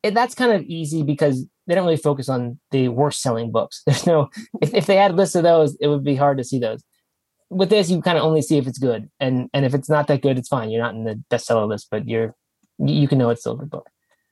it, 0.01 0.15
that's 0.15 0.33
kind 0.33 0.53
of 0.53 0.63
easy 0.63 1.03
because 1.03 1.45
they 1.69 1.75
don't 1.75 1.85
really 1.85 1.97
focus 1.97 2.27
on 2.29 2.59
the 2.71 2.87
worst 2.87 3.21
selling 3.21 3.51
books. 3.51 3.83
There's 3.85 4.07
no 4.07 4.29
if, 4.59 4.73
if 4.73 4.85
they 4.87 4.95
had 4.95 5.11
a 5.11 5.13
list 5.13 5.35
of 5.35 5.43
those, 5.43 5.77
it 5.79 5.87
would 5.87 6.03
be 6.03 6.15
hard 6.15 6.39
to 6.39 6.43
see 6.43 6.59
those. 6.59 6.83
With 7.51 7.69
this, 7.69 7.89
you 7.89 8.01
kind 8.01 8.17
of 8.17 8.23
only 8.23 8.41
see 8.41 8.57
if 8.57 8.67
it's 8.67 8.79
good, 8.79 9.09
and 9.19 9.49
and 9.53 9.65
if 9.65 9.73
it's 9.73 9.89
not 9.89 10.07
that 10.07 10.21
good, 10.21 10.37
it's 10.37 10.49
fine. 10.49 10.71
You're 10.71 10.81
not 10.81 10.95
in 10.95 11.03
the 11.03 11.23
bestseller 11.31 11.67
list, 11.67 11.87
but 11.91 12.07
you're 12.07 12.35
you 12.79 13.07
can 13.07 13.19
know 13.19 13.29
it's 13.29 13.41
still 13.41 13.53
a 13.53 13.57
good 13.57 13.69
book. 13.69 13.87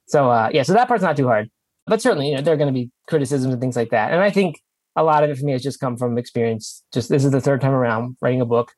So 0.07 0.29
uh, 0.29 0.49
yeah, 0.51 0.63
so 0.63 0.73
that 0.73 0.87
part's 0.87 1.03
not 1.03 1.15
too 1.15 1.27
hard. 1.27 1.49
But 1.85 2.01
certainly, 2.01 2.29
you 2.29 2.35
know, 2.35 2.41
there 2.41 2.53
are 2.53 2.57
going 2.57 2.73
to 2.73 2.79
be 2.79 2.91
criticisms 3.07 3.53
and 3.53 3.61
things 3.61 3.77
like 3.77 3.91
that. 3.91 4.11
And 4.11 4.21
I 4.21 4.29
think 4.29 4.59
a 4.95 5.03
lot 5.03 5.23
of 5.23 5.29
it 5.29 5.37
for 5.37 5.45
me 5.45 5.53
has 5.53 5.63
just 5.63 5.79
come 5.79 5.95
from 5.95 6.17
experience. 6.17 6.83
Just 6.93 7.07
this 7.07 7.23
is 7.23 7.31
the 7.31 7.39
third 7.39 7.61
time 7.61 7.71
around 7.71 8.17
writing 8.19 8.41
a 8.41 8.45
book, 8.45 8.73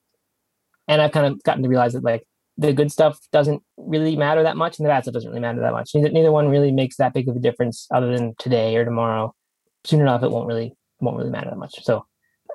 and 0.87 1.01
I've 1.01 1.13
kind 1.13 1.27
of 1.27 1.41
gotten 1.43 1.63
to 1.63 1.69
realize 1.69 1.93
that 1.93 2.03
like 2.03 2.25
the 2.59 2.73
good 2.73 2.91
stuff 2.91 3.17
doesn't 3.31 3.63
really 3.77 4.17
matter 4.17 4.43
that 4.43 4.57
much, 4.57 4.77
and 4.77 4.85
the 4.85 4.89
bad 4.89 5.03
stuff 5.03 5.13
doesn't 5.13 5.29
really 5.29 5.41
matter 5.41 5.61
that 5.61 5.71
much. 5.71 5.91
Neither, 5.95 6.09
neither 6.09 6.31
one 6.31 6.49
really 6.49 6.73
makes 6.73 6.97
that 6.97 7.13
big 7.13 7.29
of 7.29 7.35
a 7.37 7.39
difference, 7.39 7.87
other 7.89 8.13
than 8.15 8.35
today 8.37 8.75
or 8.75 8.83
tomorrow. 8.83 9.33
Soon 9.85 10.01
enough, 10.01 10.23
it 10.23 10.31
won't 10.31 10.47
really 10.47 10.75
won't 10.99 11.17
really 11.17 11.29
matter 11.29 11.49
that 11.49 11.57
much. 11.57 11.81
So 11.83 12.05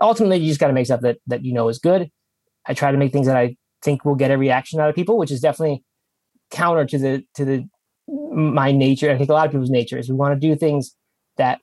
ultimately, 0.02 0.36
you 0.36 0.48
just 0.48 0.60
got 0.60 0.66
to 0.66 0.74
make 0.74 0.84
stuff 0.84 1.00
that 1.00 1.18
that 1.26 1.42
you 1.42 1.54
know 1.54 1.68
is 1.68 1.78
good. 1.78 2.10
I 2.66 2.74
try 2.74 2.92
to 2.92 2.98
make 2.98 3.12
things 3.12 3.26
that 3.26 3.36
I 3.36 3.56
think 3.82 4.04
will 4.04 4.14
get 4.14 4.30
a 4.30 4.36
reaction 4.36 4.78
out 4.78 4.90
of 4.90 4.94
people, 4.94 5.16
which 5.16 5.30
is 5.30 5.40
definitely 5.40 5.82
counter 6.50 6.84
to 6.84 6.98
the 6.98 7.24
to 7.36 7.44
the 7.46 7.64
my 8.06 8.72
nature. 8.72 9.10
I 9.10 9.16
think 9.16 9.30
a 9.30 9.32
lot 9.32 9.46
of 9.46 9.52
people's 9.52 9.70
nature 9.70 9.98
is 9.98 10.10
we 10.10 10.16
want 10.16 10.38
to 10.38 10.48
do 10.48 10.54
things 10.54 10.94
that 11.38 11.60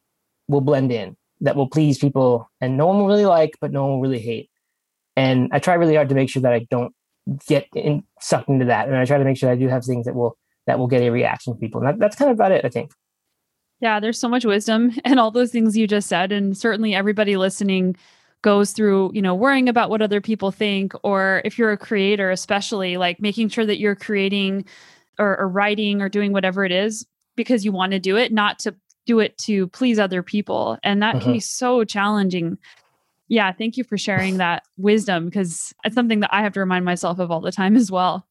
will 0.48 0.62
blend 0.62 0.92
in, 0.92 1.16
that 1.42 1.56
will 1.56 1.70
please 1.70 2.00
people, 2.00 2.50
and 2.60 2.76
no 2.76 2.88
one 2.88 2.98
will 2.98 3.08
really 3.08 3.28
like, 3.28 3.56
but 3.62 3.72
no 3.72 3.84
one 3.84 3.92
will 3.92 4.02
really 4.02 4.20
hate. 4.20 4.50
And 5.16 5.50
I 5.54 5.60
try 5.60 5.76
really 5.76 5.96
hard 5.96 6.10
to 6.10 6.16
make 6.16 6.30
sure 6.32 6.42
that 6.42 6.54
I 6.54 6.66
don't 6.72 6.92
get 7.48 7.68
in, 7.76 8.04
sucked 8.20 8.50
into 8.50 8.66
that. 8.66 8.88
And 8.88 8.98
I 8.98 9.06
try 9.06 9.18
to 9.18 9.24
make 9.24 9.38
sure 9.38 9.50
I 9.50 9.56
do 9.56 9.68
have 9.68 9.86
things 9.86 10.06
that 10.06 10.16
will 10.16 10.38
that 10.68 10.80
will 10.80 10.88
get 10.88 11.02
a 11.02 11.10
reaction 11.10 11.54
from 11.54 11.60
people. 11.60 11.82
And 11.82 11.90
that, 11.90 12.00
that's 12.00 12.16
kind 12.16 12.30
of 12.30 12.38
about 12.38 12.52
it, 12.52 12.66
I 12.66 12.70
think. 12.70 12.92
Yeah, 13.80 14.00
there's 14.00 14.20
so 14.20 14.30
much 14.30 14.46
wisdom 14.46 14.94
and 15.06 15.20
all 15.20 15.32
those 15.32 15.52
things 15.52 15.76
you 15.76 15.88
just 15.88 16.08
said. 16.08 16.32
And 16.32 16.58
certainly 16.58 16.94
everybody 16.94 17.36
listening 17.36 17.96
goes 18.44 18.72
through, 18.72 19.12
you 19.14 19.22
know, 19.22 19.36
worrying 19.36 19.70
about 19.70 19.90
what 19.90 20.02
other 20.02 20.22
people 20.22 20.52
think, 20.52 20.94
or 21.04 21.42
if 21.46 21.58
you're 21.58 21.72
a 21.72 21.78
creator, 21.78 22.32
especially 22.32 22.98
like 22.98 23.20
making 23.20 23.50
sure 23.50 23.66
that 23.66 23.80
you're 23.80 23.96
creating 23.96 24.66
or, 25.20 25.40
or 25.40 25.48
writing 25.48 26.02
or 26.02 26.10
doing 26.10 26.32
whatever 26.32 26.66
it 26.66 26.72
is 26.72 27.06
because 27.36 27.64
you 27.64 27.72
want 27.72 27.92
to 27.92 28.00
do 28.00 28.18
it, 28.18 28.32
not 28.32 28.58
to 28.60 28.76
do 29.06 29.20
it 29.20 29.38
to 29.38 29.68
please 29.68 30.00
other 30.00 30.24
people. 30.24 30.78
And 30.84 31.02
that 31.02 31.22
can 31.22 31.34
be 31.34 31.40
mm-hmm. 31.40 31.40
so 31.40 31.84
challenging 31.84 32.58
yeah, 33.32 33.54
thank 33.54 33.78
you 33.78 33.86
for 33.86 33.98
sharing 33.98 34.38
that 34.38 34.64
wisdom 34.76 35.24
because 35.26 35.74
it's 35.86 35.96
something 35.96 36.20
that 36.20 36.34
I 36.34 36.42
have 36.42 36.52
to 36.54 36.60
remind 36.60 36.84
myself 36.84 37.18
of 37.18 37.32
all 37.32 37.40
the 37.40 37.52
time 37.52 37.78
as 37.78 37.90
well. 37.90 38.28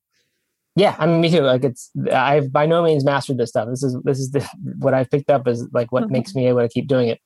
Yeah, 0.76 0.94
I 0.98 1.06
mean, 1.06 1.22
me 1.22 1.30
too. 1.30 1.40
Like 1.40 1.64
it's, 1.64 1.90
I've 2.12 2.52
by 2.52 2.66
no 2.66 2.82
means 2.82 3.02
mastered 3.02 3.38
this 3.38 3.48
stuff. 3.48 3.66
This 3.70 3.82
is 3.82 3.96
this 4.04 4.18
is 4.18 4.32
the, 4.32 4.46
what 4.78 4.92
I've 4.92 5.10
picked 5.10 5.30
up 5.30 5.48
is 5.48 5.66
like 5.72 5.90
what 5.90 6.10
makes 6.10 6.34
me 6.34 6.48
able 6.48 6.60
to 6.60 6.68
keep 6.68 6.86
doing 6.86 7.08
it. 7.08 7.18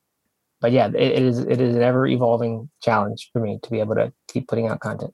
But 0.60 0.70
yeah, 0.70 0.86
it, 0.86 0.94
it 0.94 1.22
is 1.22 1.40
it 1.40 1.60
is 1.60 1.74
an 1.74 1.82
ever 1.82 2.06
evolving 2.06 2.70
challenge 2.80 3.28
for 3.32 3.40
me 3.40 3.58
to 3.60 3.70
be 3.70 3.80
able 3.80 3.96
to 3.96 4.12
keep 4.28 4.46
putting 4.46 4.68
out 4.68 4.78
content. 4.78 5.12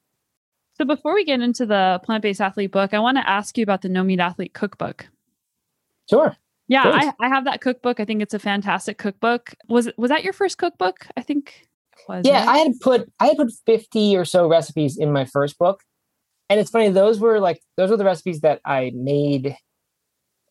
So 0.75 0.85
before 0.85 1.15
we 1.15 1.25
get 1.25 1.41
into 1.41 1.65
the 1.65 1.99
plant-based 2.05 2.43
athlete 2.43 2.73
book, 2.73 2.93
I 2.93 2.99
want 2.99 3.17
to 3.17 3.27
ask 3.27 3.57
you 3.57 3.63
about 3.63 3.81
the 3.81 3.89
No 3.89 4.05
Meat 4.05 4.21
Athlete 4.21 4.53
cookbook. 4.53 5.09
Sure. 6.11 6.37
Yeah, 6.69 6.83
I, 6.85 7.13
I, 7.19 7.29
have 7.29 7.47
that 7.47 7.61
cookbook. 7.61 8.01
I 8.01 8.05
think 8.05 8.23
it's 8.23 8.33
a 8.33 8.39
fantastic 8.39 8.97
cookbook. 8.97 9.55
Was 9.69 9.91
was 9.97 10.11
that 10.11 10.25
your 10.25 10.35
first 10.35 10.59
cookbook? 10.59 11.07
I 11.17 11.23
think 11.23 11.70
was. 12.09 12.25
Yeah, 12.25 12.45
I 12.49 12.59
had 12.59 12.73
put 12.81 13.11
I 13.21 13.27
had 13.27 13.37
put 13.37 13.53
50 13.67 14.17
or 14.17 14.25
so 14.25 14.49
recipes 14.49 14.97
in 14.97 15.13
my 15.13 15.25
first 15.25 15.59
book. 15.59 15.83
And 16.49 16.59
it's 16.59 16.71
funny, 16.71 16.89
those 16.89 17.21
were 17.21 17.39
like 17.39 17.61
those 17.77 17.91
were 17.91 17.97
the 17.97 18.05
recipes 18.05 18.41
that 18.41 18.61
I 18.65 18.93
made 18.95 19.57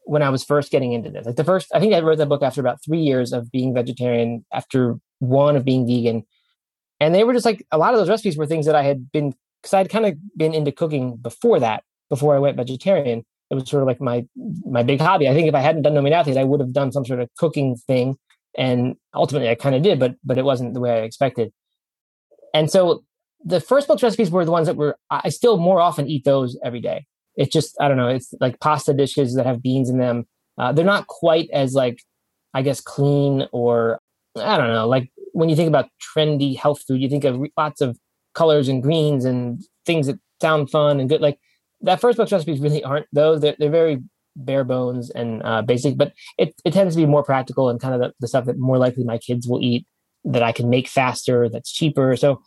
when 0.06 0.24
I 0.24 0.30
was 0.30 0.44
first 0.44 0.72
getting 0.72 0.94
into 0.94 1.10
this. 1.10 1.26
Like 1.26 1.36
the 1.36 1.44
first 1.44 1.68
I 1.74 1.80
think 1.80 1.94
I 1.94 2.00
wrote 2.00 2.18
that 2.20 2.30
book 2.30 2.42
after 2.42 2.62
about 2.62 2.84
3 2.84 3.00
years 3.00 3.34
of 3.34 3.52
being 3.52 3.74
vegetarian, 3.74 4.46
after 4.54 4.98
one 5.20 5.56
of 5.56 5.66
being 5.66 5.86
vegan. 5.86 6.26
And 7.00 7.14
they 7.14 7.24
were 7.24 7.34
just 7.34 7.46
like 7.46 7.66
a 7.72 7.78
lot 7.78 7.94
of 7.94 8.00
those 8.00 8.10
recipes 8.10 8.38
were 8.38 8.46
things 8.46 8.66
that 8.66 8.76
I 8.76 8.84
had 8.84 9.12
been 9.12 9.34
because 9.62 9.74
I'd 9.74 9.90
kind 9.90 10.06
of 10.06 10.16
been 10.38 10.54
into 10.54 10.72
cooking 10.72 11.18
before 11.18 11.60
that, 11.60 11.84
before 12.10 12.36
I 12.36 12.40
went 12.40 12.56
vegetarian. 12.58 13.26
It 13.52 13.56
was 13.56 13.70
sort 13.70 13.84
of 13.84 13.88
like 13.88 14.00
my 14.00 14.26
my 14.66 14.84
big 14.84 15.02
hobby. 15.02 15.28
I 15.28 15.34
think 15.34 15.48
if 15.48 15.56
I 15.56 15.60
hadn't 15.60 15.82
done 15.82 15.96
No 15.96 16.02
Meat 16.02 16.14
I 16.14 16.44
would 16.44 16.60
have 16.60 16.72
done 16.72 16.92
some 16.92 17.06
sort 17.06 17.20
of 17.20 17.30
cooking 17.38 17.76
thing, 17.76 18.18
and 18.60 18.98
ultimately 19.16 19.50
I 19.50 19.56
kind 19.56 19.74
of 19.74 19.82
did, 19.82 20.00
but 20.00 20.16
but 20.24 20.38
it 20.38 20.44
wasn't 20.46 20.76
the 20.76 20.82
way 20.82 20.92
I 20.92 21.04
expected. 21.04 21.52
And 22.54 22.70
so 22.70 23.04
the 23.44 23.62
first 23.62 23.88
book's 23.88 24.04
recipes 24.04 24.30
were 24.30 24.44
the 24.44 24.52
ones 24.52 24.68
that 24.68 24.76
were 24.76 24.98
I 25.10 25.30
still 25.30 25.58
more 25.58 25.80
often 25.80 26.08
eat 26.08 26.26
those 26.26 26.60
every 26.64 26.82
day. 26.82 27.06
It's 27.38 27.52
just 27.52 27.76
I 27.80 27.88
don't 27.88 27.98
know. 27.98 28.10
It's 28.10 28.34
like 28.40 28.60
pasta 28.60 28.94
dishes 28.94 29.34
that 29.36 29.46
have 29.46 29.64
beans 29.64 29.90
in 29.90 29.98
them. 29.98 30.28
Uh, 30.58 30.74
they're 30.74 30.86
not 30.86 31.08
quite 31.08 31.50
as 31.54 31.74
like 31.74 32.04
I 32.54 32.62
guess 32.62 32.82
clean 32.82 33.48
or 33.54 34.02
I 34.38 34.58
don't 34.58 34.74
know. 34.74 34.88
Like 34.88 35.10
when 35.32 35.48
you 35.48 35.56
think 35.56 35.70
about 35.70 35.90
trendy 36.16 36.58
health 36.58 36.84
food, 36.86 37.02
you 37.02 37.10
think 37.10 37.24
of 37.24 37.42
lots 37.58 37.80
of 37.80 37.98
colors 38.36 38.68
and 38.68 38.84
greens 38.84 39.24
and 39.24 39.64
things 39.86 40.08
that 40.08 40.20
sound 40.42 40.70
fun 40.70 41.00
and 41.00 41.08
good. 41.08 41.22
Like 41.22 41.40
that 41.82 42.02
first 42.02 42.18
book's 42.18 42.34
recipes 42.34 42.60
really 42.60 42.84
aren't 42.84 43.08
those. 43.14 43.40
They're, 43.40 43.56
they're 43.58 43.70
very 43.70 44.00
bare 44.36 44.64
bones 44.64 45.10
and 45.10 45.42
uh, 45.44 45.62
basic, 45.62 45.98
but 45.98 46.14
it, 46.38 46.54
it 46.66 46.74
tends 46.74 46.96
to 46.96 47.02
be 47.02 47.06
more 47.06 47.24
practical 47.24 47.70
and 47.70 47.80
kind 47.80 47.94
of 47.94 48.00
the, 48.00 48.14
the 48.20 48.28
stuff 48.28 48.46
that 48.46 48.58
more 48.58 48.78
likely 48.78 49.04
my 49.04 49.18
kids 49.18 49.48
will 49.48 49.62
eat 49.62 49.86
that 50.26 50.44
I 50.44 50.52
can 50.52 50.70
make 50.70 50.88
faster, 50.88 51.50
that's 51.50 51.72
cheaper. 51.72 52.16
So 52.16 52.42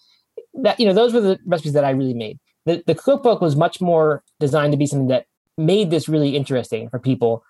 that, 0.62 0.78
you 0.78 0.86
know, 0.86 0.92
those 0.92 1.14
were 1.14 1.20
the 1.20 1.38
recipes 1.46 1.72
that 1.72 1.84
I 1.84 1.90
really 1.90 2.14
made. 2.14 2.38
The, 2.66 2.82
the 2.86 2.94
cookbook 2.94 3.40
was 3.40 3.56
much 3.56 3.80
more 3.80 4.22
designed 4.38 4.72
to 4.72 4.78
be 4.78 4.86
something 4.86 5.08
that 5.08 5.26
made 5.58 5.90
this 5.90 6.08
really 6.08 6.36
interesting 6.36 6.88
for 6.88 6.98
people 6.98 7.44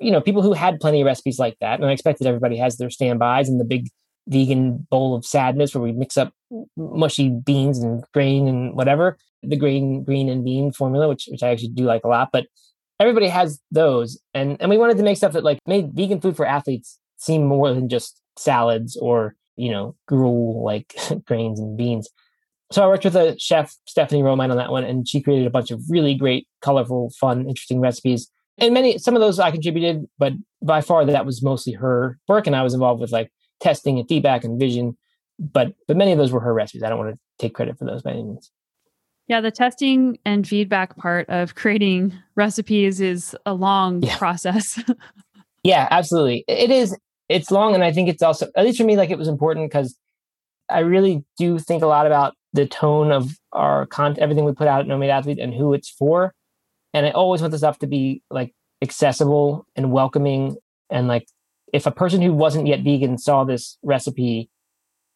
you 0.00 0.10
know 0.10 0.20
people 0.20 0.42
who 0.42 0.52
had 0.52 0.80
plenty 0.80 1.00
of 1.00 1.06
recipes 1.06 1.38
like 1.38 1.56
that 1.60 1.80
and 1.80 1.88
i 1.88 1.92
expect 1.92 2.18
that 2.18 2.28
everybody 2.28 2.56
has 2.56 2.76
their 2.76 2.90
standbys 2.90 3.48
and 3.48 3.60
the 3.60 3.64
big 3.64 3.88
vegan 4.28 4.86
bowl 4.90 5.14
of 5.14 5.24
sadness 5.24 5.74
where 5.74 5.82
we 5.82 5.92
mix 5.92 6.16
up 6.16 6.32
mushy 6.76 7.28
beans 7.28 7.78
and 7.78 8.04
grain 8.12 8.46
and 8.46 8.74
whatever 8.74 9.16
the 9.42 9.56
grain 9.56 10.04
green 10.04 10.28
and 10.28 10.44
bean 10.44 10.72
formula 10.72 11.08
which 11.08 11.28
which 11.30 11.42
i 11.42 11.48
actually 11.48 11.68
do 11.68 11.84
like 11.84 12.04
a 12.04 12.08
lot 12.08 12.30
but 12.32 12.46
everybody 13.00 13.28
has 13.28 13.60
those 13.70 14.20
and 14.34 14.56
and 14.60 14.70
we 14.70 14.78
wanted 14.78 14.96
to 14.96 15.02
make 15.02 15.16
stuff 15.16 15.32
that 15.32 15.44
like 15.44 15.58
made 15.66 15.92
vegan 15.92 16.20
food 16.20 16.36
for 16.36 16.46
athletes 16.46 16.98
seem 17.16 17.44
more 17.44 17.72
than 17.74 17.88
just 17.88 18.20
salads 18.36 18.96
or 18.96 19.34
you 19.56 19.70
know 19.70 19.94
gruel 20.06 20.62
like 20.64 20.94
grains 21.26 21.58
and 21.58 21.76
beans 21.76 22.08
so 22.70 22.82
i 22.82 22.86
worked 22.86 23.04
with 23.04 23.16
a 23.16 23.36
chef 23.38 23.74
stephanie 23.86 24.22
romine 24.22 24.50
on 24.50 24.56
that 24.56 24.70
one 24.70 24.84
and 24.84 25.08
she 25.08 25.20
created 25.20 25.46
a 25.46 25.50
bunch 25.50 25.70
of 25.70 25.82
really 25.88 26.14
great 26.14 26.46
colorful 26.62 27.10
fun 27.18 27.40
interesting 27.48 27.80
recipes 27.80 28.30
and 28.58 28.72
many 28.72 28.98
some 28.98 29.16
of 29.16 29.20
those 29.20 29.38
i 29.38 29.50
contributed 29.50 30.06
but 30.18 30.32
by 30.62 30.80
far 30.80 31.04
that 31.04 31.26
was 31.26 31.42
mostly 31.42 31.72
her 31.72 32.18
work 32.28 32.46
and 32.46 32.54
i 32.54 32.62
was 32.62 32.74
involved 32.74 33.00
with 33.00 33.10
like 33.10 33.30
testing 33.60 33.98
and 33.98 34.08
feedback 34.08 34.44
and 34.44 34.58
vision. 34.58 34.96
But 35.38 35.74
but 35.86 35.96
many 35.96 36.12
of 36.12 36.18
those 36.18 36.32
were 36.32 36.40
her 36.40 36.52
recipes. 36.52 36.82
I 36.82 36.88
don't 36.88 36.98
want 36.98 37.14
to 37.14 37.18
take 37.38 37.54
credit 37.54 37.78
for 37.78 37.84
those 37.84 38.02
by 38.02 38.12
any 38.12 38.24
means. 38.24 38.50
Yeah, 39.30 39.40
the 39.40 39.52
testing 39.52 40.18
and 40.24 40.44
feedback 40.44 40.96
part 40.96 41.28
of 41.28 41.54
creating 41.54 42.12
recipes 42.34 43.00
is 43.00 43.36
a 43.46 43.54
long 43.54 44.02
yeah. 44.02 44.18
process. 44.18 44.82
yeah, 45.62 45.86
absolutely. 45.88 46.44
It 46.48 46.72
is. 46.72 46.98
It's 47.28 47.52
long, 47.52 47.76
and 47.76 47.84
I 47.84 47.92
think 47.92 48.08
it's 48.08 48.24
also, 48.24 48.48
at 48.56 48.64
least 48.64 48.78
for 48.78 48.82
me, 48.82 48.96
like 48.96 49.10
it 49.10 49.18
was 49.18 49.28
important 49.28 49.70
because 49.70 49.96
I 50.68 50.80
really 50.80 51.24
do 51.38 51.60
think 51.60 51.84
a 51.84 51.86
lot 51.86 52.06
about 52.06 52.34
the 52.54 52.66
tone 52.66 53.12
of 53.12 53.38
our 53.52 53.86
content, 53.86 54.18
everything 54.18 54.44
we 54.44 54.52
put 54.52 54.66
out 54.66 54.80
at 54.80 54.88
No 54.88 54.98
Meat 54.98 55.10
Athlete, 55.10 55.38
and 55.38 55.54
who 55.54 55.74
it's 55.74 55.88
for. 55.88 56.34
And 56.92 57.06
I 57.06 57.10
always 57.10 57.40
want 57.40 57.52
the 57.52 57.58
stuff 57.58 57.78
to 57.78 57.86
be 57.86 58.24
like 58.32 58.52
accessible 58.82 59.64
and 59.76 59.92
welcoming 59.92 60.56
and 60.90 61.06
like 61.06 61.28
if 61.72 61.86
a 61.86 61.92
person 61.92 62.20
who 62.20 62.32
wasn't 62.32 62.66
yet 62.66 62.82
vegan 62.82 63.16
saw 63.16 63.44
this 63.44 63.78
recipe, 63.84 64.50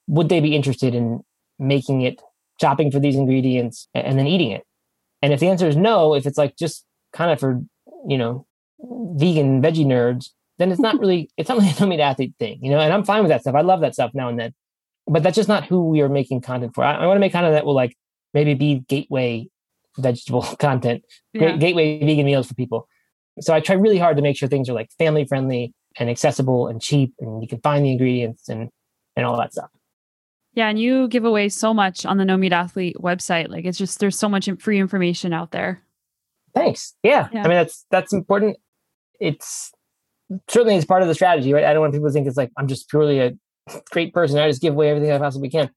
would 0.07 0.29
they 0.29 0.39
be 0.39 0.55
interested 0.55 0.95
in 0.95 1.23
making 1.59 2.03
it, 2.03 2.23
shopping 2.61 2.91
for 2.91 2.99
these 2.99 3.17
ingredients, 3.17 3.89
and 3.95 4.19
then 4.19 4.27
eating 4.27 4.51
it? 4.51 4.65
And 5.23 5.33
if 5.33 5.41
the 5.41 5.49
answer 5.49 5.67
is 5.67 5.77
no, 5.77 6.15
if 6.15 6.27
it's 6.27 6.39
like 6.39 6.57
just 6.57 6.85
kind 7.13 7.31
of 7.31 7.41
for, 7.41 7.63
you 8.07 8.19
know, 8.19 8.47
vegan 8.81 9.63
veggie 9.63 9.87
nerds, 9.87 10.31
then 10.59 10.71
it's 10.71 10.81
not 10.81 10.99
really, 11.01 11.31
it's 11.37 11.49
not 11.49 11.59
really 11.59 11.71
a 11.71 11.81
no 11.81 11.87
meat 11.87 12.01
athlete 12.01 12.35
thing, 12.39 12.59
you 12.63 12.71
know, 12.71 12.79
and 12.79 12.93
I'm 12.93 13.05
fine 13.05 13.23
with 13.23 13.31
that 13.31 13.43
stuff. 13.43 13.55
I 13.55 13.63
love 13.63 13.81
that 13.81 13.95
stuff 13.95 14.13
now 14.15 14.29
and 14.29 14.39
then. 14.39 14.55
But 15.07 15.23
that's 15.23 15.37
just 15.37 15.49
not 15.49 15.65
who 15.65 15.89
we 15.89 16.01
are 16.01 16.09
making 16.09 16.41
content 16.41 16.75
for. 16.75 16.85
I, 16.85 16.95
I 16.95 17.07
want 17.07 17.17
to 17.17 17.21
make 17.21 17.33
content 17.33 17.55
that 17.55 17.67
will 17.67 17.75
like 17.75 17.97
maybe 18.33 18.55
be 18.55 18.81
gateway 18.89 19.49
vegetable 19.99 20.43
content, 20.59 21.05
yeah. 21.33 21.57
gateway 21.57 21.99
vegan 21.99 22.27
meals 22.27 22.49
for 22.49 22.55
people. 22.55 22.89
So 23.41 23.53
I 23.53 23.61
try 23.61 23.75
really 23.75 23.99
hard 23.99 24.17
to 24.17 24.23
make 24.23 24.37
sure 24.37 24.49
things 24.49 24.69
are 24.69 24.75
like 24.75 24.91
family 24.99 25.25
friendly, 25.25 25.75
and 25.97 26.11
accessible 26.11 26.69
and 26.69 26.81
cheap 26.81 27.15
and 27.21 27.43
you 27.43 27.49
can 27.49 27.61
find 27.61 27.85
the 27.85 27.93
ingredients 27.93 28.49
and 28.49 28.71
and 29.17 29.25
all 29.25 29.37
that 29.37 29.53
stuff 29.53 29.71
yeah 30.55 30.69
and 30.69 30.79
you 30.79 31.09
give 31.09 31.25
away 31.25 31.49
so 31.49 31.75
much 31.75 32.07
on 32.07 32.17
the 32.17 32.25
no 32.25 32.37
meat 32.37 32.53
athlete 32.53 32.97
website. 33.01 33.49
Like 33.49 33.65
it's 33.65 33.79
just 33.79 34.01
there's 34.01 34.19
so 34.19 34.29
much 34.29 34.49
free 34.59 34.79
information 34.79 35.33
out 35.33 35.51
there. 35.51 35.83
Thanks. 36.55 36.95
Yeah, 37.03 37.29
yeah. 37.33 37.45
i 37.45 37.49
mean 37.49 37.57
that's 37.57 37.87
that's 37.91 38.13
important. 38.13 38.57
It's 39.21 39.73
certainly 40.49 40.77
it's 40.77 40.87
part 40.87 41.03
of 41.03 41.09
the 41.09 41.15
strategy 41.15 41.53
right? 41.53 41.65
I 41.65 41.73
don't 41.73 41.81
want 41.81 41.93
people 41.93 42.09
to 42.09 42.13
think 42.13 42.27
it's 42.27 42.37
like 42.37 42.51
i'm 42.57 42.67
just 42.67 42.89
purely 42.89 43.21
a 43.21 43.33
great 43.91 44.13
person. 44.15 44.39
I 44.39 44.49
just 44.49 44.63
give 44.63 44.75
away 44.75 44.91
everything 44.91 45.13
i 45.13 45.19
possibly 45.19 45.51
can. 45.51 45.71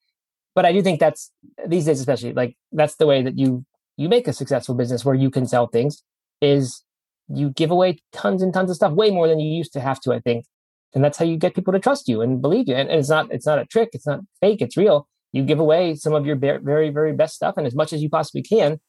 But 0.55 0.65
i 0.65 0.71
do 0.71 0.81
think 0.81 0.99
that's 0.99 1.31
these 1.67 1.85
days 1.85 1.99
especially 1.99 2.33
like 2.33 2.55
that's 2.71 2.95
the 2.95 3.05
way 3.05 3.21
that 3.21 3.37
you 3.37 3.65
you 3.97 4.09
make 4.09 4.27
a 4.27 4.33
successful 4.33 4.75
business 4.75 5.03
where 5.03 5.15
you 5.15 5.29
can 5.29 5.47
sell 5.47 5.67
things 5.67 6.03
is 6.41 6.83
you 7.29 7.49
give 7.49 7.71
away 7.71 7.97
tons 8.13 8.41
and 8.41 8.53
tons 8.53 8.69
of 8.69 8.75
stuff, 8.75 8.93
way 8.93 9.11
more 9.11 9.27
than 9.27 9.39
you 9.39 9.53
used 9.53 9.73
to 9.73 9.79
have 9.79 9.99
to, 10.01 10.13
I 10.13 10.19
think. 10.19 10.45
And 10.93 11.03
that's 11.03 11.17
how 11.17 11.25
you 11.25 11.37
get 11.37 11.53
people 11.53 11.73
to 11.73 11.79
trust 11.79 12.07
you 12.07 12.21
and 12.21 12.41
believe 12.41 12.67
you. 12.67 12.75
And, 12.75 12.89
and 12.89 12.99
it's 12.99 13.09
not 13.09 13.31
it's 13.31 13.45
not 13.45 13.59
a 13.59 13.65
trick, 13.65 13.89
it's 13.93 14.07
not 14.07 14.21
fake, 14.41 14.61
it's 14.61 14.77
real. 14.77 15.07
You 15.33 15.43
give 15.43 15.59
away 15.59 15.95
some 15.95 16.13
of 16.13 16.25
your 16.25 16.35
very, 16.35 16.89
very 16.89 17.13
best 17.13 17.35
stuff 17.35 17.55
and 17.57 17.67
as 17.67 17.75
much 17.75 17.93
as 17.93 18.01
you 18.01 18.09
possibly 18.09 18.41
can. 18.41 18.79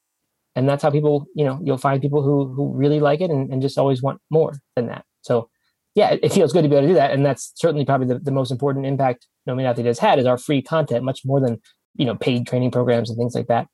And 0.54 0.68
that's 0.68 0.82
how 0.82 0.90
people, 0.90 1.26
you 1.34 1.44
know, 1.44 1.61
you'll 1.62 1.78
find 1.78 2.00
people 2.00 2.22
who 2.22 2.52
who 2.54 2.72
really 2.72 3.00
like 3.00 3.20
it 3.20 3.30
and, 3.30 3.52
and 3.52 3.61
just 3.61 3.78
always 3.78 4.02
want 4.02 4.20
more 4.30 4.54
than 4.76 4.87
that. 4.87 5.04
So 5.22 5.50
yeah, 5.94 6.16
it, 6.22 6.32
feels 6.32 6.52
good 6.52 6.62
to 6.62 6.68
be 6.68 6.76
able 6.76 6.87
to 6.87 6.92
do 6.92 6.94
that. 6.94 7.11
And 7.11 7.26
that's 7.26 7.52
certainly 7.56 7.84
probably 7.84 8.06
the, 8.06 8.20
the 8.20 8.30
most 8.30 8.52
important 8.52 8.87
impact 8.87 9.26
No 9.46 9.58
Athlete 9.58 9.87
has 9.87 9.98
had 9.98 10.18
is 10.18 10.26
our 10.26 10.38
free 10.38 10.62
content, 10.62 11.04
much 11.04 11.22
more 11.24 11.40
than, 11.40 11.61
you 11.96 12.06
know, 12.06 12.14
paid 12.14 12.46
training 12.46 12.70
programs 12.70 13.11
and 13.11 13.18
things 13.18 13.34
like 13.34 13.48
that. 13.48 13.66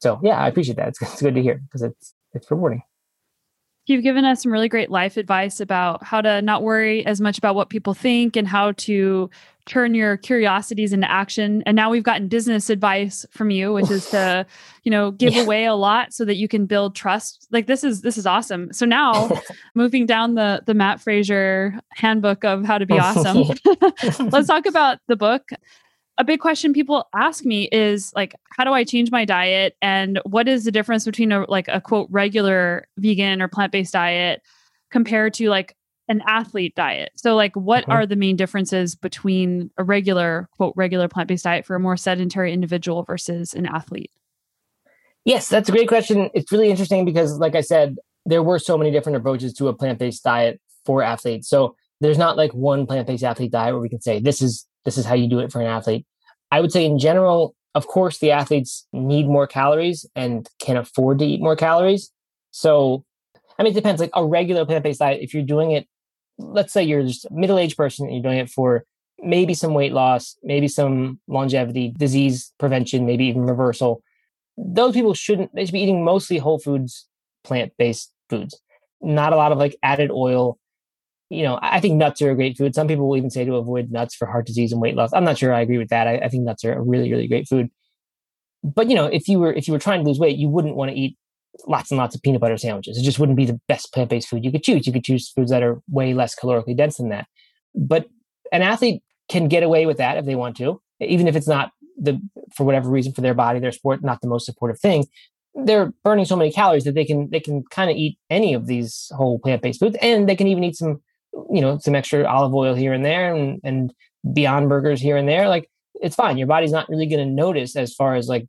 So 0.00 0.20
yeah, 0.22 0.36
I 0.38 0.48
appreciate 0.48 0.76
that. 0.76 0.88
It's, 0.88 1.00
it's 1.00 1.22
good 1.22 1.36
to 1.36 1.42
hear 1.42 1.60
because 1.64 1.82
it's 1.82 2.14
it's 2.32 2.50
rewarding. 2.50 2.82
You've 3.86 4.02
given 4.02 4.24
us 4.24 4.42
some 4.42 4.52
really 4.52 4.68
great 4.68 4.90
life 4.90 5.16
advice 5.16 5.60
about 5.60 6.02
how 6.02 6.20
to 6.20 6.40
not 6.42 6.62
worry 6.62 7.04
as 7.04 7.20
much 7.20 7.38
about 7.38 7.54
what 7.54 7.68
people 7.68 7.94
think 7.94 8.36
and 8.36 8.48
how 8.48 8.72
to 8.72 9.30
turn 9.66 9.94
your 9.94 10.16
curiosities 10.16 10.92
into 10.92 11.10
action. 11.10 11.62
And 11.64 11.74
now 11.74 11.90
we've 11.90 12.02
gotten 12.02 12.28
business 12.28 12.68
advice 12.68 13.24
from 13.30 13.50
you, 13.50 13.72
which 13.72 13.90
is 13.90 14.10
to, 14.10 14.46
you 14.82 14.90
know, 14.90 15.10
give 15.10 15.34
yeah. 15.34 15.42
away 15.42 15.64
a 15.64 15.74
lot 15.74 16.12
so 16.12 16.24
that 16.24 16.36
you 16.36 16.48
can 16.48 16.66
build 16.66 16.94
trust. 16.94 17.46
Like 17.50 17.66
this 17.66 17.82
is 17.82 18.02
this 18.02 18.18
is 18.18 18.26
awesome. 18.26 18.72
So 18.72 18.84
now 18.84 19.30
moving 19.74 20.06
down 20.06 20.34
the 20.34 20.62
the 20.66 20.74
Matt 20.74 21.00
Frazier 21.00 21.78
handbook 21.90 22.44
of 22.44 22.64
how 22.64 22.78
to 22.78 22.86
be 22.86 22.98
awesome. 22.98 23.56
Let's 24.30 24.48
talk 24.48 24.66
about 24.66 24.98
the 25.08 25.16
book 25.16 25.50
a 26.18 26.24
big 26.24 26.40
question 26.40 26.72
people 26.72 27.08
ask 27.14 27.44
me 27.44 27.68
is 27.72 28.12
like 28.14 28.34
how 28.56 28.64
do 28.64 28.72
i 28.72 28.84
change 28.84 29.10
my 29.10 29.24
diet? 29.24 29.76
And 29.82 30.20
what 30.24 30.48
is 30.48 30.64
the 30.64 30.72
difference 30.72 31.04
between 31.04 31.32
a 31.32 31.48
like 31.50 31.68
a 31.68 31.80
quote 31.80 32.08
regular 32.10 32.86
vegan 32.98 33.42
or 33.42 33.48
plant-based 33.48 33.92
diet 33.92 34.42
compared 34.90 35.34
to 35.34 35.48
like 35.48 35.76
an 36.08 36.22
athlete 36.26 36.74
diet? 36.74 37.10
So 37.16 37.34
like 37.34 37.56
what 37.56 37.88
are 37.88 38.06
the 38.06 38.16
main 38.16 38.36
differences 38.36 38.94
between 38.94 39.70
a 39.76 39.84
regular 39.84 40.48
quote 40.56 40.74
regular 40.76 41.08
plant-based 41.08 41.44
diet 41.44 41.66
for 41.66 41.76
a 41.76 41.80
more 41.80 41.96
sedentary 41.96 42.52
individual 42.52 43.02
versus 43.02 43.54
an 43.54 43.66
athlete? 43.66 44.10
Yes 45.24 45.48
that's 45.48 45.68
a 45.68 45.72
great 45.72 45.88
question. 45.88 46.30
It's 46.34 46.52
really 46.52 46.70
interesting 46.70 47.04
because 47.04 47.38
like 47.38 47.54
i 47.54 47.60
said 47.60 47.96
there 48.26 48.42
were 48.42 48.58
so 48.58 48.78
many 48.78 48.90
different 48.90 49.16
approaches 49.16 49.52
to 49.54 49.68
a 49.68 49.74
plant-based 49.74 50.22
diet 50.22 50.60
for 50.86 51.02
athletes. 51.02 51.48
So 51.48 51.76
there's 52.00 52.18
not 52.18 52.36
like 52.36 52.54
one 52.54 52.86
plant-based 52.86 53.24
athlete 53.24 53.52
diet 53.52 53.74
where 53.74 53.82
we 53.82 53.88
can 53.88 54.00
say 54.00 54.20
this 54.20 54.40
is 54.40 54.66
this 54.84 54.98
is 54.98 55.04
how 55.04 55.14
you 55.14 55.28
do 55.28 55.38
it 55.38 55.52
for 55.52 55.60
an 55.60 55.66
athlete. 55.66 56.06
I 56.50 56.60
would 56.60 56.72
say 56.72 56.84
in 56.84 56.98
general, 56.98 57.54
of 57.74 57.86
course, 57.86 58.18
the 58.18 58.30
athletes 58.30 58.86
need 58.92 59.26
more 59.26 59.46
calories 59.46 60.06
and 60.14 60.48
can 60.60 60.76
afford 60.76 61.18
to 61.18 61.24
eat 61.24 61.40
more 61.40 61.56
calories. 61.56 62.12
So, 62.50 63.04
I 63.58 63.62
mean, 63.62 63.72
it 63.72 63.74
depends. 63.74 64.00
Like 64.00 64.10
a 64.14 64.24
regular 64.24 64.64
plant 64.64 64.84
based 64.84 65.00
diet, 65.00 65.22
if 65.22 65.34
you're 65.34 65.42
doing 65.42 65.72
it, 65.72 65.88
let's 66.38 66.72
say 66.72 66.82
you're 66.82 67.02
just 67.02 67.24
a 67.24 67.32
middle 67.32 67.58
aged 67.58 67.76
person 67.76 68.06
and 68.06 68.14
you're 68.14 68.22
doing 68.22 68.38
it 68.38 68.50
for 68.50 68.84
maybe 69.22 69.54
some 69.54 69.74
weight 69.74 69.92
loss, 69.92 70.36
maybe 70.42 70.68
some 70.68 71.18
longevity, 71.26 71.94
disease 71.96 72.52
prevention, 72.58 73.06
maybe 73.06 73.24
even 73.26 73.42
reversal. 73.42 74.02
those 74.56 74.94
people 74.94 75.14
shouldn't, 75.14 75.52
they 75.54 75.64
should 75.64 75.72
be 75.72 75.82
eating 75.82 76.04
mostly 76.04 76.38
whole 76.38 76.58
foods, 76.58 77.08
plant 77.42 77.72
based 77.78 78.12
foods, 78.30 78.60
not 79.00 79.32
a 79.32 79.36
lot 79.36 79.52
of 79.52 79.58
like 79.58 79.76
added 79.82 80.10
oil. 80.10 80.58
You 81.34 81.42
know, 81.42 81.58
I 81.62 81.80
think 81.80 81.94
nuts 81.96 82.22
are 82.22 82.30
a 82.30 82.34
great 82.34 82.56
food. 82.56 82.74
Some 82.74 82.88
people 82.88 83.08
will 83.08 83.16
even 83.16 83.30
say 83.30 83.44
to 83.44 83.56
avoid 83.56 83.90
nuts 83.90 84.14
for 84.14 84.26
heart 84.26 84.46
disease 84.46 84.72
and 84.72 84.80
weight 84.80 84.96
loss. 84.96 85.12
I'm 85.12 85.24
not 85.24 85.38
sure 85.38 85.52
I 85.52 85.60
agree 85.60 85.78
with 85.78 85.88
that. 85.88 86.06
I, 86.06 86.18
I 86.18 86.28
think 86.28 86.44
nuts 86.44 86.64
are 86.64 86.72
a 86.72 86.80
really, 86.80 87.10
really 87.10 87.28
great 87.28 87.48
food. 87.48 87.70
But 88.62 88.88
you 88.88 88.94
know, 88.94 89.06
if 89.06 89.28
you 89.28 89.38
were 89.38 89.52
if 89.52 89.68
you 89.68 89.72
were 89.72 89.78
trying 89.78 90.02
to 90.02 90.08
lose 90.08 90.18
weight, 90.18 90.38
you 90.38 90.48
wouldn't 90.48 90.76
want 90.76 90.90
to 90.90 90.96
eat 90.96 91.16
lots 91.66 91.90
and 91.90 91.98
lots 91.98 92.14
of 92.14 92.22
peanut 92.22 92.40
butter 92.40 92.56
sandwiches. 92.56 92.98
It 92.98 93.02
just 93.02 93.18
wouldn't 93.18 93.36
be 93.36 93.46
the 93.46 93.60
best 93.68 93.92
plant 93.92 94.10
based 94.10 94.28
food 94.28 94.44
you 94.44 94.50
could 94.50 94.64
choose. 94.64 94.86
You 94.86 94.92
could 94.92 95.04
choose 95.04 95.28
foods 95.28 95.50
that 95.50 95.62
are 95.62 95.80
way 95.90 96.14
less 96.14 96.34
calorically 96.34 96.76
dense 96.76 96.96
than 96.96 97.10
that. 97.10 97.26
But 97.74 98.08
an 98.52 98.62
athlete 98.62 99.02
can 99.28 99.48
get 99.48 99.62
away 99.62 99.86
with 99.86 99.98
that 99.98 100.16
if 100.16 100.24
they 100.24 100.34
want 100.34 100.56
to, 100.58 100.80
even 101.00 101.28
if 101.28 101.36
it's 101.36 101.48
not 101.48 101.72
the 101.96 102.20
for 102.54 102.64
whatever 102.64 102.90
reason 102.90 103.12
for 103.12 103.20
their 103.20 103.34
body, 103.34 103.60
their 103.60 103.72
sport, 103.72 104.02
not 104.02 104.20
the 104.20 104.28
most 104.28 104.46
supportive 104.46 104.80
thing. 104.80 105.06
They're 105.54 105.92
burning 106.02 106.24
so 106.24 106.36
many 106.36 106.50
calories 106.50 106.84
that 106.84 106.94
they 106.94 107.04
can 107.04 107.30
they 107.30 107.40
can 107.40 107.64
kind 107.70 107.90
of 107.90 107.96
eat 107.96 108.18
any 108.30 108.54
of 108.54 108.66
these 108.66 109.10
whole 109.14 109.38
plant 109.38 109.62
based 109.62 109.80
foods, 109.80 109.96
and 110.02 110.28
they 110.28 110.36
can 110.36 110.48
even 110.48 110.64
eat 110.64 110.76
some, 110.76 111.00
you 111.50 111.60
know, 111.60 111.78
some 111.78 111.94
extra 111.94 112.24
olive 112.24 112.54
oil 112.54 112.74
here 112.74 112.92
and 112.92 113.04
there, 113.04 113.34
and 113.34 113.60
and 113.64 113.92
Beyond 114.32 114.68
Burgers 114.68 115.00
here 115.00 115.16
and 115.16 115.28
there. 115.28 115.48
Like 115.48 115.68
it's 115.94 116.16
fine. 116.16 116.38
Your 116.38 116.46
body's 116.46 116.72
not 116.72 116.88
really 116.88 117.06
going 117.06 117.26
to 117.26 117.32
notice 117.32 117.76
as 117.76 117.94
far 117.94 118.14
as 118.14 118.28
like 118.28 118.46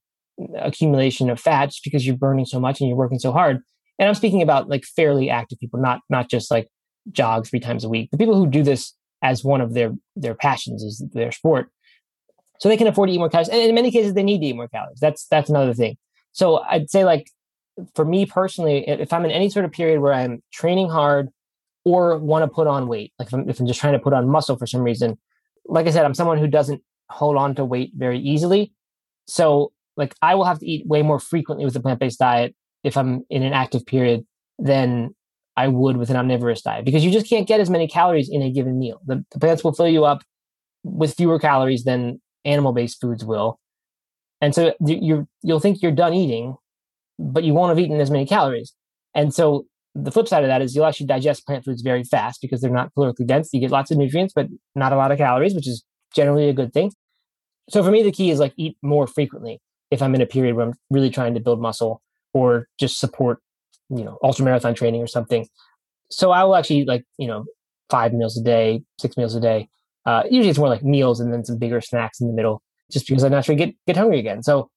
accumulation 0.59 1.29
of 1.29 1.39
fat 1.39 1.67
just 1.67 1.83
because 1.83 2.05
you're 2.05 2.17
burning 2.17 2.45
so 2.45 2.59
much 2.59 2.79
and 2.79 2.89
you're 2.89 2.97
working 2.97 3.19
so 3.19 3.31
hard. 3.31 3.61
And 3.97 4.09
I'm 4.09 4.15
speaking 4.15 4.41
about 4.41 4.69
like 4.69 4.83
fairly 4.83 5.29
active 5.29 5.59
people, 5.59 5.79
not 5.79 6.01
not 6.09 6.29
just 6.29 6.51
like 6.51 6.67
jog 7.11 7.47
three 7.47 7.59
times 7.59 7.83
a 7.83 7.89
week. 7.89 8.09
The 8.11 8.17
people 8.17 8.35
who 8.35 8.47
do 8.47 8.63
this 8.63 8.93
as 9.21 9.43
one 9.43 9.61
of 9.61 9.73
their 9.73 9.93
their 10.15 10.35
passions 10.35 10.83
is 10.83 11.03
their 11.13 11.31
sport. 11.31 11.69
So 12.59 12.69
they 12.69 12.77
can 12.77 12.87
afford 12.87 13.09
to 13.09 13.13
eat 13.13 13.17
more 13.17 13.29
calories. 13.29 13.49
And 13.49 13.61
in 13.61 13.75
many 13.75 13.91
cases 13.91 14.13
they 14.13 14.23
need 14.23 14.39
to 14.39 14.47
eat 14.47 14.55
more 14.55 14.67
calories. 14.67 14.99
That's 14.99 15.25
that's 15.27 15.49
another 15.49 15.73
thing. 15.73 15.97
So 16.31 16.59
I'd 16.63 16.89
say 16.89 17.05
like 17.05 17.29
for 17.93 18.05
me 18.05 18.25
personally, 18.25 18.87
if 18.87 19.11
I'm 19.11 19.25
in 19.25 19.31
any 19.31 19.49
sort 19.49 19.65
of 19.65 19.71
period 19.71 19.99
where 19.99 20.13
I'm 20.13 20.41
training 20.51 20.89
hard 20.89 21.29
or 21.85 22.17
want 22.17 22.43
to 22.43 22.47
put 22.47 22.67
on 22.67 22.87
weight, 22.87 23.13
like 23.19 23.27
if 23.27 23.33
I'm, 23.33 23.49
if 23.49 23.59
I'm 23.59 23.67
just 23.67 23.79
trying 23.79 23.93
to 23.93 23.99
put 23.99 24.11
on 24.11 24.27
muscle 24.27 24.57
for 24.57 24.67
some 24.67 24.81
reason, 24.81 25.17
like 25.65 25.87
I 25.87 25.91
said, 25.91 26.03
I'm 26.03 26.15
someone 26.15 26.39
who 26.39 26.47
doesn't 26.47 26.81
hold 27.09 27.37
on 27.37 27.55
to 27.55 27.63
weight 27.63 27.91
very 27.95 28.19
easily. 28.19 28.73
So 29.27 29.71
like 29.95 30.15
I 30.21 30.35
will 30.35 30.45
have 30.45 30.59
to 30.59 30.67
eat 30.67 30.85
way 30.87 31.03
more 31.03 31.19
frequently 31.19 31.63
with 31.63 31.75
a 31.75 31.79
plant-based 31.79 32.19
diet 32.19 32.55
if 32.83 32.97
I'm 32.97 33.23
in 33.29 33.43
an 33.43 33.53
active 33.53 33.85
period 33.85 34.25
than 34.59 35.15
I 35.57 35.67
would 35.67 35.97
with 35.97 36.09
an 36.09 36.17
omnivorous 36.17 36.61
diet 36.61 36.85
because 36.85 37.05
you 37.05 37.11
just 37.11 37.29
can't 37.29 37.47
get 37.47 37.59
as 37.59 37.69
many 37.69 37.87
calories 37.87 38.29
in 38.29 38.41
a 38.41 38.51
given 38.51 38.77
meal. 38.77 39.01
The, 39.05 39.23
the 39.31 39.39
plants 39.39 39.63
will 39.63 39.73
fill 39.73 39.87
you 39.87 40.05
up 40.05 40.21
with 40.83 41.13
fewer 41.13 41.39
calories 41.39 41.83
than 41.83 42.21
animal-based 42.43 42.99
foods 42.99 43.23
will. 43.23 43.59
And 44.41 44.53
so 44.53 44.73
you 44.85 45.27
you'll 45.43 45.59
think 45.59 45.81
you're 45.81 45.91
done 45.91 46.13
eating, 46.13 46.55
but 47.17 47.43
you 47.43 47.53
won't 47.53 47.69
have 47.69 47.79
eaten 47.79 47.99
as 48.01 48.11
many 48.11 48.25
calories. 48.25 48.73
And 49.15 49.33
so 49.33 49.65
the 49.95 50.11
flip 50.11 50.27
side 50.27 50.43
of 50.43 50.49
that 50.49 50.61
is 50.61 50.75
you'll 50.75 50.85
actually 50.85 51.07
digest 51.07 51.45
plant 51.47 51.63
foods 51.63 51.81
very 51.81 52.03
fast 52.03 52.41
because 52.41 52.59
they're 52.59 52.69
not 52.69 52.93
calorically 52.93 53.25
dense. 53.25 53.49
You 53.53 53.61
get 53.61 53.71
lots 53.71 53.91
of 53.91 53.97
nutrients, 53.97 54.33
but 54.33 54.47
not 54.75 54.91
a 54.91 54.97
lot 54.97 55.11
of 55.11 55.17
calories, 55.17 55.55
which 55.55 55.67
is 55.67 55.83
generally 56.13 56.49
a 56.49 56.53
good 56.53 56.73
thing. 56.73 56.91
So 57.69 57.81
for 57.81 57.91
me, 57.91 58.03
the 58.03 58.11
key 58.11 58.29
is 58.29 58.39
like 58.39 58.53
eat 58.57 58.77
more 58.81 59.07
frequently 59.07 59.61
if 59.91 60.01
I'm 60.01 60.13
in 60.13 60.21
a 60.21 60.25
period 60.25 60.55
where 60.55 60.65
I'm 60.65 60.73
really 60.89 61.09
trying 61.09 61.33
to 61.33 61.39
build 61.39 61.61
muscle 61.61 62.01
or 62.33 62.67
just 62.77 62.99
support, 62.99 63.39
you 63.89 64.03
know, 64.03 64.17
ultra 64.21 64.43
marathon 64.43 64.75
training 64.75 65.01
or 65.01 65.07
something. 65.07 65.47
So 66.11 66.31
I 66.31 66.43
will 66.43 66.55
actually 66.55 66.85
like, 66.85 67.05
you 67.17 67.27
know, 67.27 67.45
five 67.89 68.13
meals 68.13 68.37
a 68.37 68.43
day, 68.43 68.83
six 68.99 69.15
meals 69.15 69.33
a 69.33 69.39
day. 69.39 69.69
Uh, 70.05 70.23
usually 70.29 70.49
it's 70.49 70.59
more 70.59 70.69
like 70.69 70.83
meals 70.83 71.19
and 71.19 71.33
then 71.33 71.43
some 71.45 71.57
bigger 71.57 71.81
snacks 71.81 72.19
in 72.19 72.27
the 72.27 72.33
middle, 72.33 72.61
just 72.91 73.07
because 73.07 73.23
I 73.23 73.29
naturally 73.29 73.57
get 73.57 73.75
get 73.87 73.97
hungry 73.97 74.19
again. 74.19 74.43
So, 74.43 74.69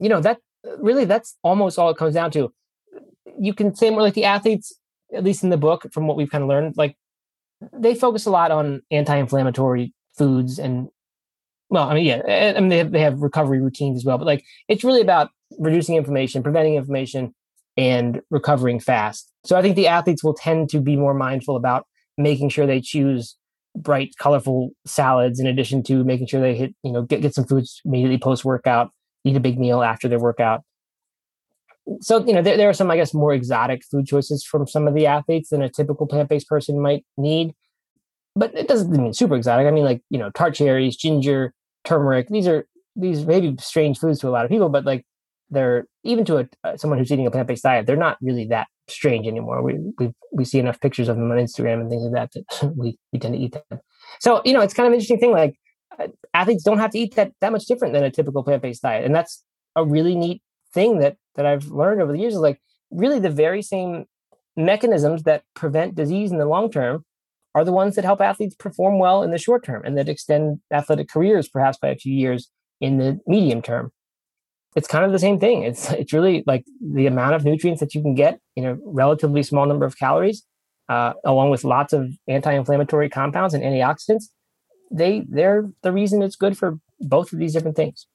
you 0.00 0.08
know, 0.08 0.20
that 0.20 0.38
really 0.78 1.04
that's 1.04 1.36
almost 1.42 1.78
all 1.78 1.90
it 1.90 1.96
comes 1.96 2.14
down 2.14 2.30
to. 2.32 2.52
You 3.38 3.54
can 3.54 3.74
say 3.74 3.90
more 3.90 4.02
like 4.02 4.14
the 4.14 4.24
athletes, 4.24 4.72
at 5.12 5.24
least 5.24 5.42
in 5.42 5.50
the 5.50 5.56
book, 5.56 5.92
from 5.92 6.06
what 6.06 6.16
we've 6.16 6.30
kind 6.30 6.42
of 6.42 6.48
learned, 6.48 6.76
like 6.76 6.96
they 7.72 7.94
focus 7.94 8.26
a 8.26 8.30
lot 8.30 8.50
on 8.50 8.82
anti-inflammatory 8.90 9.94
foods 10.16 10.58
and 10.58 10.88
well, 11.70 11.88
I 11.88 11.94
mean, 11.94 12.04
yeah, 12.04 12.22
eh, 12.26 12.54
I 12.56 12.60
mean, 12.60 12.68
they 12.68 12.78
have, 12.78 12.92
they 12.92 13.00
have 13.00 13.20
recovery 13.20 13.60
routines 13.60 13.98
as 13.98 14.04
well, 14.04 14.18
but 14.18 14.26
like 14.26 14.44
it's 14.68 14.84
really 14.84 15.00
about 15.00 15.30
reducing 15.58 15.96
inflammation, 15.96 16.42
preventing 16.42 16.74
inflammation, 16.74 17.34
and 17.76 18.20
recovering 18.30 18.78
fast. 18.78 19.32
So 19.44 19.56
I 19.56 19.62
think 19.62 19.76
the 19.76 19.88
athletes 19.88 20.22
will 20.22 20.34
tend 20.34 20.68
to 20.70 20.80
be 20.80 20.96
more 20.96 21.14
mindful 21.14 21.56
about 21.56 21.86
making 22.16 22.50
sure 22.50 22.66
they 22.66 22.80
choose 22.80 23.36
bright, 23.76 24.14
colorful 24.18 24.70
salads 24.86 25.40
in 25.40 25.46
addition 25.46 25.82
to 25.84 26.04
making 26.04 26.28
sure 26.28 26.40
they 26.40 26.54
hit, 26.54 26.74
you 26.84 26.92
know, 26.92 27.02
get, 27.02 27.22
get 27.22 27.34
some 27.34 27.44
foods 27.44 27.80
immediately 27.84 28.18
post 28.18 28.44
workout, 28.44 28.92
eat 29.24 29.36
a 29.36 29.40
big 29.40 29.58
meal 29.58 29.82
after 29.82 30.06
their 30.06 30.20
workout. 30.20 30.62
So, 32.00 32.24
you 32.24 32.32
know, 32.32 32.42
there, 32.42 32.56
there 32.56 32.68
are 32.68 32.74
some, 32.74 32.90
I 32.90 32.96
guess, 32.96 33.12
more 33.12 33.34
exotic 33.34 33.82
food 33.84 34.06
choices 34.06 34.44
from 34.44 34.66
some 34.66 34.88
of 34.88 34.94
the 34.94 35.06
athletes 35.06 35.50
than 35.50 35.62
a 35.62 35.68
typical 35.68 36.06
plant 36.06 36.28
based 36.28 36.48
person 36.48 36.80
might 36.80 37.04
need 37.16 37.54
but 38.36 38.54
it 38.54 38.68
doesn't 38.68 38.90
mean 38.90 39.12
super 39.12 39.36
exotic. 39.36 39.66
I 39.66 39.70
mean, 39.70 39.84
like 39.84 40.02
you 40.10 40.18
know, 40.18 40.30
tart 40.30 40.54
cherries, 40.54 40.96
ginger, 40.96 41.54
turmeric. 41.84 42.28
These 42.28 42.48
are 42.48 42.66
these 42.96 43.24
may 43.24 43.40
be 43.40 43.56
strange 43.60 43.98
foods 43.98 44.20
to 44.20 44.28
a 44.28 44.30
lot 44.30 44.44
of 44.44 44.50
people, 44.50 44.68
but 44.68 44.84
like 44.84 45.04
they're 45.50 45.86
even 46.04 46.24
to 46.24 46.38
a, 46.38 46.48
uh, 46.64 46.76
someone 46.76 46.98
who's 46.98 47.12
eating 47.12 47.26
a 47.26 47.30
plant 47.30 47.48
based 47.48 47.62
diet, 47.62 47.86
they're 47.86 47.96
not 47.96 48.18
really 48.20 48.46
that 48.46 48.66
strange 48.88 49.26
anymore. 49.26 49.62
We 49.62 49.78
we 49.98 50.12
we 50.32 50.44
see 50.44 50.58
enough 50.58 50.80
pictures 50.80 51.08
of 51.08 51.16
them 51.16 51.30
on 51.30 51.38
Instagram 51.38 51.80
and 51.80 51.90
things 51.90 52.02
like 52.02 52.12
that 52.12 52.32
that 52.32 52.74
we 52.76 52.98
we 53.12 53.18
tend 53.18 53.34
to 53.34 53.40
eat 53.40 53.52
them. 53.52 53.80
So 54.20 54.42
you 54.44 54.52
know, 54.52 54.60
it's 54.60 54.74
kind 54.74 54.86
of 54.86 54.92
an 54.92 54.94
interesting 54.94 55.20
thing. 55.20 55.32
Like 55.32 55.56
uh, 55.98 56.08
athletes 56.32 56.64
don't 56.64 56.78
have 56.78 56.90
to 56.90 56.98
eat 56.98 57.14
that 57.14 57.32
that 57.40 57.52
much 57.52 57.66
different 57.66 57.94
than 57.94 58.04
a 58.04 58.10
typical 58.10 58.42
plant 58.42 58.62
based 58.62 58.82
diet, 58.82 59.04
and 59.04 59.14
that's 59.14 59.44
a 59.76 59.84
really 59.84 60.16
neat 60.16 60.42
thing 60.72 60.98
that 60.98 61.16
that 61.36 61.46
I've 61.46 61.66
learned 61.66 62.02
over 62.02 62.12
the 62.12 62.18
years. 62.18 62.34
Is 62.34 62.40
like 62.40 62.60
really 62.90 63.18
the 63.18 63.30
very 63.30 63.62
same 63.62 64.06
mechanisms 64.56 65.24
that 65.24 65.42
prevent 65.54 65.94
disease 65.94 66.30
in 66.30 66.38
the 66.38 66.46
long 66.46 66.70
term 66.70 67.04
are 67.54 67.64
the 67.64 67.72
ones 67.72 67.94
that 67.94 68.04
help 68.04 68.20
athletes 68.20 68.54
perform 68.54 68.98
well 68.98 69.22
in 69.22 69.30
the 69.30 69.38
short 69.38 69.64
term 69.64 69.82
and 69.84 69.96
that 69.96 70.08
extend 70.08 70.58
athletic 70.72 71.08
careers 71.08 71.48
perhaps 71.48 71.78
by 71.78 71.88
a 71.88 71.96
few 71.96 72.12
years 72.12 72.50
in 72.80 72.98
the 72.98 73.20
medium 73.26 73.62
term. 73.62 73.92
It's 74.76 74.88
kind 74.88 75.04
of 75.04 75.12
the 75.12 75.20
same 75.20 75.38
thing. 75.38 75.62
It's 75.62 75.90
it's 75.92 76.12
really 76.12 76.42
like 76.46 76.64
the 76.80 77.06
amount 77.06 77.34
of 77.34 77.44
nutrients 77.44 77.80
that 77.80 77.94
you 77.94 78.02
can 78.02 78.14
get 78.14 78.40
in 78.56 78.64
a 78.64 78.76
relatively 78.84 79.42
small 79.42 79.66
number 79.66 79.86
of 79.86 79.96
calories, 79.96 80.44
uh, 80.88 81.12
along 81.24 81.50
with 81.50 81.62
lots 81.62 81.92
of 81.92 82.10
anti-inflammatory 82.26 83.08
compounds 83.08 83.54
and 83.54 83.62
antioxidants. 83.62 84.24
They 84.90 85.24
they're 85.28 85.70
the 85.82 85.92
reason 85.92 86.22
it's 86.22 86.36
good 86.36 86.58
for 86.58 86.80
both 87.00 87.32
of 87.32 87.38
these 87.38 87.52
different 87.52 87.76
things. 87.76 88.06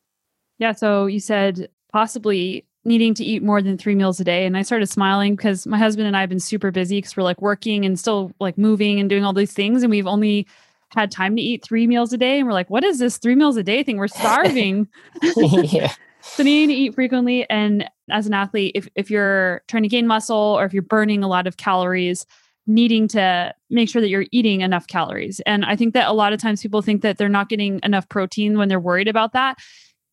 Yeah. 0.58 0.74
So 0.74 1.06
you 1.06 1.22
said 1.22 1.70
possibly 1.94 2.66
needing 2.86 3.14
to 3.14 3.24
eat 3.24 3.44
more 3.44 3.62
than 3.62 3.78
three 3.78 3.96
meals 3.96 4.20
a 4.20 4.24
day. 4.24 4.46
And 4.46 4.56
I 4.56 4.62
started 4.62 4.88
smiling 4.88 5.36
because 5.36 5.68
my 5.68 5.78
husband 5.78 6.08
and 6.08 6.16
I 6.16 6.22
have 6.22 6.30
been 6.30 6.40
super 6.40 6.72
busy 6.72 6.98
because 6.98 7.16
we're 7.16 7.24
like 7.24 7.42
working 7.42 7.86
and 7.86 8.00
still 8.00 8.32
like 8.40 8.58
moving 8.58 9.00
and 9.00 9.10
doing 9.10 9.26
all 9.26 9.34
these 9.34 9.54
things. 9.54 9.84
And 9.84 9.90
we've 9.90 10.08
only 10.08 10.48
had 10.90 11.12
time 11.12 11.36
to 11.36 11.42
eat 11.42 11.64
three 11.64 11.88
meals 11.88 12.14
a 12.14 12.18
day. 12.18 12.40
And 12.40 12.48
we're 12.48 12.54
like, 12.54 12.70
what 12.70 12.84
is 12.84 13.00
this 13.00 13.18
three 13.18 13.36
meals 13.36 13.58
a 13.58 13.64
day 13.64 13.84
thing? 13.84 13.98
We're 13.98 14.08
starving. 14.08 14.88
yeah. 15.24 15.94
so 16.22 16.44
needing 16.44 16.70
to 16.70 16.74
eat 16.74 16.96
frequently. 16.96 17.48
And 17.50 17.90
as 18.10 18.28
an 18.28 18.34
athlete, 18.34 18.72
if, 18.76 18.88
if 18.96 19.12
you're 19.12 19.62
trying 19.68 19.84
to 19.84 19.90
gain 19.90 20.08
muscle 20.08 20.36
or 20.36 20.66
if 20.66 20.74
you're 20.74 20.82
burning 20.82 21.24
a 21.24 21.28
lot 21.28 21.48
of 21.48 21.58
calories, 21.58 22.26
needing 22.66 23.08
to 23.10 23.54
make 23.70 23.90
sure 23.90 24.02
that 24.02 24.10
you're 24.10 24.26
eating 24.32 24.62
enough 24.62 24.88
calories. 24.88 25.40
And 25.42 25.66
I 25.66 25.76
think 25.76 25.96
that 25.96 26.08
a 26.08 26.14
lot 26.14 26.34
of 26.34 26.40
times 26.40 26.62
people 26.62 26.82
think 26.82 27.02
that 27.02 27.18
they're 27.18 27.28
not 27.28 27.50
getting 27.50 27.80
enough 27.84 28.08
protein 28.10 28.58
when 28.58 28.70
they're 28.70 28.80
worried 28.80 29.08
about 29.08 29.34
that 29.34 29.58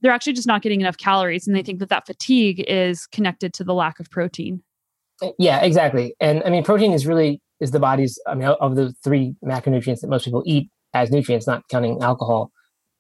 they're 0.01 0.13
actually 0.13 0.33
just 0.33 0.47
not 0.47 0.63
getting 0.63 0.81
enough 0.81 0.99
calories 0.99 1.47
and 1.47 1.57
they 1.57 1.63
think 1.63 1.79
that 1.81 1.89
that 1.89 2.07
fatigue 2.07 2.65
is 2.69 3.07
connected 3.07 3.53
to 3.55 3.65
the 3.65 3.75
lack 3.75 3.99
of 4.01 4.11
protein. 4.11 4.63
Yeah 5.39 5.63
exactly. 5.63 6.15
And 6.21 6.43
i 6.45 6.51
mean 6.51 6.65
protein 6.65 6.93
is 6.93 7.07
really 7.07 7.41
is 7.61 7.71
the 7.71 7.81
body's 7.81 8.19
i 8.27 8.35
mean 8.35 8.49
of 8.49 8.77
the 8.77 8.93
three 9.03 9.35
macronutrients 9.45 10.01
that 10.01 10.09
most 10.09 10.25
people 10.25 10.43
eat 10.47 10.69
as 10.95 11.11
nutrients 11.11 11.47
not 11.47 11.67
counting 11.69 12.03
alcohol 12.03 12.51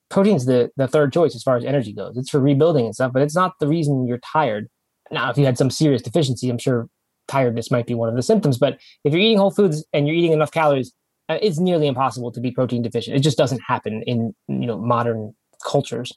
protein's 0.08 0.46
the 0.46 0.70
the 0.76 0.88
third 0.88 1.12
choice 1.12 1.34
as 1.34 1.42
far 1.42 1.56
as 1.56 1.64
energy 1.64 1.92
goes. 1.92 2.16
It's 2.16 2.30
for 2.30 2.40
rebuilding 2.40 2.86
and 2.86 2.94
stuff 2.94 3.12
but 3.12 3.22
it's 3.22 3.36
not 3.36 3.54
the 3.60 3.68
reason 3.68 4.06
you're 4.06 4.20
tired. 4.32 4.68
Now 5.10 5.30
if 5.30 5.38
you 5.38 5.44
had 5.44 5.58
some 5.58 5.70
serious 5.70 6.02
deficiency 6.02 6.48
i'm 6.48 6.58
sure 6.58 6.88
tiredness 7.28 7.72
might 7.72 7.86
be 7.86 7.94
one 7.94 8.08
of 8.08 8.14
the 8.14 8.22
symptoms 8.22 8.56
but 8.56 8.78
if 9.04 9.12
you're 9.12 9.20
eating 9.20 9.38
whole 9.38 9.50
foods 9.50 9.84
and 9.92 10.06
you're 10.06 10.16
eating 10.16 10.32
enough 10.32 10.52
calories 10.52 10.92
uh, 11.28 11.38
it's 11.42 11.58
nearly 11.58 11.86
impossible 11.86 12.30
to 12.30 12.40
be 12.40 12.50
protein 12.50 12.82
deficient. 12.82 13.16
It 13.16 13.20
just 13.20 13.36
doesn't 13.36 13.60
happen 13.66 14.02
in 14.06 14.34
you 14.48 14.66
know 14.66 14.78
modern 14.78 15.34
cultures 15.64 16.12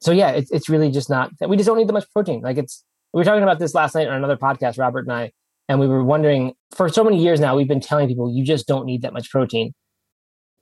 so 0.00 0.12
yeah, 0.12 0.30
it's 0.30 0.50
it's 0.50 0.68
really 0.68 0.90
just 0.90 1.10
not 1.10 1.30
that 1.40 1.48
we 1.48 1.56
just 1.56 1.66
don't 1.66 1.76
need 1.76 1.88
that 1.88 1.92
much 1.92 2.10
protein. 2.12 2.40
Like 2.40 2.56
it's 2.56 2.84
we 3.12 3.18
were 3.18 3.24
talking 3.24 3.42
about 3.42 3.58
this 3.58 3.74
last 3.74 3.94
night 3.94 4.08
on 4.08 4.14
another 4.14 4.36
podcast, 4.36 4.78
Robert 4.78 5.06
and 5.06 5.12
I, 5.12 5.32
and 5.68 5.80
we 5.80 5.88
were 5.88 6.04
wondering 6.04 6.54
for 6.74 6.88
so 6.88 7.02
many 7.02 7.22
years 7.22 7.40
now 7.40 7.56
we've 7.56 7.68
been 7.68 7.80
telling 7.80 8.08
people 8.08 8.32
you 8.32 8.44
just 8.44 8.66
don't 8.66 8.86
need 8.86 9.02
that 9.02 9.12
much 9.12 9.30
protein. 9.30 9.74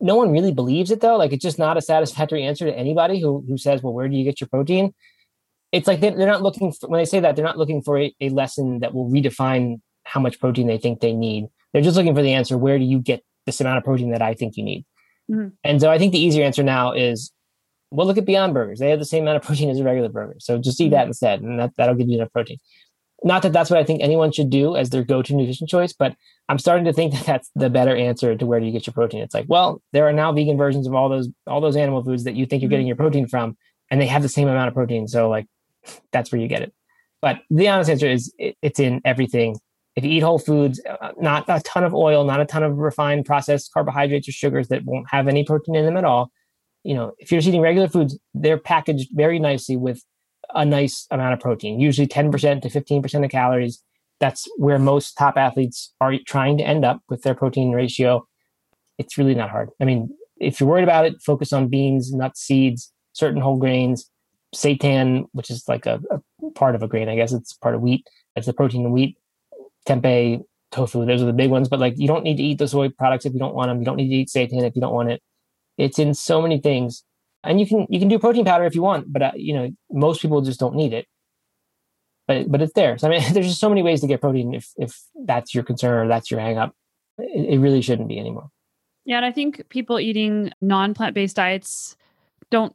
No 0.00 0.14
one 0.14 0.30
really 0.30 0.52
believes 0.52 0.90
it 0.90 1.00
though. 1.00 1.16
Like 1.16 1.32
it's 1.32 1.42
just 1.42 1.58
not 1.58 1.76
a 1.76 1.82
satisfactory 1.82 2.44
answer 2.44 2.66
to 2.66 2.76
anybody 2.76 3.20
who 3.20 3.44
who 3.46 3.58
says, 3.58 3.82
"Well, 3.82 3.92
where 3.92 4.08
do 4.08 4.16
you 4.16 4.24
get 4.24 4.40
your 4.40 4.48
protein?" 4.48 4.94
It's 5.72 5.86
like 5.86 6.00
they're, 6.00 6.16
they're 6.16 6.28
not 6.28 6.42
looking 6.42 6.72
for, 6.72 6.88
when 6.88 6.98
they 6.98 7.04
say 7.04 7.20
that 7.20 7.34
they're 7.36 7.44
not 7.44 7.58
looking 7.58 7.82
for 7.82 7.98
a, 7.98 8.14
a 8.20 8.28
lesson 8.30 8.78
that 8.80 8.94
will 8.94 9.10
redefine 9.10 9.80
how 10.04 10.20
much 10.20 10.38
protein 10.38 10.68
they 10.68 10.78
think 10.78 11.00
they 11.00 11.12
need. 11.12 11.46
They're 11.72 11.82
just 11.82 11.96
looking 11.96 12.14
for 12.14 12.22
the 12.22 12.32
answer, 12.32 12.56
"Where 12.56 12.78
do 12.78 12.84
you 12.84 13.00
get 13.00 13.22
this 13.44 13.60
amount 13.60 13.78
of 13.78 13.84
protein 13.84 14.12
that 14.12 14.22
I 14.22 14.34
think 14.34 14.56
you 14.56 14.64
need?" 14.64 14.84
Mm-hmm. 15.30 15.48
And 15.64 15.80
so 15.80 15.90
I 15.90 15.98
think 15.98 16.12
the 16.12 16.20
easier 16.22 16.44
answer 16.44 16.62
now 16.62 16.92
is 16.92 17.32
Well, 17.90 18.06
look 18.06 18.18
at 18.18 18.24
Beyond 18.24 18.54
Burgers. 18.54 18.78
They 18.78 18.90
have 18.90 18.98
the 18.98 19.04
same 19.04 19.22
amount 19.22 19.36
of 19.36 19.42
protein 19.46 19.70
as 19.70 19.78
a 19.78 19.84
regular 19.84 20.08
burger. 20.08 20.36
So 20.38 20.58
just 20.58 20.80
eat 20.80 20.90
that 20.90 21.02
mm-hmm. 21.02 21.08
instead, 21.08 21.40
and 21.42 21.58
that, 21.58 21.72
that'll 21.76 21.94
give 21.94 22.08
you 22.08 22.16
enough 22.16 22.32
protein. 22.32 22.58
Not 23.24 23.42
that 23.42 23.52
that's 23.52 23.70
what 23.70 23.78
I 23.78 23.84
think 23.84 24.02
anyone 24.02 24.30
should 24.30 24.50
do 24.50 24.76
as 24.76 24.90
their 24.90 25.02
go-to 25.02 25.34
nutrition 25.34 25.66
choice, 25.66 25.92
but 25.92 26.14
I'm 26.48 26.58
starting 26.58 26.84
to 26.84 26.92
think 26.92 27.12
that 27.14 27.26
that's 27.26 27.50
the 27.54 27.70
better 27.70 27.96
answer 27.96 28.36
to 28.36 28.46
where 28.46 28.60
do 28.60 28.66
you 28.66 28.72
get 28.72 28.86
your 28.86 28.94
protein. 28.94 29.22
It's 29.22 29.34
like, 29.34 29.46
well, 29.48 29.82
there 29.92 30.06
are 30.06 30.12
now 30.12 30.32
vegan 30.32 30.56
versions 30.56 30.86
of 30.86 30.94
all 30.94 31.08
those 31.08 31.28
all 31.46 31.60
those 31.60 31.76
animal 31.76 32.04
foods 32.04 32.24
that 32.24 32.34
you 32.34 32.46
think 32.46 32.62
you're 32.62 32.68
getting 32.68 32.84
mm-hmm. 32.84 32.88
your 32.88 32.96
protein 32.96 33.26
from, 33.26 33.56
and 33.90 34.00
they 34.00 34.06
have 34.06 34.22
the 34.22 34.28
same 34.28 34.48
amount 34.48 34.68
of 34.68 34.74
protein. 34.74 35.08
So 35.08 35.28
like, 35.28 35.46
that's 36.12 36.32
where 36.32 36.40
you 36.40 36.48
get 36.48 36.62
it. 36.62 36.72
But 37.22 37.40
the 37.50 37.68
honest 37.68 37.90
answer 37.90 38.08
is 38.08 38.32
it, 38.38 38.56
it's 38.62 38.78
in 38.78 39.00
everything. 39.04 39.58
If 39.96 40.04
you 40.04 40.10
eat 40.10 40.22
whole 40.22 40.38
foods, 40.38 40.78
uh, 40.86 41.12
not 41.18 41.44
a 41.48 41.60
ton 41.60 41.82
of 41.82 41.94
oil, 41.94 42.24
not 42.24 42.40
a 42.40 42.44
ton 42.44 42.62
of 42.62 42.76
refined 42.76 43.24
processed 43.24 43.72
carbohydrates 43.72 44.28
or 44.28 44.32
sugars 44.32 44.68
that 44.68 44.84
won't 44.84 45.06
have 45.10 45.26
any 45.26 45.42
protein 45.42 45.74
in 45.74 45.86
them 45.86 45.96
at 45.96 46.04
all. 46.04 46.30
You 46.86 46.94
know, 46.94 47.12
if 47.18 47.32
you're 47.32 47.40
just 47.40 47.48
eating 47.48 47.60
regular 47.60 47.88
foods, 47.88 48.16
they're 48.32 48.58
packaged 48.58 49.08
very 49.12 49.40
nicely 49.40 49.76
with 49.76 50.04
a 50.54 50.64
nice 50.64 51.06
amount 51.10 51.34
of 51.34 51.40
protein, 51.40 51.80
usually 51.80 52.06
10% 52.06 52.62
to 52.62 52.68
15% 52.68 53.24
of 53.24 53.30
calories. 53.30 53.82
That's 54.20 54.48
where 54.56 54.78
most 54.78 55.14
top 55.14 55.36
athletes 55.36 55.92
are 56.00 56.14
trying 56.26 56.58
to 56.58 56.64
end 56.64 56.84
up 56.84 57.00
with 57.08 57.22
their 57.22 57.34
protein 57.34 57.72
ratio. 57.72 58.26
It's 58.98 59.18
really 59.18 59.34
not 59.34 59.50
hard. 59.50 59.70
I 59.80 59.84
mean, 59.84 60.10
if 60.38 60.60
you're 60.60 60.68
worried 60.68 60.84
about 60.84 61.06
it, 61.06 61.20
focus 61.20 61.52
on 61.52 61.68
beans, 61.68 62.12
nuts, 62.12 62.40
seeds, 62.40 62.92
certain 63.12 63.40
whole 63.40 63.58
grains, 63.58 64.08
seitan, 64.54 65.24
which 65.32 65.50
is 65.50 65.64
like 65.66 65.86
a, 65.86 66.00
a 66.10 66.50
part 66.52 66.76
of 66.76 66.82
a 66.82 66.88
grain, 66.88 67.08
I 67.08 67.16
guess 67.16 67.32
it's 67.32 67.52
part 67.54 67.74
of 67.74 67.80
wheat. 67.80 68.06
It's 68.36 68.46
the 68.46 68.52
protein 68.52 68.86
in 68.86 68.92
wheat. 68.92 69.18
Tempeh, 69.88 70.40
tofu, 70.70 71.04
those 71.04 71.22
are 71.22 71.26
the 71.26 71.32
big 71.32 71.50
ones. 71.50 71.68
But 71.68 71.80
like, 71.80 71.94
you 71.96 72.06
don't 72.06 72.22
need 72.22 72.36
to 72.36 72.42
eat 72.44 72.58
the 72.58 72.68
soy 72.68 72.90
products 72.90 73.26
if 73.26 73.32
you 73.32 73.40
don't 73.40 73.54
want 73.54 73.70
them. 73.70 73.80
You 73.80 73.84
don't 73.84 73.96
need 73.96 74.08
to 74.08 74.14
eat 74.14 74.28
seitan 74.28 74.62
if 74.62 74.76
you 74.76 74.80
don't 74.80 74.94
want 74.94 75.10
it. 75.10 75.20
It's 75.78 75.98
in 75.98 76.14
so 76.14 76.40
many 76.40 76.60
things, 76.60 77.04
and 77.44 77.60
you 77.60 77.66
can 77.66 77.86
you 77.88 77.98
can 77.98 78.08
do 78.08 78.18
protein 78.18 78.44
powder 78.44 78.64
if 78.64 78.74
you 78.74 78.82
want, 78.82 79.12
but 79.12 79.22
uh, 79.22 79.32
you 79.34 79.54
know 79.54 79.70
most 79.90 80.22
people 80.22 80.40
just 80.40 80.60
don't 80.60 80.74
need 80.74 80.92
it. 80.92 81.06
But 82.26 82.50
but 82.50 82.62
it's 82.62 82.72
there. 82.72 82.98
So 82.98 83.08
I 83.08 83.10
mean, 83.10 83.22
there's 83.32 83.46
just 83.46 83.60
so 83.60 83.68
many 83.68 83.82
ways 83.82 84.00
to 84.00 84.06
get 84.06 84.20
protein 84.20 84.54
if 84.54 84.72
if 84.76 84.98
that's 85.24 85.54
your 85.54 85.64
concern 85.64 86.06
or 86.06 86.08
that's 86.08 86.30
your 86.30 86.40
hang 86.40 86.58
up. 86.58 86.74
It, 87.18 87.54
it 87.54 87.58
really 87.58 87.82
shouldn't 87.82 88.08
be 88.08 88.18
anymore. 88.18 88.50
Yeah, 89.04 89.16
and 89.16 89.24
I 89.24 89.32
think 89.32 89.68
people 89.68 90.00
eating 90.00 90.52
non 90.60 90.94
plant 90.94 91.14
based 91.14 91.36
diets 91.36 91.96
don't 92.50 92.74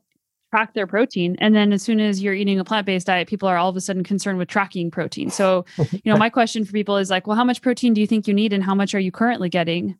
track 0.51 0.73
their 0.73 0.85
protein. 0.85 1.35
And 1.39 1.55
then 1.55 1.73
as 1.73 1.81
soon 1.81 1.99
as 1.99 2.21
you're 2.21 2.33
eating 2.33 2.59
a 2.59 2.63
plant 2.63 2.85
based 2.85 3.07
diet, 3.07 3.27
people 3.27 3.47
are 3.47 3.57
all 3.57 3.69
of 3.69 3.75
a 3.75 3.81
sudden 3.81 4.03
concerned 4.03 4.37
with 4.37 4.49
tracking 4.49 4.91
protein. 4.91 5.29
So, 5.29 5.65
you 5.91 6.01
know, 6.05 6.17
my 6.17 6.29
question 6.29 6.65
for 6.65 6.73
people 6.73 6.97
is 6.97 7.09
like, 7.09 7.25
well, 7.25 7.37
how 7.37 7.43
much 7.43 7.61
protein 7.61 7.93
do 7.93 8.01
you 8.01 8.07
think 8.07 8.27
you 8.27 8.33
need 8.33 8.53
and 8.53 8.63
how 8.63 8.75
much 8.75 8.93
are 8.93 8.99
you 8.99 9.11
currently 9.11 9.49
getting? 9.49 9.97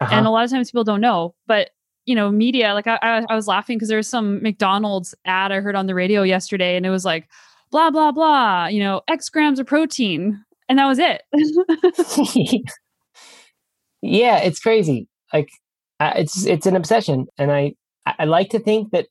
Uh-huh. 0.00 0.14
And 0.14 0.26
a 0.26 0.30
lot 0.30 0.44
of 0.44 0.50
times 0.50 0.70
people 0.70 0.84
don't 0.84 1.00
know. 1.00 1.34
But, 1.46 1.70
you 2.06 2.14
know, 2.14 2.30
media, 2.30 2.72
like 2.72 2.86
I, 2.86 2.98
I, 3.02 3.24
I 3.28 3.34
was 3.34 3.46
laughing 3.46 3.76
because 3.76 3.88
there 3.88 3.98
was 3.98 4.08
some 4.08 4.42
McDonald's 4.42 5.14
ad 5.24 5.52
I 5.52 5.60
heard 5.60 5.76
on 5.76 5.86
the 5.86 5.94
radio 5.94 6.22
yesterday 6.22 6.76
and 6.76 6.86
it 6.86 6.90
was 6.90 7.04
like, 7.04 7.28
blah, 7.70 7.90
blah, 7.90 8.12
blah, 8.12 8.66
you 8.66 8.80
know, 8.80 9.02
X 9.08 9.28
grams 9.28 9.58
of 9.58 9.66
protein. 9.66 10.42
And 10.68 10.78
that 10.78 10.86
was 10.86 10.98
it. 10.98 11.22
yeah, 14.02 14.38
it's 14.38 14.58
crazy. 14.58 15.08
Like, 15.32 15.48
it's 16.00 16.44
it's 16.44 16.66
an 16.66 16.76
obsession, 16.76 17.26
and 17.38 17.50
I 17.52 17.74
I 18.18 18.24
like 18.24 18.50
to 18.50 18.58
think 18.58 18.90
that 18.92 19.06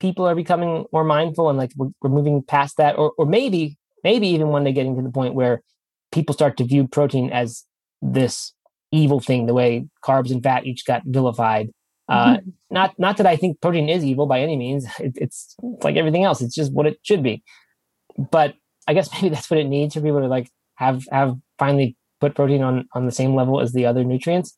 people 0.00 0.26
are 0.26 0.34
becoming 0.34 0.86
more 0.92 1.04
mindful 1.04 1.48
and 1.48 1.58
like 1.58 1.70
we're, 1.76 1.90
we're 2.02 2.10
moving 2.10 2.42
past 2.42 2.76
that 2.78 2.98
or, 2.98 3.12
or 3.18 3.26
maybe 3.26 3.76
maybe 4.02 4.26
even 4.28 4.48
one 4.48 4.64
day 4.64 4.72
getting 4.72 4.96
to 4.96 5.02
the 5.02 5.10
point 5.10 5.34
where 5.34 5.62
people 6.10 6.34
start 6.34 6.56
to 6.56 6.64
view 6.64 6.88
protein 6.88 7.30
as 7.30 7.64
this 8.02 8.52
evil 8.90 9.20
thing 9.20 9.46
the 9.46 9.54
way 9.54 9.86
carbs 10.04 10.30
and 10.32 10.42
fat 10.42 10.64
each 10.64 10.84
got 10.86 11.02
vilified 11.04 11.68
uh, 12.10 12.36
mm-hmm. 12.36 12.50
not 12.70 12.98
not 12.98 13.16
that 13.16 13.26
i 13.26 13.36
think 13.36 13.60
protein 13.60 13.88
is 13.88 14.04
evil 14.04 14.26
by 14.26 14.40
any 14.40 14.56
means. 14.56 14.86
It, 14.98 15.12
it's 15.16 15.54
like 15.82 15.96
everything 15.96 16.24
else. 16.24 16.42
It's 16.42 16.54
just 16.54 16.72
what 16.72 16.86
it 16.86 16.98
should 17.02 17.22
be. 17.22 17.42
But 18.30 18.54
i 18.86 18.94
guess 18.94 19.10
maybe 19.14 19.28
that's 19.28 19.50
what 19.50 19.60
it 19.60 19.68
needs 19.68 19.94
for 19.94 20.00
people 20.00 20.20
to 20.20 20.26
like 20.26 20.50
have 20.74 21.04
have 21.10 21.36
finally 21.58 21.96
put 22.20 22.34
protein 22.34 22.62
on 22.62 22.88
on 22.94 23.06
the 23.06 23.12
same 23.12 23.34
level 23.34 23.60
as 23.60 23.72
the 23.72 23.86
other 23.86 24.04
nutrients 24.04 24.56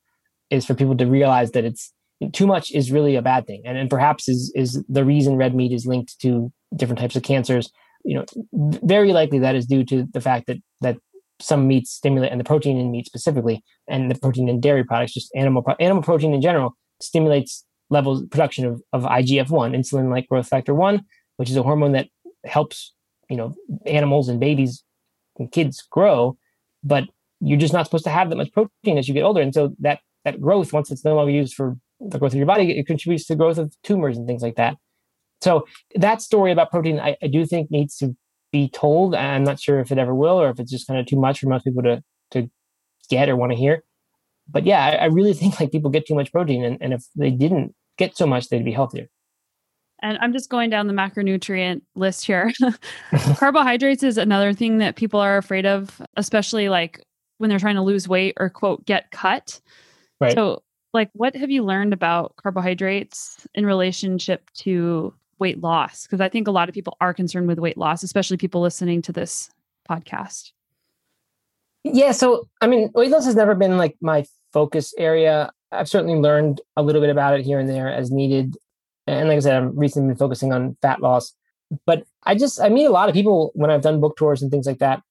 is 0.51 0.67
for 0.67 0.75
people 0.75 0.97
to 0.97 1.07
realize 1.07 1.53
that 1.53 1.65
it's 1.65 1.93
too 2.33 2.47
much 2.47 2.71
is 2.71 2.93
really 2.93 3.17
a 3.17 3.23
bad 3.23 3.47
thing. 3.47 3.63
And, 3.65 3.77
and 3.77 3.91
perhaps 3.91 4.29
is 4.29 4.53
is 4.55 4.83
the 4.89 5.05
reason 5.05 5.37
red 5.37 5.55
meat 5.55 5.73
is 5.73 5.87
linked 5.87 6.19
to 6.21 6.53
different 6.75 7.01
types 7.01 7.17
of 7.17 7.23
cancers. 7.23 7.71
You 8.05 8.17
know 8.17 8.25
very 8.53 9.13
likely 9.13 9.39
that 9.41 9.55
is 9.55 9.67
due 9.67 9.85
to 9.85 10.09
the 10.13 10.21
fact 10.21 10.47
that 10.47 10.59
that 10.81 10.97
some 11.41 11.67
meats 11.67 11.91
stimulate 11.91 12.31
and 12.31 12.41
the 12.41 12.45
protein 12.45 12.79
in 12.79 12.91
meat 12.91 13.07
specifically 13.07 13.63
and 13.89 14.11
the 14.11 14.19
protein 14.19 14.49
in 14.49 14.61
dairy 14.61 14.85
products 14.85 15.15
just 15.15 15.31
animal 15.35 15.65
animal 15.81 16.03
protein 16.03 16.35
in 16.35 16.41
general 16.41 16.77
stimulates 17.03 17.65
levels 17.91 18.25
production 18.31 18.65
of, 18.65 18.83
of 18.93 19.03
igf-1 19.03 19.77
insulin 19.77 20.11
like 20.11 20.29
growth 20.29 20.49
factor 20.49 20.75
1 20.75 21.03
which 21.37 21.51
is 21.51 21.57
a 21.57 21.63
hormone 21.63 21.93
that 21.93 22.09
helps 22.45 22.93
you 23.29 23.37
know 23.37 23.55
animals 23.87 24.29
and 24.29 24.41
babies 24.41 24.83
and 25.39 25.53
kids 25.53 25.83
grow 25.91 26.37
but 26.83 27.05
you're 27.41 27.59
just 27.59 27.73
not 27.73 27.85
supposed 27.85 28.05
to 28.05 28.11
have 28.11 28.31
that 28.31 28.37
much 28.37 28.53
protein 28.53 28.99
as 28.99 29.09
you 29.09 29.15
get 29.15 29.23
older 29.23 29.41
and 29.41 29.55
so 29.55 29.75
that 29.79 30.01
that 30.25 30.41
growth 30.41 30.73
once 30.73 30.91
it's 30.91 31.05
no 31.05 31.15
longer 31.15 31.33
used 31.33 31.55
for 31.55 31.77
the 32.11 32.19
growth 32.19 32.33
of 32.33 32.39
your 32.39 32.47
body, 32.47 32.79
it 32.79 32.87
contributes 32.87 33.27
to 33.27 33.35
the 33.35 33.39
growth 33.39 33.59
of 33.59 33.75
tumors 33.83 34.17
and 34.17 34.27
things 34.27 34.43
like 34.43 34.57
that. 34.57 34.77
So 35.41 35.67
that 35.95 36.23
story 36.23 36.53
about 36.53 36.71
protein, 36.71 37.01
I, 37.01 37.17
I 37.23 37.27
do 37.27 37.45
think 37.47 37.71
needs 37.71 37.97
to 37.99 38.17
be 38.53 38.69
told. 38.69 39.15
I'm 39.15 39.45
not 39.45 39.61
sure 39.61 39.81
if 39.81 39.91
it 39.91 39.99
ever 39.99 40.15
will, 40.15 40.41
or 40.41 40.51
if 40.51 40.61
it's 40.61 40.71
just 40.71 40.87
kind 40.87 41.01
of 41.01 41.07
too 41.07 41.19
much 41.19 41.41
for 41.41 41.49
most 41.49 41.65
people 41.65 41.83
to 41.83 42.03
to 42.33 42.51
get 43.09 43.29
or 43.29 43.37
want 43.37 43.53
to 43.53 43.59
hear. 43.59 43.83
But 44.53 44.67
yeah, 44.67 44.85
I, 44.85 44.91
I 44.93 45.05
really 45.07 45.33
think 45.41 45.59
like 45.59 45.73
people 45.73 45.91
get 45.91 46.07
too 46.07 46.15
much 46.15 46.33
protein, 46.33 46.65
and, 46.65 46.79
and 46.81 46.93
if 46.93 47.05
they 47.17 47.31
didn't 47.31 47.75
get 47.99 48.17
so 48.17 48.27
much, 48.27 48.49
they'd 48.49 48.65
be 48.65 48.73
healthier. 48.73 49.09
And 50.05 50.19
I'm 50.21 50.33
just 50.33 50.51
going 50.51 50.69
down 50.69 50.89
the 50.89 50.93
macronutrient 50.93 51.83
list 51.95 52.27
here. 52.27 52.53
Carbohydrates 53.37 54.03
is 54.03 54.19
another 54.19 54.53
thing 54.53 54.79
that 54.79 54.97
people 54.97 55.21
are 55.21 55.37
afraid 55.37 55.65
of, 55.65 56.03
especially 56.17 56.69
like 56.69 57.01
when 57.39 57.51
they're 57.51 57.61
trying 57.61 57.77
to 57.77 57.83
lose 57.83 58.09
weight 58.09 58.35
or 58.39 58.51
quote 58.51 58.85
get 58.85 59.11
cut. 59.13 59.61
Right. 60.21 60.35
So 60.35 60.63
like 60.93 61.11
what 61.13 61.35
have 61.35 61.51
you 61.51 61.65
learned 61.65 61.93
about 61.93 62.37
carbohydrates 62.37 63.47
in 63.55 63.67
relationship 63.67 64.51
to 64.55 65.15
weight 65.39 65.61
loss 65.61 66.07
because 66.07 66.21
i 66.21 66.29
think 66.29 66.47
a 66.47 66.51
lot 66.51 66.69
of 66.69 66.75
people 66.75 66.97
are 67.01 67.15
concerned 67.15 67.49
with 67.49 67.59
weight 67.59 67.79
loss 67.79 68.03
especially 68.03 68.37
people 68.37 68.61
listening 68.61 69.03
to 69.03 69.13
this 69.13 69.51
podcast 69.89 70.53
yeah 71.85 72.13
so 72.13 72.49
i 72.61 72.67
mean 72.67 72.91
weight 72.95 73.11
loss 73.11 73.25
has 73.25 73.35
never 73.35 73.55
been 73.55 73.77
like 73.77 73.97
my 74.01 74.25
focus 74.53 74.95
area 74.99 75.51
i've 75.71 75.89
certainly 75.89 76.15
learned 76.15 76.61
a 76.77 76.83
little 76.83 77.01
bit 77.01 77.11
about 77.11 77.39
it 77.39 77.45
here 77.45 77.59
and 77.59 77.69
there 77.69 77.93
as 77.93 78.11
needed 78.11 78.57
and 79.07 79.29
like 79.29 79.37
i 79.37 79.41
said 79.41 79.57
i'm 79.57 79.77
recently 79.77 80.09
been 80.09 80.17
focusing 80.17 80.53
on 80.53 80.77
fat 80.83 81.01
loss 81.01 81.35
but 81.87 82.05
i 82.25 82.35
just 82.35 82.61
i 82.61 82.69
meet 82.69 82.85
a 82.85 82.91
lot 82.91 83.09
of 83.09 83.15
people 83.15 83.51
when 83.55 83.71
i've 83.71 83.83
done 83.83 84.01
book 84.01 84.17
tours 84.17 84.43
and 84.43 84.51
things 84.51 84.67
like 84.67 84.79
that 84.79 85.03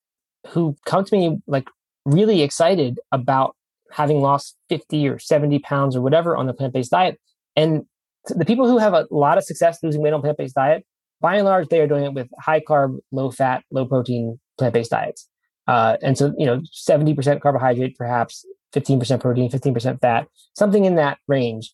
who 0.47 0.75
come 0.85 1.03
to 1.03 1.15
me 1.15 1.37
like 1.47 1.67
really 2.05 2.41
excited 2.41 2.99
about 3.11 3.55
having 3.91 4.21
lost 4.21 4.57
50 4.69 5.07
or 5.07 5.19
70 5.19 5.59
pounds 5.59 5.95
or 5.95 6.01
whatever 6.01 6.35
on 6.35 6.47
the 6.47 6.53
plant-based 6.53 6.91
diet. 6.91 7.19
And 7.55 7.83
the 8.27 8.45
people 8.45 8.67
who 8.67 8.77
have 8.77 8.93
a 8.93 9.07
lot 9.11 9.37
of 9.37 9.43
success 9.43 9.79
losing 9.83 10.01
weight 10.01 10.13
on 10.13 10.21
plant-based 10.21 10.55
diet, 10.55 10.85
by 11.19 11.35
and 11.35 11.45
large, 11.45 11.67
they 11.67 11.81
are 11.81 11.87
doing 11.87 12.05
it 12.05 12.13
with 12.13 12.29
high 12.39 12.61
carb, 12.61 12.97
low 13.11 13.29
fat, 13.29 13.63
low 13.71 13.85
protein 13.85 14.39
plant-based 14.57 14.91
diets. 14.91 15.27
Uh, 15.67 15.97
and 16.01 16.17
so, 16.17 16.33
you 16.37 16.45
know, 16.45 16.61
70% 16.73 17.41
carbohydrate, 17.41 17.95
perhaps 17.97 18.45
15% 18.73 19.19
protein, 19.19 19.49
15% 19.49 20.01
fat, 20.01 20.27
something 20.53 20.85
in 20.85 20.95
that 20.95 21.17
range. 21.27 21.73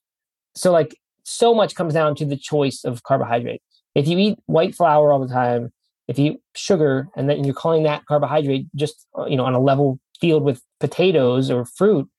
So 0.56 0.72
like 0.72 0.98
so 1.24 1.54
much 1.54 1.76
comes 1.76 1.94
down 1.94 2.16
to 2.16 2.26
the 2.26 2.38
choice 2.38 2.84
of 2.84 3.04
carbohydrate. 3.04 3.62
If 3.96 4.08
you 4.08 4.18
eat 4.18 4.40
white 4.46 4.76
flour 4.76 5.12
all 5.12 5.20
the 5.20 5.34
time, 5.34 5.72
if 6.08 6.18
you 6.18 6.34
eat 6.34 6.42
sugar 6.56 7.10
and 7.16 7.30
then 7.30 7.44
you're 7.44 7.54
calling 7.54 7.84
that 7.84 8.06
carbohydrate 8.06 8.68
just, 8.76 9.06
you 9.28 9.36
know, 9.36 9.46
on 9.46 9.54
a 9.54 9.60
level 9.60 10.00
field 10.20 10.44
with 10.44 10.62
potatoes 10.80 11.52
or 11.52 11.66
fruit, 11.66 12.10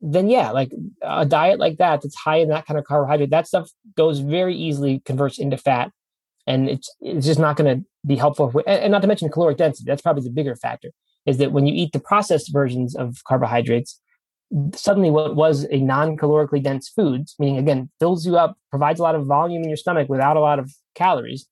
then 0.00 0.28
yeah, 0.28 0.50
like 0.50 0.70
a 1.02 1.24
diet 1.24 1.58
like 1.58 1.78
that 1.78 2.02
that's 2.02 2.14
high 2.14 2.36
in 2.36 2.50
that 2.50 2.66
kind 2.66 2.78
of 2.78 2.84
carbohydrate, 2.84 3.30
that 3.30 3.46
stuff 3.46 3.70
goes 3.96 4.18
very 4.18 4.54
easily 4.54 5.00
converts 5.06 5.38
into 5.38 5.56
fat, 5.56 5.90
and 6.46 6.68
it's 6.68 6.94
it's 7.00 7.26
just 7.26 7.40
not 7.40 7.56
going 7.56 7.78
to 7.78 7.86
be 8.06 8.16
helpful. 8.16 8.50
For, 8.50 8.62
and 8.68 8.92
not 8.92 9.00
to 9.00 9.08
mention 9.08 9.30
caloric 9.30 9.56
density. 9.56 9.84
That's 9.86 10.02
probably 10.02 10.24
the 10.24 10.30
bigger 10.30 10.56
factor. 10.56 10.90
Is 11.24 11.38
that 11.38 11.52
when 11.52 11.66
you 11.66 11.74
eat 11.74 11.92
the 11.92 12.00
processed 12.00 12.52
versions 12.52 12.94
of 12.94 13.16
carbohydrates, 13.26 13.98
suddenly 14.74 15.10
what 15.10 15.36
was 15.36 15.66
a 15.70 15.78
non-calorically 15.78 16.62
dense 16.62 16.88
food, 16.88 17.26
meaning 17.38 17.58
again 17.58 17.90
fills 17.98 18.26
you 18.26 18.36
up, 18.36 18.56
provides 18.70 19.00
a 19.00 19.02
lot 19.02 19.14
of 19.14 19.26
volume 19.26 19.62
in 19.62 19.68
your 19.68 19.76
stomach 19.76 20.08
without 20.08 20.36
a 20.36 20.40
lot 20.40 20.58
of 20.58 20.72
calories, 20.94 21.46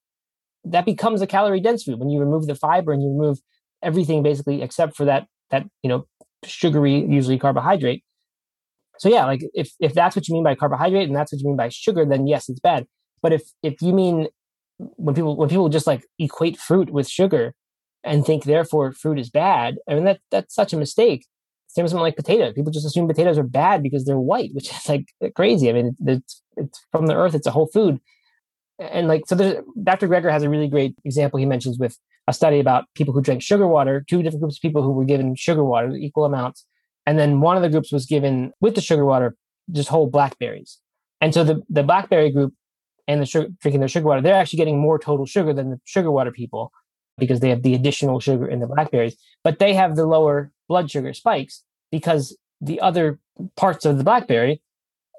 that 0.64 0.86
becomes 0.86 1.20
a 1.20 1.26
calorie 1.26 1.60
dense 1.60 1.82
food 1.82 1.98
when 1.98 2.10
you 2.10 2.20
remove 2.20 2.46
the 2.46 2.54
fiber 2.54 2.92
and 2.92 3.02
you 3.02 3.08
remove 3.08 3.38
everything 3.82 4.22
basically 4.22 4.62
except 4.62 4.96
for 4.96 5.04
that 5.04 5.26
that 5.50 5.66
you 5.82 5.88
know 5.88 6.06
sugary 6.44 7.04
usually 7.08 7.38
carbohydrate. 7.38 8.04
So 8.98 9.08
yeah 9.08 9.24
like 9.26 9.42
if 9.54 9.72
if 9.80 9.94
that's 9.94 10.14
what 10.14 10.28
you 10.28 10.34
mean 10.34 10.44
by 10.44 10.54
carbohydrate 10.54 11.08
and 11.08 11.16
that's 11.16 11.32
what 11.32 11.40
you 11.40 11.48
mean 11.48 11.56
by 11.56 11.68
sugar 11.68 12.04
then 12.04 12.26
yes 12.26 12.48
it's 12.48 12.60
bad. 12.60 12.86
But 13.22 13.32
if 13.32 13.42
if 13.62 13.82
you 13.82 13.92
mean 13.92 14.28
when 14.78 15.14
people 15.14 15.36
when 15.36 15.48
people 15.48 15.68
just 15.68 15.86
like 15.86 16.04
equate 16.18 16.58
fruit 16.58 16.90
with 16.90 17.08
sugar 17.08 17.54
and 18.04 18.24
think 18.24 18.44
therefore 18.44 18.92
fruit 18.92 19.18
is 19.18 19.30
bad 19.30 19.76
i 19.88 19.94
mean 19.94 20.04
that 20.04 20.20
that's 20.30 20.54
such 20.54 20.72
a 20.72 20.76
mistake 20.76 21.26
same 21.72 21.84
as 21.84 21.90
something 21.90 22.02
like 22.02 22.16
potato 22.16 22.52
people 22.52 22.72
just 22.72 22.86
assume 22.86 23.08
potatoes 23.08 23.38
are 23.38 23.42
bad 23.42 23.82
because 23.82 24.04
they're 24.04 24.18
white 24.18 24.50
which 24.54 24.70
is 24.70 24.88
like 24.88 25.06
crazy 25.34 25.68
i 25.68 25.72
mean 25.72 25.96
it's, 26.06 26.42
it's 26.56 26.80
from 26.92 27.06
the 27.06 27.16
earth 27.16 27.34
it's 27.34 27.46
a 27.46 27.50
whole 27.50 27.66
food 27.66 27.98
And 28.78 29.06
like, 29.08 29.22
so 29.26 29.34
there's, 29.34 29.62
Dr. 29.82 30.08
Greger 30.08 30.30
has 30.30 30.42
a 30.42 30.50
really 30.50 30.68
great 30.68 30.96
example 31.04 31.38
he 31.38 31.46
mentions 31.46 31.78
with 31.78 31.96
a 32.28 32.32
study 32.32 32.58
about 32.58 32.84
people 32.94 33.14
who 33.14 33.20
drank 33.20 33.42
sugar 33.42 33.66
water, 33.66 34.04
two 34.08 34.22
different 34.22 34.40
groups 34.40 34.56
of 34.56 34.62
people 34.62 34.82
who 34.82 34.92
were 34.92 35.04
given 35.04 35.34
sugar 35.36 35.64
water, 35.64 35.94
equal 35.96 36.24
amounts. 36.24 36.64
And 37.06 37.18
then 37.18 37.40
one 37.40 37.56
of 37.56 37.62
the 37.62 37.68
groups 37.68 37.92
was 37.92 38.06
given 38.06 38.52
with 38.60 38.74
the 38.74 38.80
sugar 38.80 39.04
water, 39.04 39.36
just 39.70 39.88
whole 39.88 40.08
blackberries. 40.08 40.78
And 41.20 41.34
so 41.34 41.44
the, 41.44 41.62
the 41.68 41.82
blackberry 41.82 42.30
group 42.30 42.54
and 43.06 43.20
the 43.20 43.26
sugar, 43.26 43.48
drinking 43.60 43.80
their 43.80 43.88
sugar 43.88 44.06
water, 44.06 44.20
they're 44.22 44.34
actually 44.34 44.58
getting 44.58 44.78
more 44.78 44.98
total 44.98 45.26
sugar 45.26 45.52
than 45.52 45.70
the 45.70 45.80
sugar 45.84 46.10
water 46.10 46.32
people 46.32 46.72
because 47.18 47.40
they 47.40 47.50
have 47.50 47.62
the 47.62 47.74
additional 47.74 48.20
sugar 48.20 48.46
in 48.46 48.60
the 48.60 48.66
blackberries, 48.66 49.16
but 49.44 49.58
they 49.58 49.74
have 49.74 49.96
the 49.96 50.06
lower 50.06 50.50
blood 50.68 50.90
sugar 50.90 51.12
spikes 51.12 51.62
because 51.90 52.36
the 52.60 52.80
other 52.80 53.18
parts 53.56 53.84
of 53.84 53.98
the 53.98 54.04
blackberry 54.04 54.62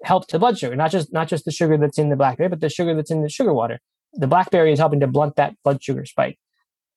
help 0.04 0.28
the 0.28 0.40
blood 0.40 0.58
sugar, 0.58 0.76
not 0.76 0.92
just 0.92 1.14
not 1.14 1.28
just 1.28 1.46
the 1.46 1.52
sugar 1.52 1.78
that's 1.78 1.98
in 1.98 2.10
the 2.10 2.16
blackberry, 2.16 2.50
but 2.50 2.62
the 2.62 2.70
sugar 2.70 2.94
that's 2.96 3.12
in 3.12 3.22
the 3.22 3.30
sugar 3.30 3.54
water. 3.54 3.80
The 4.14 4.28
blackberry 4.28 4.72
is 4.72 4.80
helping 4.80 5.00
to 5.00 5.08
blunt 5.08 5.36
that 5.38 5.56
blood 5.64 5.84
sugar 5.84 6.06
spike. 6.06 6.38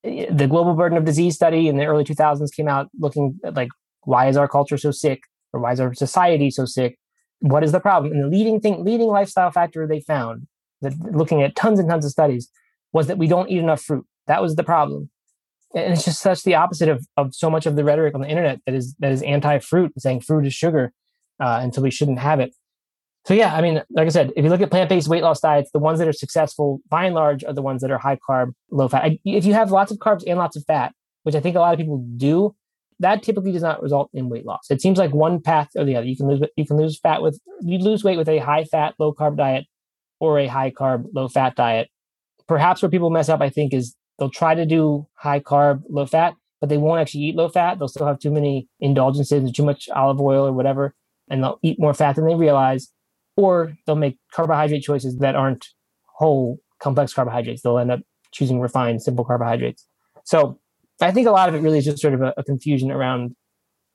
The 0.03 0.47
global 0.49 0.73
burden 0.75 0.97
of 0.97 1.05
disease 1.05 1.35
study 1.35 1.67
in 1.67 1.77
the 1.77 1.85
early 1.85 2.03
2000s 2.03 2.53
came 2.55 2.67
out 2.67 2.89
looking 2.99 3.39
at 3.43 3.55
like 3.55 3.69
why 4.03 4.27
is 4.27 4.37
our 4.37 4.47
culture 4.47 4.77
so 4.77 4.91
sick 4.91 5.21
or 5.51 5.59
why 5.59 5.73
is 5.73 5.79
our 5.79 5.93
society 5.93 6.49
so 6.51 6.65
sick? 6.65 6.97
What 7.39 7.63
is 7.63 7.71
the 7.71 7.79
problem? 7.79 8.13
And 8.13 8.23
the 8.23 8.27
leading 8.27 8.59
thing, 8.59 8.83
leading 8.83 9.07
lifestyle 9.07 9.51
factor 9.51 9.87
they 9.87 10.01
found 10.01 10.47
that 10.81 10.93
looking 11.11 11.41
at 11.41 11.55
tons 11.55 11.79
and 11.79 11.89
tons 11.89 12.05
of 12.05 12.11
studies 12.11 12.49
was 12.93 13.07
that 13.07 13.17
we 13.17 13.27
don't 13.27 13.49
eat 13.49 13.59
enough 13.59 13.81
fruit. 13.81 14.05
That 14.27 14.41
was 14.41 14.55
the 14.55 14.63
problem. 14.63 15.09
And 15.75 15.93
it's 15.93 16.05
just 16.05 16.21
such 16.21 16.43
the 16.43 16.55
opposite 16.55 16.89
of, 16.89 17.05
of 17.17 17.35
so 17.35 17.49
much 17.49 17.65
of 17.65 17.75
the 17.75 17.83
rhetoric 17.83 18.15
on 18.15 18.21
the 18.21 18.29
internet 18.29 18.59
that 18.65 18.73
is 18.73 18.95
that 18.99 19.11
is 19.11 19.21
anti-fruit, 19.21 19.93
saying 19.97 20.21
fruit 20.21 20.45
is 20.45 20.53
sugar, 20.53 20.93
uh, 21.39 21.59
until 21.61 21.83
we 21.83 21.91
shouldn't 21.91 22.19
have 22.19 22.39
it. 22.39 22.53
So 23.25 23.33
yeah, 23.33 23.53
I 23.53 23.61
mean, 23.61 23.83
like 23.89 24.05
I 24.05 24.09
said, 24.09 24.31
if 24.37 24.45
you 24.45 24.49
look 24.49 24.61
at 24.61 24.71
plant-based 24.71 25.09
weight 25.09 25.23
loss 25.23 25.41
diets, 25.41 25.69
the 25.71 25.79
ones 25.79 25.99
that 25.99 26.07
are 26.07 26.13
successful, 26.13 26.79
by 26.89 27.05
and 27.05 27.15
large, 27.15 27.43
are 27.43 27.53
the 27.53 27.61
ones 27.61 27.81
that 27.81 27.91
are 27.91 27.97
high 27.97 28.17
carb, 28.27 28.53
low 28.71 28.87
fat. 28.87 29.11
If 29.25 29.43
you 29.43 29.53
have 29.53 29.69
lots 29.69 29.91
of 29.91 29.97
carbs 29.97 30.23
and 30.25 30.37
lots 30.39 30.55
of 30.55 30.63
fat, 30.65 30.93
which 31.23 31.35
I 31.35 31.41
think 31.41 31.57
a 31.57 31.59
lot 31.59 31.73
of 31.73 31.79
people 31.79 32.05
do, 32.15 32.55
that 32.99 33.23
typically 33.23 33.51
does 33.51 33.61
not 33.61 33.81
result 33.83 34.09
in 34.13 34.29
weight 34.29 34.45
loss. 34.45 34.67
It 34.69 34.81
seems 34.81 34.97
like 34.97 35.13
one 35.13 35.41
path 35.41 35.69
or 35.75 35.83
the 35.83 35.97
other. 35.97 36.07
You 36.07 36.15
can 36.15 36.29
lose 36.29 36.41
you 36.55 36.65
can 36.65 36.77
lose 36.77 36.97
fat 36.97 37.21
with 37.21 37.39
you 37.61 37.77
lose 37.79 38.03
weight 38.03 38.17
with 38.17 38.29
a 38.29 38.39
high 38.39 38.63
fat, 38.63 38.95
low 38.97 39.13
carb 39.13 39.35
diet 39.37 39.65
or 40.19 40.39
a 40.39 40.47
high 40.47 40.71
carb, 40.71 41.05
low 41.13 41.27
fat 41.27 41.55
diet. 41.55 41.89
Perhaps 42.47 42.81
where 42.81 42.89
people 42.89 43.09
mess 43.09 43.29
up, 43.29 43.41
I 43.41 43.49
think, 43.49 43.73
is 43.73 43.93
they'll 44.17 44.29
try 44.29 44.55
to 44.55 44.65
do 44.65 45.07
high 45.15 45.39
carb, 45.39 45.83
low 45.89 46.05
fat, 46.05 46.33
but 46.59 46.69
they 46.69 46.77
won't 46.77 47.01
actually 47.01 47.21
eat 47.21 47.35
low 47.35 47.49
fat. 47.49 47.77
They'll 47.77 47.87
still 47.87 48.07
have 48.07 48.19
too 48.19 48.31
many 48.31 48.67
indulgences, 48.79 49.51
too 49.51 49.65
much 49.65 49.89
olive 49.89 50.19
oil 50.19 50.47
or 50.47 50.53
whatever, 50.53 50.95
and 51.29 51.43
they'll 51.43 51.59
eat 51.61 51.79
more 51.79 51.93
fat 51.93 52.15
than 52.15 52.25
they 52.27 52.35
realize. 52.35 52.91
Or 53.35 53.73
they'll 53.85 53.95
make 53.95 54.17
carbohydrate 54.33 54.81
choices 54.81 55.17
that 55.19 55.35
aren't 55.35 55.67
whole, 56.05 56.57
complex 56.79 57.13
carbohydrates. 57.13 57.61
They'll 57.61 57.77
end 57.77 57.91
up 57.91 57.99
choosing 58.31 58.59
refined, 58.59 59.03
simple 59.03 59.23
carbohydrates. 59.23 59.85
So 60.23 60.59
I 60.99 61.11
think 61.11 61.27
a 61.27 61.31
lot 61.31 61.47
of 61.47 61.55
it 61.55 61.59
really 61.59 61.77
is 61.77 61.85
just 61.85 62.01
sort 62.01 62.15
of 62.15 62.21
a, 62.21 62.33
a 62.37 62.43
confusion 62.43 62.91
around 62.91 63.35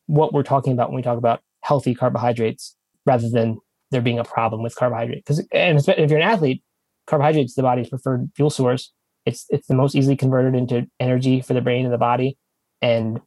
what 0.07 0.33
we're 0.33 0.45
talking 0.45 0.73
about 0.73 0.91
when 0.91 0.97
we 0.97 1.03
talk 1.03 1.19
about 1.19 1.41
healthy 1.63 1.95
carbohydrates 1.95 2.77
rather 3.07 3.29
than 3.29 3.59
there 3.91 4.01
being 4.01 4.19
a 4.19 4.25
problem 4.25 4.63
with 4.63 4.77
carbohydrate. 4.77 5.25
Because 5.25 5.47
and 5.53 5.79
if 5.79 6.11
you're 6.11 6.21
an 6.21 6.29
athlete, 6.29 6.63
carbohydrates 7.07 7.55
the 7.55 7.63
body's 7.63 7.89
preferred 7.89 8.31
fuel 8.37 8.51
source. 8.51 8.93
It's 9.25 9.47
it's 9.51 9.67
the 9.67 9.75
most 9.75 9.95
easily 9.95 10.17
converted 10.17 10.55
into 10.55 10.87
energy 10.99 11.41
for 11.41 11.55
the 11.55 11.61
brain 11.61 11.85
and 11.85 11.95
the 11.95 11.99
body, 11.99 12.37
and 12.81 13.21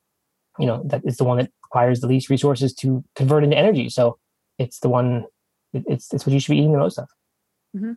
you 0.60 0.66
know 0.66 0.84
that 0.86 1.02
is 1.06 1.18
the 1.18 1.24
one 1.24 1.38
that 1.38 1.52
requires 1.64 2.02
the 2.02 2.08
least 2.08 2.30
resources 2.30 2.74
to 2.76 3.04
convert 3.16 3.44
into 3.44 3.58
energy. 3.58 3.90
So 3.90 4.18
it's 4.58 4.80
the 4.80 4.90
one. 4.90 5.26
It's 5.74 6.14
it's 6.14 6.26
what 6.26 6.34
you 6.34 6.40
should 6.40 6.52
be 6.52 6.58
eating 6.58 6.74
the 6.74 6.80
most 6.80 6.98
of. 6.98 7.08
Mm-hmm. 7.76 7.94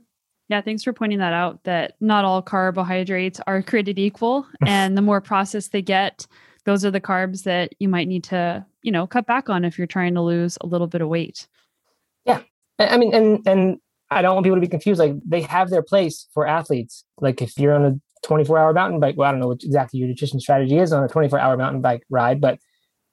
Yeah, 0.49 0.63
thanks 0.63 0.83
for 0.83 0.93
pointing 0.93 1.19
that 1.19 1.33
out. 1.33 1.63
That 1.65 1.95
not 2.01 2.25
all 2.25 2.43
carbohydrates 2.43 3.41
are 3.47 3.63
created 3.71 3.99
equal, 3.99 4.47
and 4.67 4.97
the 4.97 5.03
more 5.03 5.21
processed 5.21 5.73
they 5.73 5.83
get, 5.83 6.27
those 6.65 6.85
are 6.85 6.91
the 6.91 7.01
carbs 7.01 7.45
that 7.45 7.73
you 7.79 7.89
might 7.89 8.09
need 8.09 8.25
to 8.25 8.65
you 8.83 8.93
know 8.93 9.07
cut 9.07 9.27
back 9.27 9.49
on 9.49 9.65
if 9.65 9.77
you're 9.77 9.87
trying 9.87 10.15
to 10.15 10.23
lose 10.23 10.57
a 10.61 10.67
little 10.67 10.87
bit 10.87 11.01
of 11.01 11.09
weight. 11.09 11.49
Yeah, 12.25 12.43
I 12.79 12.97
mean, 12.97 13.15
and 13.15 13.47
and 13.47 13.81
I 14.11 14.23
don't 14.23 14.35
want 14.35 14.45
people 14.45 14.57
to 14.57 14.61
be 14.61 14.69
confused. 14.69 14.99
Like 14.99 15.15
they 15.27 15.43
have 15.43 15.71
their 15.71 15.83
place 15.83 16.27
for 16.33 16.47
athletes. 16.47 17.05
Like 17.21 17.43
if 17.43 17.59
you're 17.59 17.75
on 17.75 17.85
a 17.85 18.27
24 18.27 18.59
hour 18.59 18.73
mountain 18.73 19.01
bike, 19.01 19.15
well, 19.17 19.29
I 19.29 19.33
don't 19.33 19.41
know 19.41 19.49
what 19.49 19.63
exactly 19.63 20.01
your 20.01 20.09
nutrition 20.09 20.41
strategy 20.41 20.79
is 20.79 20.93
on 20.93 21.05
a 21.05 21.09
24 21.09 21.39
hour 21.39 21.57
mountain 21.57 21.81
bike 21.81 22.03
ride, 22.11 22.41
but 22.41 22.59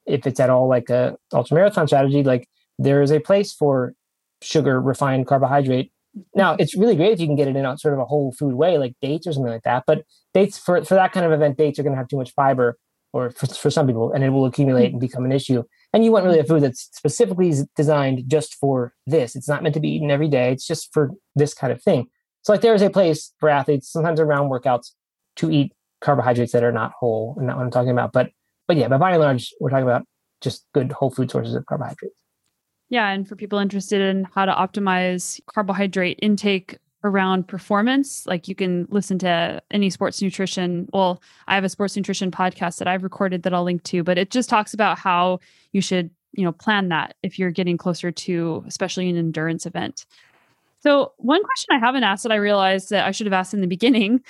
if 0.06 0.26
it's 0.26 0.40
at 0.40 0.50
all 0.50 0.70
like 0.70 0.90
a 0.90 1.18
ultra 1.34 1.56
marathon 1.56 1.88
strategy, 1.88 2.24
like 2.24 2.48
there 2.78 3.02
is 3.02 3.12
a 3.12 3.20
place 3.20 3.54
for 3.54 3.94
sugar, 4.42 4.80
refined 4.80 5.28
carbohydrate. 5.28 5.92
Now 6.34 6.56
it's 6.58 6.78
really 6.78 6.96
great 6.96 7.12
if 7.12 7.20
you 7.20 7.28
can 7.28 7.36
get 7.36 7.48
it 7.48 7.56
in 7.56 7.66
a 7.66 7.78
sort 7.78 7.94
of 7.94 8.00
a 8.00 8.06
whole 8.06 8.32
food 8.32 8.56
way, 8.56 8.78
like 8.78 8.96
dates 9.02 9.28
or 9.28 9.34
something 9.34 9.52
like 9.52 9.64
that. 9.64 9.84
But 9.86 10.04
dates 10.34 10.58
for 10.58 10.84
for 10.86 10.96
that 10.96 11.12
kind 11.12 11.26
of 11.26 11.32
event, 11.32 11.58
dates 11.58 11.78
are 11.78 11.84
going 11.84 11.94
to 11.94 11.98
have 11.98 12.08
too 12.08 12.18
much 12.18 12.32
fiber, 12.32 12.78
or 13.12 13.32
for, 13.32 13.48
for 13.48 13.70
some 13.70 13.88
people, 13.88 14.12
and 14.12 14.24
it 14.24 14.30
will 14.30 14.46
accumulate 14.46 14.90
hmm. 14.90 14.96
and 14.96 15.00
become 15.00 15.26
an 15.26 15.32
issue. 15.32 15.64
And 15.96 16.04
you 16.04 16.12
want 16.12 16.26
really 16.26 16.40
a 16.40 16.44
food 16.44 16.62
that's 16.62 16.90
specifically 16.92 17.54
designed 17.78 18.26
just 18.28 18.56
for 18.56 18.94
this. 19.08 19.34
It's 19.34 19.48
not 19.48 19.64
meant 19.64 19.76
to 19.76 19.80
be 19.80 19.88
eaten 19.88 20.12
every 20.12 20.28
day. 20.28 20.52
It's 20.52 20.68
just 20.68 20.94
for 20.94 21.12
this 21.38 21.54
kind 21.54 21.72
of 21.72 21.82
thing. 21.82 22.08
So 22.42 22.52
like 22.52 22.60
there 22.60 22.76
is 22.76 22.82
a 22.82 22.90
place 22.90 23.32
for 23.40 23.48
athletes, 23.48 23.94
sometimes 23.94 24.20
around 24.20 24.50
workouts, 24.50 24.92
to 25.38 25.50
eat 25.50 25.72
carbohydrates 26.02 26.52
that 26.52 26.66
are 26.66 26.74
not 26.74 26.92
whole, 27.00 27.36
and 27.38 27.48
not 27.48 27.56
what 27.56 27.64
I'm 27.64 27.72
talking 27.72 27.92
about. 27.92 28.12
But 28.12 28.32
but 28.68 28.76
yeah, 28.76 28.90
but 28.90 28.98
by 28.98 29.12
and 29.12 29.22
large, 29.22 29.54
we're 29.62 29.70
talking 29.70 29.86
about 29.86 30.06
just 30.42 30.66
good 30.74 30.92
whole 30.92 31.12
food 31.12 31.32
sources 31.32 31.56
of 31.56 31.66
carbohydrates. 31.66 32.20
Yeah, 32.90 33.10
and 33.12 33.26
for 33.26 33.38
people 33.38 33.60
interested 33.60 34.02
in 34.02 34.26
how 34.36 34.44
to 34.44 34.52
optimize 34.52 35.40
carbohydrate 35.46 36.20
intake 36.22 36.78
around 37.06 37.48
performance. 37.48 38.26
Like 38.26 38.48
you 38.48 38.56
can 38.56 38.88
listen 38.90 39.20
to 39.20 39.62
any 39.70 39.90
sports 39.90 40.22
nutrition. 40.22 40.90
Well, 40.92 41.22
I 41.48 41.56
have 41.56 41.64
a 41.64 41.70
sports 41.70 41.96
nutrition 41.96 42.32
podcast 42.32 42.80
that 42.80 42.88
I've 42.88 43.04
recorded 43.04 43.44
that 43.44 43.54
I'll 43.54 43.64
link 43.64 43.84
to, 43.84 44.04
but 44.04 44.18
it 44.18 44.32
just 44.32 44.50
talks 44.50 44.74
about 44.74 44.98
how 44.98 45.40
you 45.72 45.82
should, 45.82 46.10
you 46.34 46.44
know, 46.44 46.52
plan 46.52 46.90
that 46.90 47.16
if 47.22 47.38
you're 47.38 47.52
getting 47.52 47.78
closer 47.78 48.12
to 48.12 48.64
especially 48.68 49.08
an 49.10 49.18
endurance 49.18 49.68
event. 49.68 50.08
So, 50.80 51.14
one 51.18 51.44
question 51.44 51.76
I 51.76 51.80
haven't 51.80 52.04
asked 52.04 52.24
that 52.24 52.32
I 52.32 52.38
realized 52.38 52.90
that 52.90 53.06
I 53.06 53.12
should 53.12 53.28
have 53.28 53.34
asked 53.34 53.54
in 53.54 53.62
the 53.62 53.68
beginning 53.68 54.22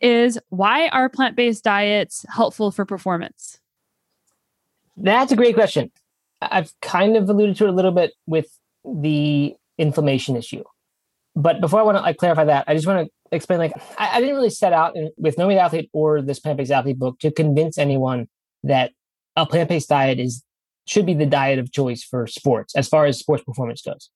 is 0.00 0.38
why 0.48 0.88
are 0.88 1.08
plant-based 1.08 1.64
diets 1.64 2.24
helpful 2.32 2.70
for 2.70 2.84
performance? 2.84 3.58
That's 4.96 5.32
a 5.32 5.36
great 5.36 5.54
question. 5.54 5.90
I've 6.40 6.72
kind 6.80 7.16
of 7.16 7.28
alluded 7.28 7.56
to 7.56 7.64
it 7.64 7.70
a 7.70 7.72
little 7.72 7.92
bit 7.92 8.12
with 8.26 8.46
the 8.84 9.54
inflammation 9.78 10.36
issue 10.36 10.62
but 11.36 11.60
before 11.60 11.80
I 11.80 11.82
want 11.82 11.96
to 11.98 12.02
like 12.02 12.16
clarify 12.16 12.44
that, 12.44 12.64
I 12.66 12.74
just 12.74 12.86
want 12.86 13.06
to 13.06 13.12
explain 13.32 13.58
like 13.58 13.72
I, 13.98 14.16
I 14.16 14.20
didn't 14.20 14.34
really 14.34 14.50
set 14.50 14.72
out 14.72 14.96
in, 14.96 15.10
with 15.16 15.38
No 15.38 15.46
Meat 15.46 15.58
Athlete 15.58 15.90
or 15.92 16.22
this 16.22 16.40
plant 16.40 16.58
based 16.58 16.72
athlete 16.72 16.98
book 16.98 17.18
to 17.20 17.30
convince 17.30 17.78
anyone 17.78 18.28
that 18.64 18.92
a 19.36 19.46
plant 19.46 19.68
based 19.68 19.88
diet 19.88 20.18
is 20.18 20.44
should 20.86 21.06
be 21.06 21.14
the 21.14 21.26
diet 21.26 21.58
of 21.58 21.72
choice 21.72 22.02
for 22.02 22.26
sports 22.26 22.74
as 22.74 22.88
far 22.88 23.06
as 23.06 23.18
sports 23.18 23.44
performance 23.44 23.82
goes. 23.82 24.10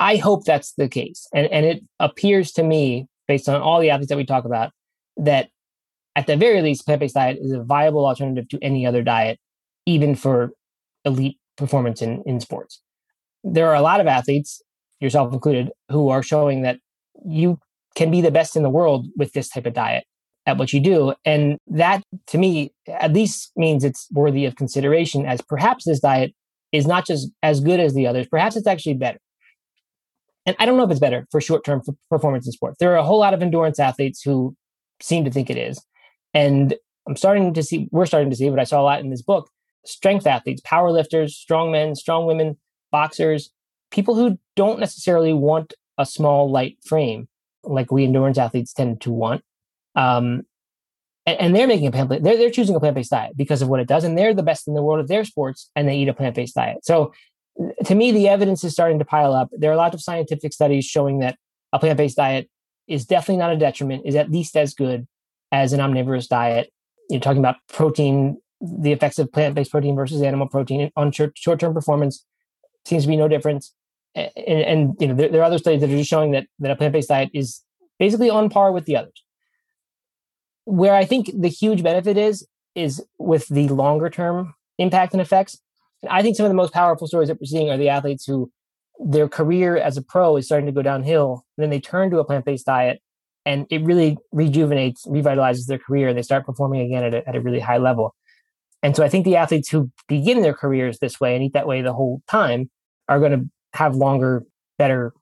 I 0.00 0.16
hope 0.16 0.44
that's 0.44 0.72
the 0.72 0.88
case, 0.88 1.26
and 1.34 1.46
and 1.46 1.64
it 1.64 1.82
appears 1.98 2.52
to 2.52 2.62
me 2.62 3.06
based 3.26 3.48
on 3.48 3.60
all 3.60 3.80
the 3.80 3.90
athletes 3.90 4.10
that 4.10 4.18
we 4.18 4.26
talk 4.26 4.44
about 4.44 4.72
that 5.16 5.48
at 6.16 6.26
the 6.26 6.36
very 6.36 6.60
least 6.60 6.84
plant 6.84 7.00
based 7.00 7.14
diet 7.14 7.38
is 7.40 7.52
a 7.52 7.62
viable 7.62 8.04
alternative 8.04 8.48
to 8.50 8.58
any 8.60 8.86
other 8.86 9.02
diet, 9.02 9.38
even 9.86 10.14
for 10.14 10.50
elite 11.04 11.38
performance 11.56 12.02
in 12.02 12.22
in 12.26 12.40
sports. 12.40 12.82
There 13.42 13.68
are 13.68 13.74
a 13.74 13.82
lot 13.82 14.00
of 14.00 14.06
athletes 14.06 14.62
yourself 15.00 15.32
included, 15.32 15.70
who 15.90 16.08
are 16.08 16.22
showing 16.22 16.62
that 16.62 16.78
you 17.24 17.58
can 17.94 18.10
be 18.10 18.20
the 18.20 18.30
best 18.30 18.56
in 18.56 18.62
the 18.62 18.70
world 18.70 19.06
with 19.16 19.32
this 19.32 19.48
type 19.48 19.66
of 19.66 19.74
diet 19.74 20.04
at 20.46 20.58
what 20.58 20.72
you 20.72 20.80
do. 20.80 21.14
And 21.24 21.58
that 21.68 22.02
to 22.28 22.38
me 22.38 22.72
at 22.88 23.12
least 23.12 23.52
means 23.56 23.84
it's 23.84 24.08
worthy 24.12 24.44
of 24.44 24.56
consideration 24.56 25.26
as 25.26 25.40
perhaps 25.40 25.84
this 25.84 26.00
diet 26.00 26.34
is 26.72 26.86
not 26.86 27.06
just 27.06 27.30
as 27.42 27.60
good 27.60 27.80
as 27.80 27.94
the 27.94 28.06
others, 28.06 28.26
perhaps 28.26 28.56
it's 28.56 28.66
actually 28.66 28.94
better. 28.94 29.18
And 30.46 30.56
I 30.58 30.66
don't 30.66 30.76
know 30.76 30.84
if 30.84 30.90
it's 30.90 31.00
better 31.00 31.26
for 31.30 31.40
short 31.40 31.64
term 31.64 31.80
performance 32.10 32.46
in 32.46 32.52
sports. 32.52 32.76
There 32.78 32.92
are 32.92 32.96
a 32.98 33.04
whole 33.04 33.20
lot 33.20 33.32
of 33.32 33.42
endurance 33.42 33.78
athletes 33.78 34.22
who 34.22 34.54
seem 35.00 35.24
to 35.24 35.30
think 35.30 35.48
it 35.48 35.56
is. 35.56 35.82
And 36.34 36.74
I'm 37.08 37.16
starting 37.16 37.54
to 37.54 37.62
see, 37.62 37.88
we're 37.90 38.06
starting 38.06 38.30
to 38.30 38.36
see, 38.36 38.50
but 38.50 38.58
I 38.58 38.64
saw 38.64 38.80
a 38.80 38.84
lot 38.84 39.00
in 39.00 39.10
this 39.10 39.22
book 39.22 39.50
strength 39.86 40.26
athletes, 40.26 40.62
power 40.64 40.90
lifters, 40.90 41.36
strong 41.36 41.70
men, 41.70 41.94
strong 41.94 42.26
women, 42.26 42.58
boxers, 42.90 43.50
people 43.94 44.16
who 44.16 44.38
don't 44.56 44.80
necessarily 44.80 45.32
want 45.32 45.72
a 45.96 46.04
small, 46.04 46.50
light 46.50 46.76
frame 46.84 47.28
like 47.62 47.92
we 47.92 48.04
endurance 48.04 48.36
athletes 48.36 48.72
tend 48.72 49.00
to 49.00 49.12
want. 49.12 49.42
Um, 49.94 50.42
and, 51.24 51.40
and, 51.40 51.56
they're 51.56 51.68
making 51.68 51.86
a 51.86 51.92
plant 51.92 52.10
they're, 52.10 52.36
they're 52.36 52.50
choosing 52.50 52.74
a 52.74 52.80
plant-based 52.80 53.12
diet 53.12 53.36
because 53.36 53.62
of 53.62 53.68
what 53.68 53.78
it 53.78 53.86
does. 53.86 54.02
And 54.02 54.18
they're 54.18 54.34
the 54.34 54.42
best 54.42 54.66
in 54.66 54.74
the 54.74 54.82
world 54.82 54.98
of 54.98 55.06
their 55.06 55.24
sports 55.24 55.70
and 55.76 55.88
they 55.88 55.96
eat 55.96 56.08
a 56.08 56.12
plant-based 56.12 56.56
diet. 56.56 56.84
So 56.84 57.14
to 57.84 57.94
me, 57.94 58.10
the 58.10 58.28
evidence 58.28 58.64
is 58.64 58.72
starting 58.72 58.98
to 58.98 59.04
pile 59.04 59.32
up. 59.32 59.48
There 59.52 59.70
are 59.70 59.76
lots 59.76 59.94
of 59.94 60.02
scientific 60.02 60.52
studies 60.52 60.84
showing 60.84 61.20
that 61.20 61.38
a 61.72 61.78
plant-based 61.78 62.16
diet 62.16 62.50
is 62.88 63.06
definitely 63.06 63.38
not 63.38 63.52
a 63.52 63.56
detriment, 63.56 64.02
is 64.04 64.16
at 64.16 64.30
least 64.30 64.56
as 64.56 64.74
good 64.74 65.06
as 65.52 65.72
an 65.72 65.80
omnivorous 65.80 66.26
diet. 66.26 66.72
You're 67.08 67.20
talking 67.20 67.38
about 67.38 67.56
protein, 67.68 68.38
the 68.60 68.92
effects 68.92 69.20
of 69.20 69.32
plant-based 69.32 69.70
protein 69.70 69.94
versus 69.94 70.20
animal 70.20 70.48
protein 70.48 70.90
on 70.96 71.12
short, 71.12 71.38
short-term 71.38 71.72
performance 71.72 72.26
seems 72.84 73.04
to 73.04 73.08
be 73.08 73.16
no 73.16 73.28
difference 73.28 73.72
and, 74.14 74.30
and 74.36 74.96
you 75.00 75.08
know 75.08 75.14
there, 75.14 75.28
there, 75.28 75.40
are 75.40 75.44
other 75.44 75.58
studies 75.58 75.80
that 75.80 75.90
are 75.90 75.96
just 75.96 76.10
showing 76.10 76.32
that 76.32 76.46
that 76.60 76.70
a 76.70 76.76
plant-based 76.76 77.08
diet 77.08 77.30
is 77.34 77.62
basically 77.98 78.30
on 78.30 78.48
par 78.48 78.72
with 78.72 78.84
the 78.84 78.96
others. 78.96 79.22
Where 80.64 80.94
I 80.94 81.04
think 81.04 81.30
the 81.34 81.48
huge 81.48 81.82
benefit 81.82 82.16
is, 82.16 82.46
is 82.74 83.04
with 83.18 83.48
the 83.48 83.68
longer 83.68 84.08
term 84.08 84.54
impact 84.78 85.12
and 85.12 85.20
effects. 85.20 85.58
And 86.02 86.10
I 86.10 86.22
think 86.22 86.36
some 86.36 86.46
of 86.46 86.50
the 86.50 86.56
most 86.56 86.72
powerful 86.72 87.06
stories 87.06 87.28
that 87.28 87.38
we're 87.40 87.46
seeing 87.46 87.70
are 87.70 87.76
the 87.76 87.88
athletes 87.88 88.24
who 88.24 88.50
their 88.98 89.28
career 89.28 89.76
as 89.76 89.96
a 89.96 90.02
pro 90.02 90.36
is 90.36 90.46
starting 90.46 90.66
to 90.66 90.72
go 90.72 90.82
downhill. 90.82 91.44
Then 91.56 91.70
they 91.70 91.80
turn 91.80 92.10
to 92.10 92.18
a 92.18 92.24
plant 92.24 92.44
based 92.44 92.66
diet 92.66 93.00
and 93.44 93.66
it 93.70 93.82
really 93.84 94.16
rejuvenates, 94.32 95.06
revitalizes 95.06 95.66
their 95.66 95.78
career. 95.78 96.08
And 96.08 96.16
they 96.16 96.22
start 96.22 96.46
performing 96.46 96.80
again 96.80 97.04
at 97.04 97.14
a, 97.14 97.28
at 97.28 97.36
a 97.36 97.40
really 97.40 97.60
high 97.60 97.78
level. 97.78 98.14
And 98.82 98.94
so 98.94 99.02
I 99.02 99.08
think 99.08 99.24
the 99.24 99.36
athletes 99.36 99.70
who 99.70 99.90
begin 100.08 100.42
their 100.42 100.54
careers 100.54 100.98
this 100.98 101.20
way 101.20 101.34
and 101.34 101.44
eat 101.44 101.54
that 101.54 101.66
way 101.66 101.82
the 101.82 101.92
whole 101.92 102.22
time 102.28 102.70
are 103.08 103.18
going 103.18 103.32
to 103.32 103.50
have 103.74 103.94
longer, 103.94 104.44
better, 104.78 105.12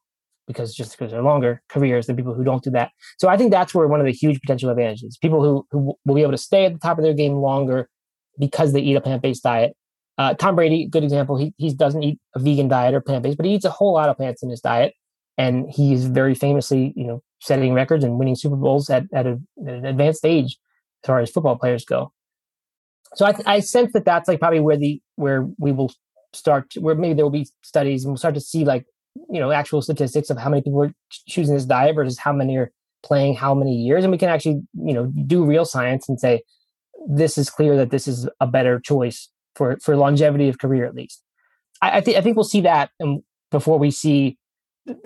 because 0.46 0.74
just 0.74 0.92
because 0.92 1.12
they're 1.12 1.22
longer 1.22 1.62
careers 1.68 2.06
than 2.06 2.16
people 2.16 2.34
who 2.34 2.44
don't 2.44 2.62
do 2.62 2.70
that. 2.70 2.90
So 3.18 3.28
I 3.28 3.36
think 3.36 3.50
that's 3.50 3.74
where 3.74 3.86
one 3.88 4.00
of 4.00 4.06
the 4.06 4.12
huge 4.12 4.40
potential 4.40 4.70
advantages. 4.70 5.18
People 5.20 5.42
who, 5.42 5.66
who 5.70 5.96
will 6.04 6.14
be 6.14 6.22
able 6.22 6.32
to 6.32 6.38
stay 6.38 6.64
at 6.64 6.72
the 6.72 6.78
top 6.78 6.98
of 6.98 7.04
their 7.04 7.14
game 7.14 7.34
longer 7.34 7.88
because 8.38 8.72
they 8.72 8.80
eat 8.80 8.96
a 8.96 9.00
plant-based 9.00 9.42
diet. 9.42 9.76
Uh, 10.18 10.34
Tom 10.34 10.54
Brady, 10.54 10.86
good 10.86 11.04
example. 11.04 11.36
He 11.38 11.54
he 11.56 11.72
doesn't 11.72 12.02
eat 12.02 12.18
a 12.34 12.38
vegan 12.38 12.68
diet 12.68 12.94
or 12.94 13.00
plant-based, 13.00 13.36
but 13.36 13.46
he 13.46 13.54
eats 13.54 13.64
a 13.64 13.70
whole 13.70 13.94
lot 13.94 14.08
of 14.08 14.16
plants 14.16 14.42
in 14.42 14.50
his 14.50 14.60
diet, 14.60 14.94
and 15.38 15.70
he's 15.70 16.04
very 16.04 16.34
famously, 16.34 16.92
you 16.94 17.06
know, 17.06 17.22
setting 17.40 17.72
records 17.72 18.04
and 18.04 18.18
winning 18.18 18.36
Super 18.36 18.56
Bowls 18.56 18.90
at 18.90 19.04
at, 19.14 19.26
a, 19.26 19.40
at 19.66 19.74
an 19.74 19.86
advanced 19.86 20.24
age 20.26 20.58
as 21.02 21.06
far 21.06 21.20
as 21.20 21.30
football 21.30 21.56
players 21.56 21.84
go. 21.84 22.12
So 23.14 23.26
I, 23.26 23.34
I 23.46 23.60
sense 23.60 23.92
that 23.94 24.04
that's 24.04 24.28
like 24.28 24.38
probably 24.38 24.60
where 24.60 24.76
the 24.76 25.00
where 25.16 25.48
we 25.58 25.72
will 25.72 25.90
start, 26.34 26.72
where 26.78 26.94
maybe 26.94 27.14
there 27.14 27.24
will 27.24 27.30
be 27.30 27.48
studies 27.62 28.04
and 28.04 28.12
we'll 28.12 28.18
start 28.18 28.34
to 28.34 28.40
see 28.40 28.64
like 28.64 28.86
you 29.30 29.40
know 29.40 29.50
actual 29.50 29.82
statistics 29.82 30.30
of 30.30 30.38
how 30.38 30.48
many 30.50 30.62
people 30.62 30.82
are 30.82 30.94
choosing 31.28 31.54
this 31.54 31.64
diet 31.64 31.94
versus 31.94 32.18
how 32.18 32.32
many 32.32 32.56
are 32.56 32.70
playing 33.02 33.34
how 33.34 33.54
many 33.54 33.74
years, 33.74 34.04
and 34.04 34.12
we 34.12 34.18
can 34.18 34.28
actually 34.28 34.62
you 34.74 34.94
know 34.94 35.06
do 35.26 35.44
real 35.44 35.64
science 35.64 36.08
and 36.08 36.18
say 36.18 36.42
this 37.08 37.36
is 37.36 37.50
clear 37.50 37.76
that 37.76 37.90
this 37.90 38.06
is 38.06 38.28
a 38.40 38.46
better 38.46 38.80
choice 38.80 39.28
for 39.54 39.78
for 39.82 39.96
longevity 39.96 40.48
of 40.48 40.58
career 40.58 40.84
at 40.84 40.94
least. 40.94 41.22
I, 41.80 41.98
I 41.98 42.00
think 42.00 42.16
I 42.16 42.20
think 42.20 42.36
we'll 42.36 42.44
see 42.44 42.62
that 42.62 42.90
um, 43.02 43.22
before 43.50 43.78
we 43.78 43.90
see 43.90 44.38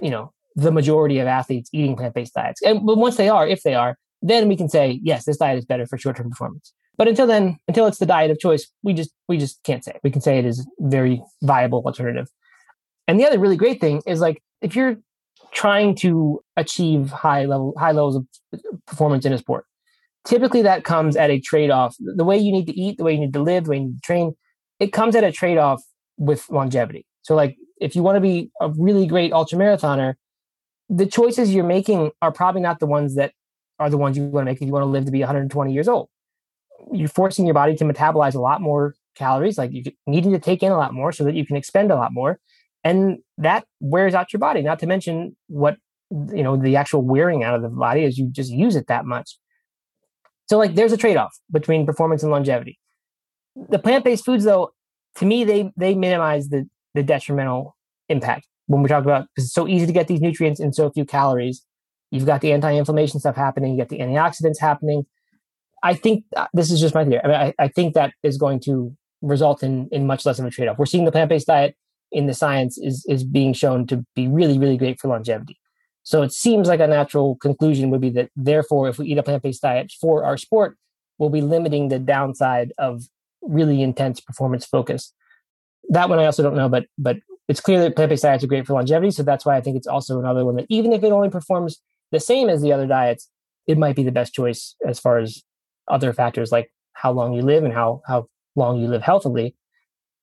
you 0.01 0.11
know 0.11 0.33
the 0.55 0.73
majority 0.73 1.19
of 1.19 1.27
athletes 1.27 1.71
eating 1.73 1.97
plant 1.97 2.15
based 2.15 2.35
diets, 2.35 2.63
and 2.63 2.85
but 2.87 2.97
once 2.97 3.17
they 3.17 3.29
are, 3.29 3.47
if 3.47 3.63
they 3.63 3.75
are, 3.75 3.99
then 4.23 4.49
we 4.49 4.57
can 4.57 4.69
say 4.69 5.01
yes, 5.03 5.25
this 5.25 5.39
diet 5.39 5.59
is 5.59 5.65
better 5.65 5.87
for 5.87 5.99
short 5.99 6.17
term 6.17 6.31
performance. 6.31 6.73
But 6.97 7.09
until 7.09 7.27
then, 7.27 7.59
until 7.69 7.87
it's 7.87 7.99
the 7.99 8.07
diet 8.07 8.31
of 8.31 8.39
choice, 8.39 8.71
we 8.83 8.95
just 8.95 9.11
we 9.29 9.37
just 9.37 9.63
can't 9.65 9.85
say. 9.85 9.99
We 10.03 10.11
can 10.11 10.21
say 10.21 10.39
it 10.39 10.47
is 10.47 10.67
very 10.81 11.23
viable 11.43 11.83
alternative. 11.85 12.29
And 13.07 13.21
the 13.21 13.27
other 13.27 13.39
really 13.39 13.57
great 13.57 13.81
thing 13.81 14.03
is 14.07 14.21
like 14.21 14.43
if 14.63 14.75
you're 14.75 14.97
trying 15.53 15.95
to 15.97 16.41
achieve 16.57 17.11
high 17.11 17.45
level 17.45 17.75
high 17.79 17.93
levels 17.93 18.17
of 18.17 18.27
performance 18.87 19.27
in 19.27 19.33
a 19.33 19.39
sport, 19.39 19.67
typically 20.27 20.63
that 20.63 20.85
comes 20.85 21.17
at 21.17 21.31
a 21.31 21.39
trade-off. 21.39 21.95
The 22.01 22.25
way 22.25 22.39
you 22.39 22.53
need 22.53 22.67
to 22.67 22.79
eat, 22.79 22.99
the 22.99 23.05
way 23.05 23.13
you 23.13 23.21
need 23.21 23.35
to 23.35 23.43
live, 23.43 23.65
the 23.65 23.71
way 23.71 23.77
you 23.77 23.85
need 23.85 23.97
to 23.97 24.01
train, 24.01 24.35
it 24.81 24.93
comes 24.93 25.15
at 25.15 25.25
a 25.25 25.33
trade-off 25.33 25.83
with 26.17 26.49
longevity. 26.51 27.07
So 27.23 27.35
like 27.35 27.57
if 27.79 27.95
you 27.95 28.03
want 28.03 28.17
to 28.17 28.21
be 28.21 28.51
a 28.61 28.71
really 28.71 29.07
great 29.07 29.33
ultra 29.33 29.59
marathoner, 29.59 30.15
the 30.89 31.07
choices 31.07 31.53
you're 31.53 31.65
making 31.65 32.13
are 32.23 32.33
probably 32.33 32.63
not 32.63 32.81
the 32.81 32.87
ones 32.87 33.17
that 33.17 33.33
are 33.79 33.91
the 33.91 33.99
ones 33.99 34.17
you 34.17 34.25
want 34.25 34.47
to 34.47 34.51
make 34.51 34.63
if 34.63 34.67
you 34.67 34.73
want 34.73 34.85
to 34.85 34.89
live 34.89 35.05
to 35.05 35.11
be 35.11 35.21
120 35.21 35.73
years 35.73 35.89
old 35.89 36.09
you're 36.93 37.09
forcing 37.09 37.47
your 37.47 37.55
body 37.55 37.75
to 37.77 37.85
metabolize 37.85 38.35
a 38.35 38.41
lot 38.41 38.61
more 38.61 38.95
calories, 39.15 39.59
like 39.59 39.73
you 39.73 39.83
needing 40.07 40.33
to 40.33 40.39
take 40.39 40.63
in 40.63 40.73
a 40.73 40.77
lot 40.77 40.95
more 40.95 41.13
so 41.13 41.25
that 41.25 41.35
you 41.35 41.47
can 41.47 41.57
expend 41.57 41.91
a 41.91 41.97
lot 41.97 42.13
more. 42.13 42.39
And 42.85 43.19
that 43.39 43.65
wears 43.81 44.15
out 44.15 44.33
your 44.33 44.39
body, 44.39 44.63
not 44.63 44.79
to 44.81 44.87
mention 44.87 45.37
what, 45.49 45.77
you 46.11 46.43
know, 46.43 46.57
the 46.57 46.77
actual 46.77 47.03
wearing 47.03 47.43
out 47.43 47.55
of 47.55 47.63
the 47.63 47.69
body 47.69 48.05
as 48.05 48.17
you 48.17 48.29
just 48.31 48.51
use 48.51 48.77
it 48.77 48.87
that 48.87 49.05
much. 49.05 49.39
So 50.49 50.59
like 50.59 50.75
there's 50.75 50.93
a 50.93 50.97
trade-off 50.97 51.37
between 51.51 51.85
performance 51.85 52.23
and 52.23 52.31
longevity. 52.31 52.79
The 53.69 53.79
plant-based 53.79 54.25
foods 54.25 54.45
though, 54.45 54.73
to 55.17 55.25
me, 55.25 55.45
they 55.45 55.73
they 55.77 55.95
minimize 55.95 56.49
the 56.49 56.69
the 56.95 57.03
detrimental 57.03 57.77
impact 58.09 58.47
when 58.67 58.83
we 58.83 58.89
talk 58.89 59.05
about 59.05 59.27
because 59.35 59.47
it's 59.47 59.55
so 59.55 59.67
easy 59.67 59.87
to 59.87 59.93
get 59.93 60.09
these 60.09 60.21
nutrients 60.21 60.61
in 60.61 60.73
so 60.73 60.91
few 60.91 61.05
calories. 61.05 61.65
You've 62.11 62.27
got 62.27 62.41
the 62.41 62.53
anti-inflammation 62.53 63.19
stuff 63.19 63.35
happening, 63.35 63.73
you 63.73 63.79
get 63.79 63.89
the 63.89 63.99
antioxidants 63.99 64.61
happening. 64.61 65.07
I 65.83 65.95
think 65.95 66.25
uh, 66.37 66.47
this 66.53 66.71
is 66.71 66.81
just 66.81 66.95
my 66.95 67.05
theory. 67.05 67.21
I 67.23 67.29
mean, 67.29 67.37
I, 67.37 67.55
I 67.65 67.69
think 67.69 67.95
that 67.95 68.13
is 68.23 68.39
going 68.39 68.61
to 68.61 68.97
result 69.23 69.63
in 69.63 69.89
in 69.93 70.07
much 70.07 70.27
less 70.27 70.39
of 70.39 70.45
a 70.45 70.51
trade 70.51 70.69
off. 70.69 70.79
We're 70.79 70.87
seeing 70.87 71.05
the 71.05 71.13
plant 71.13 71.29
based 71.29 71.47
diet 71.47 71.77
in 72.13 72.27
the 72.27 72.35
science 72.35 72.79
is 72.79 73.05
is 73.09 73.25
being 73.25 73.53
shown 73.53 73.87
to 73.89 74.05
be 74.15 74.29
really 74.29 74.59
really 74.59 74.77
great 74.77 75.01
for 75.01 75.09
longevity. 75.09 75.59
So 76.03 76.23
it 76.23 76.33
seems 76.33 76.69
like 76.69 76.81
a 76.81 76.87
natural 76.87 77.37
conclusion 77.37 77.91
would 77.91 78.01
be 78.01 78.11
that 78.11 78.31
therefore, 78.37 78.89
if 78.89 78.99
we 78.99 79.09
eat 79.09 79.19
a 79.19 79.23
plant 79.23 79.43
based 79.43 79.63
diet 79.63 79.93
for 80.01 80.25
our 80.25 80.37
sport, 80.37 80.77
we'll 81.19 81.31
be 81.31 81.41
limiting 81.41 81.89
the 81.89 81.99
downside 81.99 82.73
of 82.79 83.03
really 83.43 83.83
intense 83.83 84.21
performance 84.21 84.65
focus. 84.65 85.13
That 85.89 86.09
one 86.09 86.19
I 86.19 86.27
also 86.27 86.43
don't 86.43 86.57
know, 86.57 86.69
but 86.69 86.87
but 86.97 87.17
it's 87.49 87.61
clear 87.61 87.81
that 87.81 87.97
plant 87.97 88.11
based 88.11 88.23
diets 88.23 88.45
are 88.45 88.49
great 88.49 88.67
for 88.67 88.75
longevity. 88.75 89.11
So 89.11 89.23
that's 89.23 89.45
why 89.45 89.57
I 89.57 89.61
think 89.61 89.77
it's 89.77 89.87
also 89.87 90.19
another 90.19 90.45
one 90.45 90.57
that 90.57 90.67
even 90.69 90.93
if 90.93 91.03
it 91.03 91.13
only 91.13 91.31
performs 91.31 91.81
the 92.13 92.21
same 92.21 92.49
as 92.49 92.63
the 92.63 92.73
other 92.73 92.87
diets, 92.87 93.29
it 93.67 93.79
might 93.79 93.97
be 93.97 94.05
the 94.05 94.13
best 94.13 94.33
choice 94.33 94.77
as 94.87 95.01
far 95.01 95.19
as 95.19 95.43
other 95.89 96.13
factors 96.13 96.53
like 96.53 96.71
how 96.93 97.13
long 97.13 97.33
you 97.33 97.43
live 97.43 97.65
and 97.65 97.73
how 97.73 98.03
how 98.07 98.29
long 98.55 98.81
you 98.81 98.89
live 98.89 99.03
healthily, 99.03 99.55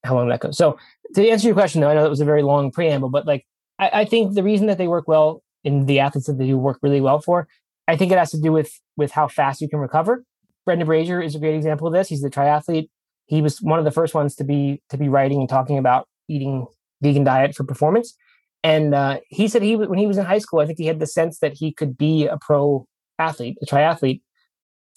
how 0.04 0.16
long 0.16 0.28
that 0.30 0.40
goes. 0.40 0.58
So 0.58 0.78
to 1.16 1.30
answer 1.30 1.48
your 1.48 1.56
question, 1.56 1.82
though, 1.82 1.90
I 1.90 1.94
know 1.94 2.06
it 2.06 2.10
was 2.10 2.22
a 2.22 2.26
very 2.26 2.44
long 2.44 2.72
preamble, 2.72 3.10
but 3.10 3.26
like 3.26 3.46
I, 3.80 3.90
I 4.02 4.06
think 4.06 4.34
the 4.34 4.44
reason 4.44 4.68
that 4.68 4.78
they 4.78 4.88
work 4.88 5.08
well 5.08 5.44
in 5.64 5.86
the 5.86 6.00
athletes 6.00 6.28
that 6.28 6.38
they 6.38 6.48
do 6.48 6.58
work 6.58 6.80
really 6.82 7.02
well 7.02 7.20
for, 7.20 7.48
I 7.88 7.96
think 7.96 8.12
it 8.12 8.18
has 8.18 8.32
to 8.32 8.42
do 8.42 8.52
with 8.52 8.72
with 8.98 9.12
how 9.12 9.28
fast 9.28 9.62
you 9.62 9.70
can 9.70 9.80
recover. 9.80 10.24
Brendan 10.66 10.88
Brazier 10.88 11.22
is 11.22 11.36
a 11.36 11.40
great 11.40 11.56
example 11.56 11.88
of 11.88 11.94
this. 11.94 12.10
He's 12.10 12.22
the 12.22 12.30
triathlete. 12.30 12.90
He 13.26 13.42
was 13.42 13.62
one 13.62 13.80
of 13.80 13.86
the 13.86 13.92
first 13.92 14.14
ones 14.14 14.36
to 14.36 14.44
be 14.44 14.82
to 14.90 14.98
be 14.98 15.10
writing 15.10 15.40
and 15.40 15.50
talking 15.50 15.78
about 15.78 16.08
eating 16.28 16.66
vegan 17.02 17.24
diet 17.24 17.56
for 17.56 17.64
performance. 17.64 18.16
And 18.64 18.96
uh, 18.96 19.20
he 19.28 19.48
said 19.48 19.62
he 19.62 19.76
when 19.76 20.00
he 20.00 20.08
was 20.08 20.18
in 20.18 20.26
high 20.26 20.40
school, 20.40 20.60
I 20.60 20.66
think 20.66 20.80
he 20.80 20.88
had 20.88 21.00
the 21.00 21.08
sense 21.08 21.40
that 21.40 21.54
he 21.54 21.74
could 21.74 21.98
be 21.98 22.26
a 22.26 22.38
pro 22.40 22.88
athlete, 23.20 23.58
a 23.62 23.66
triathlete, 23.66 24.22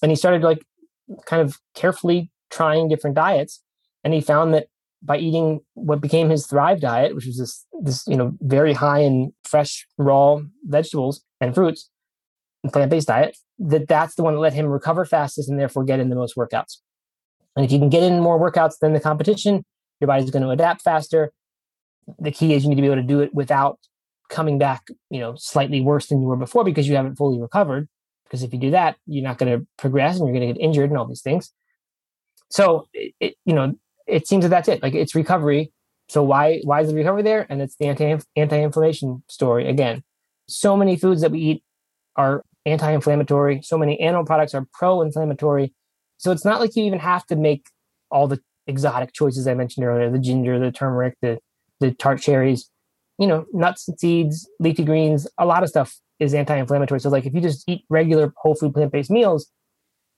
and 0.02 0.10
he 0.10 0.16
started 0.16 0.42
like 0.42 0.62
kind 1.26 1.42
of 1.42 1.58
carefully 1.74 2.30
trying 2.50 2.88
different 2.88 3.16
diets. 3.16 3.62
And 4.04 4.14
he 4.14 4.20
found 4.20 4.54
that 4.54 4.68
by 5.02 5.18
eating 5.18 5.60
what 5.74 6.00
became 6.00 6.30
his 6.30 6.46
thrive 6.46 6.80
diet 6.80 7.14
which 7.14 7.26
was 7.26 7.38
this 7.38 7.66
this 7.82 8.06
you 8.06 8.16
know 8.16 8.32
very 8.40 8.72
high 8.72 9.00
in 9.00 9.32
fresh 9.44 9.86
raw 9.98 10.38
vegetables 10.64 11.22
and 11.40 11.54
fruits 11.54 11.90
and 12.64 12.72
plant-based 12.72 13.08
diet 13.08 13.36
that 13.58 13.88
that's 13.88 14.14
the 14.14 14.22
one 14.22 14.34
that 14.34 14.40
let 14.40 14.54
him 14.54 14.66
recover 14.66 15.04
fastest 15.04 15.48
and 15.48 15.58
therefore 15.58 15.84
get 15.84 16.00
in 16.00 16.10
the 16.10 16.16
most 16.16 16.36
workouts. 16.36 16.78
And 17.54 17.64
if 17.64 17.72
you 17.72 17.78
can 17.78 17.88
get 17.88 18.02
in 18.02 18.20
more 18.20 18.38
workouts 18.38 18.78
than 18.80 18.92
the 18.92 19.00
competition 19.00 19.64
your 20.00 20.08
body's 20.08 20.30
going 20.30 20.42
to 20.42 20.50
adapt 20.50 20.82
faster. 20.82 21.32
The 22.18 22.30
key 22.30 22.52
is 22.52 22.64
you 22.64 22.68
need 22.68 22.76
to 22.76 22.82
be 22.82 22.86
able 22.86 22.96
to 22.96 23.02
do 23.02 23.20
it 23.20 23.34
without 23.34 23.78
coming 24.28 24.58
back 24.58 24.88
you 25.10 25.20
know 25.20 25.34
slightly 25.36 25.80
worse 25.80 26.06
than 26.08 26.20
you 26.20 26.26
were 26.26 26.36
before 26.36 26.64
because 26.64 26.88
you 26.88 26.96
haven't 26.96 27.16
fully 27.16 27.40
recovered 27.40 27.88
because 28.26 28.42
if 28.42 28.52
you 28.52 28.58
do 28.58 28.72
that, 28.72 28.96
you're 29.06 29.24
not 29.24 29.38
going 29.38 29.58
to 29.58 29.66
progress 29.78 30.18
and 30.18 30.26
you're 30.26 30.36
going 30.36 30.48
to 30.48 30.54
get 30.54 30.62
injured 30.62 30.90
and 30.90 30.98
all 30.98 31.06
these 31.06 31.22
things. 31.22 31.52
So, 32.50 32.88
it, 32.92 33.34
you 33.44 33.54
know, 33.54 33.74
it 34.06 34.26
seems 34.26 34.44
that 34.44 34.48
that's 34.48 34.68
it. 34.68 34.82
Like 34.82 34.94
it's 34.94 35.14
recovery. 35.14 35.72
So 36.08 36.22
why 36.22 36.60
why 36.62 36.82
is 36.82 36.88
the 36.88 36.94
recovery 36.94 37.22
there? 37.22 37.46
And 37.48 37.60
it's 37.60 37.76
the 37.76 37.86
anti 37.86 38.18
anti-inflammation 38.36 39.22
story 39.28 39.68
again. 39.68 40.02
So 40.48 40.76
many 40.76 40.96
foods 40.96 41.22
that 41.22 41.32
we 41.32 41.40
eat 41.40 41.62
are 42.14 42.44
anti-inflammatory. 42.64 43.62
So 43.62 43.76
many 43.76 43.98
animal 44.00 44.24
products 44.24 44.54
are 44.54 44.66
pro-inflammatory. 44.72 45.74
So 46.18 46.30
it's 46.30 46.44
not 46.44 46.60
like 46.60 46.76
you 46.76 46.84
even 46.84 47.00
have 47.00 47.26
to 47.26 47.36
make 47.36 47.68
all 48.10 48.28
the 48.28 48.40
exotic 48.68 49.12
choices 49.12 49.48
I 49.48 49.54
mentioned 49.54 49.84
earlier: 49.84 50.10
the 50.10 50.18
ginger, 50.18 50.58
the 50.58 50.70
turmeric, 50.70 51.16
the 51.20 51.38
the 51.80 51.92
tart 51.92 52.20
cherries. 52.20 52.70
You 53.18 53.26
know, 53.26 53.46
nuts 53.52 53.88
and 53.88 53.98
seeds, 53.98 54.48
leafy 54.60 54.84
greens, 54.84 55.26
a 55.38 55.46
lot 55.46 55.62
of 55.62 55.70
stuff 55.70 55.96
is 56.18 56.34
anti-inflammatory. 56.34 57.00
So 57.00 57.10
like 57.10 57.26
if 57.26 57.34
you 57.34 57.40
just 57.40 57.68
eat 57.68 57.84
regular 57.88 58.32
whole 58.36 58.54
food 58.54 58.74
plant-based 58.74 59.10
meals, 59.10 59.50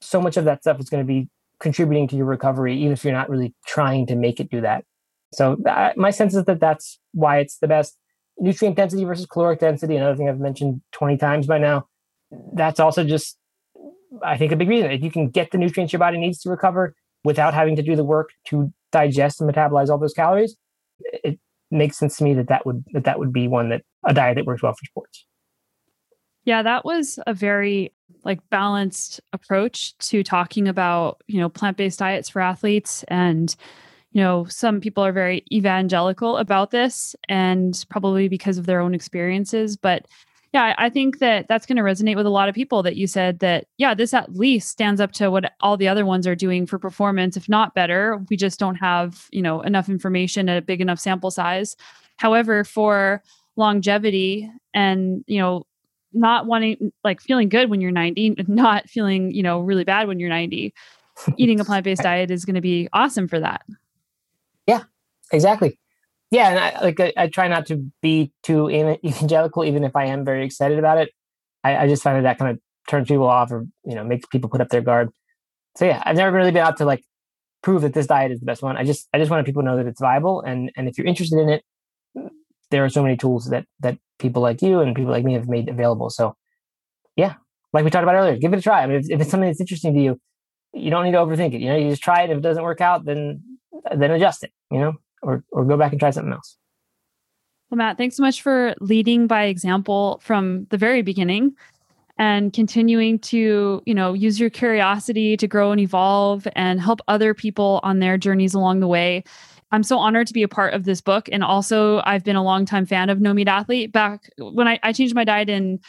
so 0.01 0.21
much 0.21 0.37
of 0.37 0.45
that 0.45 0.63
stuff 0.63 0.79
is 0.81 0.89
going 0.89 1.03
to 1.03 1.07
be 1.07 1.29
contributing 1.61 2.07
to 2.09 2.17
your 2.17 2.27
recovery, 2.27 2.77
even 2.77 2.93
if 2.93 3.05
you're 3.05 3.13
not 3.13 3.29
really 3.29 3.55
trying 3.67 4.07
to 4.07 4.17
make 4.17 4.41
it 4.41 4.51
do 4.51 4.61
that. 4.61 4.85
So 5.33 5.57
that, 5.65 5.97
my 5.97 6.11
sense 6.11 6.35
is 6.35 6.45
that 6.45 6.61
that's 6.61 6.99
why 7.13 7.39
it's 7.39 7.59
the 7.59 7.69
best. 7.69 7.97
Nutrient 8.39 8.77
density 8.77 9.05
versus 9.05 9.27
caloric 9.27 9.59
density, 9.59 9.97
another 9.97 10.17
thing 10.17 10.29
I've 10.29 10.39
mentioned 10.39 10.81
20 10.93 11.17
times 11.17 11.47
by 11.47 11.59
now. 11.59 11.89
That's 12.55 12.79
also 12.79 13.03
just, 13.03 13.37
I 14.23 14.37
think, 14.37 14.53
a 14.53 14.57
big 14.57 14.69
reason. 14.69 14.93
If 14.93 15.03
you 15.03 15.11
can 15.11 15.29
get 15.29 15.51
the 15.51 15.59
nutrients 15.59 15.93
your 15.93 15.99
body 15.99 16.19
needs 16.19 16.39
to 16.43 16.51
recover 16.51 16.95
without 17.25 17.53
having 17.53 17.75
to 17.77 17.83
do 17.83 17.97
the 17.97 18.05
work 18.05 18.31
to 18.47 18.73
digest 18.93 19.41
and 19.41 19.53
metabolize 19.53 19.89
all 19.89 19.99
those 19.99 20.15
calories, 20.15 20.57
it 21.01 21.41
makes 21.71 21.99
sense 21.99 22.17
to 22.19 22.25
me 22.25 22.35
that 22.35 22.49
that 22.49 22.65
would 22.65 22.85
that, 22.93 23.05
that 23.05 23.19
would 23.19 23.33
be 23.33 23.49
one 23.49 23.69
that 23.71 23.83
a 24.07 24.15
diet 24.15 24.37
that 24.37 24.47
works 24.47 24.63
well 24.63 24.73
for 24.73 24.85
sports. 24.85 25.27
Yeah, 26.49 26.63
that 26.63 26.85
was 26.87 27.19
a 27.27 27.35
very 27.35 27.93
like 28.25 28.41
balanced 28.49 29.21
approach 29.35 29.97
to 29.99 30.23
talking 30.25 30.67
about, 30.67 31.23
you 31.27 31.39
know, 31.39 31.51
plant-based 31.51 31.99
diets 31.99 32.31
for 32.31 32.41
athletes 32.41 33.05
and 33.09 33.55
you 34.13 34.23
know, 34.23 34.47
some 34.47 34.81
people 34.81 35.05
are 35.05 35.13
very 35.13 35.45
evangelical 35.53 36.39
about 36.39 36.71
this 36.71 37.15
and 37.29 37.85
probably 37.91 38.29
because 38.29 38.57
of 38.57 38.65
their 38.65 38.81
own 38.81 38.95
experiences, 38.95 39.77
but 39.77 40.07
Yeah, 40.55 40.75
I 40.79 40.89
think 40.89 41.19
that 41.19 41.47
that's 41.47 41.67
going 41.67 41.77
to 41.77 41.83
resonate 41.83 42.17
with 42.17 42.25
a 42.25 42.31
lot 42.31 42.49
of 42.49 42.55
people 42.55 42.83
that 42.83 42.97
you 42.97 43.07
said 43.07 43.41
that, 43.41 43.67
yeah, 43.77 43.95
this 43.95 44.15
at 44.15 44.35
least 44.35 44.71
stands 44.71 44.99
up 45.01 45.13
to 45.13 45.31
what 45.31 45.53
all 45.61 45.77
the 45.77 45.89
other 45.89 46.07
ones 46.07 46.27
are 46.27 46.35
doing 46.35 46.67
for 46.67 46.79
performance, 46.79 47.37
if 47.37 47.51
not 47.51 47.75
better. 47.75 48.25
We 48.31 48.37
just 48.39 48.59
don't 48.59 48.77
have, 48.77 49.27
you 49.31 49.43
know, 49.43 49.61
enough 49.61 49.91
information 49.91 50.49
at 50.49 50.57
a 50.57 50.63
big 50.63 50.81
enough 50.81 50.99
sample 50.99 51.31
size. 51.31 51.77
However, 52.17 52.65
for 52.65 53.23
longevity 53.57 54.51
and, 54.73 55.23
you 55.27 55.39
know, 55.39 55.65
not 56.13 56.47
wanting 56.47 56.93
like 57.05 57.21
feeling 57.21 57.49
good 57.49 57.71
when 57.71 57.81
you're 57.81 57.91
90, 57.91 58.37
not 58.49 58.89
feeling, 58.89 59.33
you 59.33 59.43
know, 59.43 59.61
really 59.61 59.85
bad 59.85 60.09
when 60.09 60.19
you're 60.19 60.29
90, 60.29 60.75
eating 61.37 61.61
a 61.61 61.65
plant-based 61.67 62.03
diet 62.03 62.31
is 62.31 62.45
going 62.45 62.55
to 62.55 62.61
be 62.61 62.89
awesome 62.93 63.29
for 63.29 63.41
that. 63.41 63.63
Yeah, 64.67 64.85
exactly. 65.33 65.79
Yeah, 66.31 66.51
and 66.51 66.59
I 66.59 66.85
like 66.85 67.01
I, 67.01 67.13
I 67.17 67.27
try 67.29 67.49
not 67.49 67.67
to 67.67 67.91
be 68.03 68.33
too 68.43 68.69
evangelical, 69.05 69.65
even 69.65 69.85
if 69.85 69.97
I 69.97 70.07
am 70.07 70.25
very 70.25 70.45
excited 70.45 70.79
about 70.79 70.99
it. 70.99 71.11
I, 71.65 71.77
I 71.77 71.89
just 71.89 72.03
find 72.03 72.17
that 72.17 72.23
that 72.23 72.39
kind 72.39 72.51
of 72.51 72.61
turns 72.89 73.09
people 73.09 73.27
off, 73.27 73.51
or 73.51 73.67
you 73.85 73.95
know, 73.95 74.05
makes 74.05 74.27
people 74.27 74.51
put 74.51 74.61
up 74.61 74.69
their 74.69 74.83
guard. 74.83 75.11
So 75.77 75.87
yeah, 75.87 76.03
I've 76.05 76.17
never 76.17 76.37
really 76.37 76.51
been 76.51 76.63
out 76.65 76.77
to 76.79 76.85
like 76.85 77.03
prove 77.63 77.83
that 77.83 77.95
this 77.95 78.07
diet 78.07 78.31
is 78.31 78.41
the 78.41 78.47
best 78.47 78.63
one. 78.63 78.77
I 78.77 78.85
just 78.85 79.09
I 79.15 79.19
just 79.19 79.31
wanted 79.31 79.47
people 79.47 79.63
to 79.63 79.67
know 79.67 79.77
that 79.77 79.87
it's 79.87 80.01
viable, 80.01 80.43
and 80.43 80.71
and 80.77 80.87
if 80.87 80.99
you're 80.99 81.07
interested 81.07 81.39
in 81.39 81.49
it, 81.49 81.65
there 82.71 82.85
are 82.85 82.89
so 82.89 83.03
many 83.03 83.17
tools 83.17 83.51
that 83.51 83.65
that 83.81 83.99
people 84.19 84.43
like 84.43 84.63
you 84.63 84.81
and 84.81 84.95
people 84.95 85.13
like 85.13 85.25
me 85.25 85.35
have 85.35 85.49
made 85.49 85.69
available. 85.69 86.11
So 86.11 86.37
yeah, 87.17 87.35
like 87.73 87.85
we 87.85 87.91
talked 87.91 88.03
about 88.03 88.15
earlier, 88.15 88.37
give 88.37 88.53
it 88.53 88.59
a 88.59 88.63
try. 88.63 88.83
I 88.83 88.87
mean, 88.87 88.99
if, 88.99 89.11
if 89.11 89.21
it's 89.21 89.31
something 89.31 89.49
that's 89.49 89.61
interesting 89.61 89.95
to 89.95 90.01
you, 90.01 90.21
you 90.73 90.91
don't 90.91 91.05
need 91.05 91.13
to 91.13 91.19
overthink 91.19 91.55
it. 91.55 91.61
You 91.61 91.69
know, 91.69 91.77
you 91.77 91.91
just 91.91 92.03
try 92.03 92.23
it. 92.23 92.31
If 92.31 92.39
it 92.39 92.43
doesn't 92.43 92.63
work 92.63 92.81
out, 92.81 93.05
then 93.05 93.43
then 93.95 94.11
adjust 94.11 94.45
it. 94.45 94.53
You 94.71 94.79
know, 94.79 94.93
or 95.23 95.45
or 95.51 95.65
go 95.65 95.77
back 95.77 95.93
and 95.93 96.01
try 96.01 96.11
something 96.11 96.33
else. 96.33 96.57
Well, 97.71 97.77
Matt, 97.77 97.99
thanks 97.99 98.17
so 98.17 98.23
much 98.23 98.41
for 98.41 98.75
leading 98.81 99.27
by 99.27 99.45
example 99.45 100.21
from 100.23 100.67
the 100.71 100.79
very 100.79 101.03
beginning 101.03 101.55
and 102.17 102.53
continuing 102.53 103.19
to, 103.19 103.83
you 103.85 103.95
know, 103.95 104.15
use 104.15 104.41
your 104.41 104.51
curiosity 104.51 105.37
to 105.37 105.47
grow 105.47 105.71
and 105.71 105.81
evolve 105.81 106.49
and 106.57 106.81
help 106.81 107.01
other 107.09 107.35
people 107.35 107.81
on 107.83 107.99
their 107.99 108.17
journeys 108.17 108.55
along 108.55 108.81
the 108.81 108.89
way. 108.89 109.23
I'm 109.71 109.83
so 109.83 109.99
honored 109.99 110.27
to 110.29 110.33
be 110.33 110.43
a 110.43 110.49
part 110.49 110.75
of 110.75 110.85
this 110.85 111.01
book. 111.01 111.29
And 111.31 111.45
also, 111.45 112.01
I've 112.05 112.25
been 112.25 112.37
a 112.37 112.43
longtime 112.43 112.87
fan 112.87 113.11
of 113.11 113.21
No 113.21 113.35
Meat 113.35 113.49
Athlete. 113.49 113.93
Back 113.93 114.31
when 114.39 114.67
I, 114.67 114.79
I 114.83 114.93
changed 114.93 115.15
my 115.15 115.25
diet 115.25 115.49
in, 115.49 115.81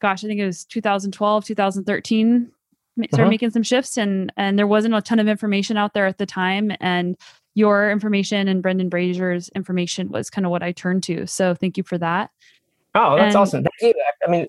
gosh, 0.00 0.24
I 0.24 0.28
think 0.28 0.40
it 0.40 0.46
was 0.46 0.64
2012, 0.64 1.44
2013, 1.44 2.52
started 2.98 3.22
uh-huh. 3.22 3.28
making 3.28 3.50
some 3.50 3.62
shifts, 3.62 3.98
and 3.98 4.32
and 4.36 4.58
there 4.58 4.66
wasn't 4.66 4.94
a 4.94 5.02
ton 5.02 5.18
of 5.18 5.28
information 5.28 5.76
out 5.76 5.92
there 5.92 6.06
at 6.06 6.18
the 6.18 6.26
time. 6.26 6.72
And 6.80 7.16
your 7.56 7.90
information 7.90 8.48
and 8.48 8.62
Brendan 8.62 8.90
Brazier's 8.90 9.48
information 9.50 10.10
was 10.10 10.30
kind 10.30 10.44
of 10.44 10.50
what 10.50 10.62
I 10.62 10.72
turned 10.72 11.02
to. 11.04 11.26
So 11.26 11.54
thank 11.54 11.76
you 11.76 11.82
for 11.82 11.98
that. 11.98 12.30
Oh, 12.94 13.16
that's 13.16 13.34
and, 13.34 13.42
awesome. 13.42 13.64
Thank 13.80 13.96
you. 13.96 14.02
I 14.26 14.30
mean, 14.30 14.46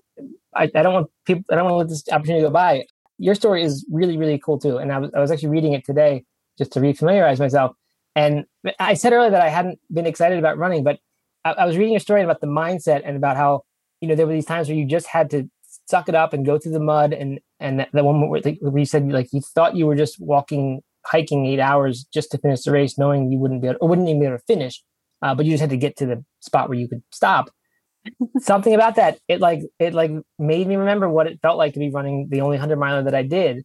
I, 0.54 0.64
I 0.74 0.82
don't 0.82 0.92
want 0.92 1.10
people, 1.24 1.44
I 1.50 1.56
don't 1.56 1.64
want 1.64 1.72
to 1.74 1.78
let 1.78 1.88
this 1.88 2.04
opportunity 2.12 2.44
go 2.44 2.50
by. 2.50 2.84
Your 3.18 3.34
story 3.34 3.62
is 3.62 3.84
really, 3.90 4.16
really 4.18 4.38
cool 4.38 4.58
too. 4.58 4.76
And 4.76 4.92
I 4.92 4.98
was, 4.98 5.10
I 5.14 5.20
was 5.20 5.30
actually 5.30 5.48
reading 5.48 5.72
it 5.72 5.84
today 5.84 6.24
just 6.58 6.72
to 6.72 6.80
refamiliarize 6.80 7.38
myself. 7.38 7.74
And 8.18 8.46
I 8.80 8.94
said 8.94 9.12
earlier 9.12 9.30
that 9.30 9.42
I 9.42 9.48
hadn't 9.48 9.78
been 9.92 10.04
excited 10.04 10.40
about 10.40 10.58
running, 10.58 10.82
but 10.82 10.98
I, 11.44 11.52
I 11.52 11.66
was 11.66 11.76
reading 11.76 11.94
a 11.94 12.00
story 12.00 12.24
about 12.24 12.40
the 12.40 12.48
mindset 12.48 13.02
and 13.04 13.16
about 13.16 13.36
how, 13.36 13.62
you 14.00 14.08
know, 14.08 14.16
there 14.16 14.26
were 14.26 14.32
these 14.32 14.44
times 14.44 14.66
where 14.66 14.76
you 14.76 14.86
just 14.86 15.06
had 15.06 15.30
to 15.30 15.48
suck 15.88 16.08
it 16.08 16.16
up 16.16 16.32
and 16.32 16.44
go 16.44 16.58
through 16.58 16.72
the 16.72 16.80
mud. 16.80 17.12
And, 17.12 17.38
and 17.60 17.86
the 17.92 18.02
one 18.02 18.28
where, 18.28 18.40
where 18.40 18.78
you 18.78 18.86
said 18.86 19.12
like 19.12 19.28
you 19.32 19.40
thought 19.40 19.76
you 19.76 19.86
were 19.86 19.94
just 19.94 20.18
walking 20.18 20.82
hiking 21.06 21.46
eight 21.46 21.60
hours 21.60 22.08
just 22.12 22.32
to 22.32 22.38
finish 22.38 22.62
the 22.62 22.72
race, 22.72 22.98
knowing 22.98 23.30
you 23.30 23.38
wouldn't 23.38 23.62
be 23.62 23.68
able, 23.68 23.78
or 23.80 23.88
wouldn't 23.88 24.08
even 24.08 24.20
be 24.20 24.26
able 24.26 24.38
to 24.38 24.44
finish, 24.48 24.82
uh, 25.22 25.32
but 25.36 25.46
you 25.46 25.52
just 25.52 25.60
had 25.60 25.70
to 25.70 25.76
get 25.76 25.96
to 25.98 26.06
the 26.06 26.24
spot 26.40 26.68
where 26.68 26.76
you 26.76 26.88
could 26.88 27.04
stop. 27.12 27.50
Something 28.40 28.74
about 28.74 28.96
that, 28.96 29.20
it 29.28 29.40
like 29.40 29.60
it 29.78 29.94
like 29.94 30.10
made 30.40 30.66
me 30.66 30.74
remember 30.74 31.08
what 31.08 31.28
it 31.28 31.38
felt 31.40 31.56
like 31.56 31.74
to 31.74 31.78
be 31.78 31.90
running 31.90 32.28
the 32.30 32.40
only 32.40 32.58
hundred 32.58 32.80
miler 32.80 33.04
that 33.04 33.14
I 33.14 33.22
did, 33.22 33.64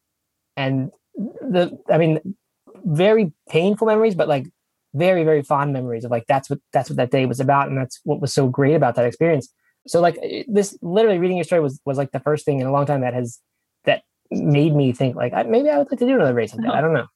and 0.56 0.91
the 1.16 1.76
I 1.89 1.97
mean, 1.97 2.36
very 2.84 3.34
painful 3.49 3.88
memories, 3.88 4.15
but 4.15 4.27
like 4.27 4.47
very 4.93 5.23
very 5.23 5.41
fond 5.41 5.73
memories 5.73 6.05
of 6.05 6.11
like 6.11 6.25
that's 6.27 6.49
what 6.49 6.59
that's 6.71 6.89
what 6.89 6.97
that 6.97 7.11
day 7.11 7.25
was 7.25 7.39
about, 7.39 7.67
and 7.67 7.77
that's 7.77 7.99
what 8.03 8.21
was 8.21 8.34
so 8.34 8.47
great 8.47 8.75
about 8.75 8.95
that 8.95 9.05
experience. 9.05 9.51
So 9.88 9.99
like 9.99 10.17
this, 10.47 10.77
literally 10.81 11.17
reading 11.17 11.38
your 11.38 11.43
story 11.43 11.61
was 11.61 11.81
was 11.86 11.97
like 11.97 12.11
the 12.11 12.19
first 12.19 12.45
thing 12.45 12.59
in 12.59 12.67
a 12.67 12.71
long 12.71 12.86
time 12.86 13.01
that 13.01 13.13
has 13.13 13.39
that 13.86 14.03
made 14.31 14.75
me 14.75 14.93
think 14.93 15.15
like 15.15 15.34
maybe 15.47 15.69
I 15.69 15.77
would 15.77 15.89
like 15.91 15.99
to 15.99 16.05
do 16.05 16.15
another 16.15 16.34
race 16.34 16.53
like 16.53 16.65
that. 16.65 16.75
I 16.75 16.81
don't 16.81 16.93
know. 16.93 17.07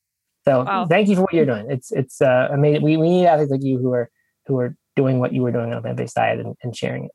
So 0.46 0.64
wow. 0.64 0.86
thank 0.86 1.10
you 1.10 1.16
for 1.16 1.24
what 1.24 1.34
you're 1.34 1.46
doing. 1.46 1.70
It's 1.70 1.92
it's 1.92 2.22
uh, 2.22 2.48
amazing. 2.52 2.82
We, 2.82 2.98
we 2.98 3.10
need 3.10 3.26
athletes 3.26 3.52
like 3.52 3.64
you 3.64 3.78
who 3.78 3.94
are 3.94 4.10
who 4.46 4.58
are 4.60 4.76
doing 4.96 5.20
what 5.20 5.34
you 5.34 5.44
were 5.44 5.52
doing 5.52 5.72
on 5.72 5.78
a 5.78 5.82
plant-based 5.82 6.16
diet 6.16 6.40
and, 6.40 6.56
and 6.64 6.76
sharing 6.76 7.06
it. 7.06 7.12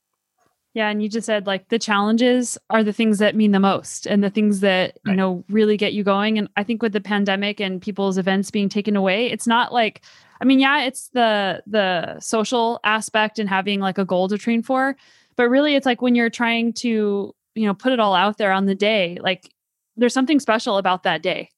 Yeah, 0.74 0.88
and 0.88 1.02
you 1.02 1.08
just 1.08 1.26
said 1.26 1.46
like 1.46 1.68
the 1.68 1.78
challenges 1.78 2.56
are 2.70 2.82
the 2.82 2.94
things 2.94 3.18
that 3.18 3.36
mean 3.36 3.52
the 3.52 3.60
most 3.60 4.06
and 4.06 4.24
the 4.24 4.30
things 4.30 4.60
that, 4.60 4.98
right. 5.04 5.12
you 5.12 5.16
know, 5.16 5.44
really 5.50 5.76
get 5.76 5.92
you 5.92 6.02
going 6.02 6.38
and 6.38 6.48
I 6.56 6.64
think 6.64 6.82
with 6.82 6.92
the 6.92 7.00
pandemic 7.00 7.60
and 7.60 7.80
people's 7.80 8.16
events 8.16 8.50
being 8.50 8.70
taken 8.70 8.96
away, 8.96 9.26
it's 9.26 9.46
not 9.46 9.72
like 9.72 10.02
I 10.40 10.44
mean, 10.44 10.58
yeah, 10.58 10.82
it's 10.84 11.08
the 11.08 11.62
the 11.66 12.18
social 12.20 12.80
aspect 12.84 13.38
and 13.38 13.48
having 13.48 13.80
like 13.80 13.98
a 13.98 14.04
goal 14.04 14.28
to 14.28 14.38
train 14.38 14.62
for, 14.62 14.96
but 15.36 15.48
really 15.48 15.74
it's 15.76 15.86
like 15.86 16.02
when 16.02 16.14
you're 16.14 16.30
trying 16.30 16.72
to, 16.74 17.34
you 17.54 17.66
know, 17.66 17.74
put 17.74 17.92
it 17.92 18.00
all 18.00 18.14
out 18.14 18.38
there 18.38 18.52
on 18.52 18.66
the 18.66 18.74
day, 18.74 19.18
like 19.20 19.52
there's 19.96 20.14
something 20.14 20.40
special 20.40 20.78
about 20.78 21.02
that 21.02 21.22
day. 21.22 21.50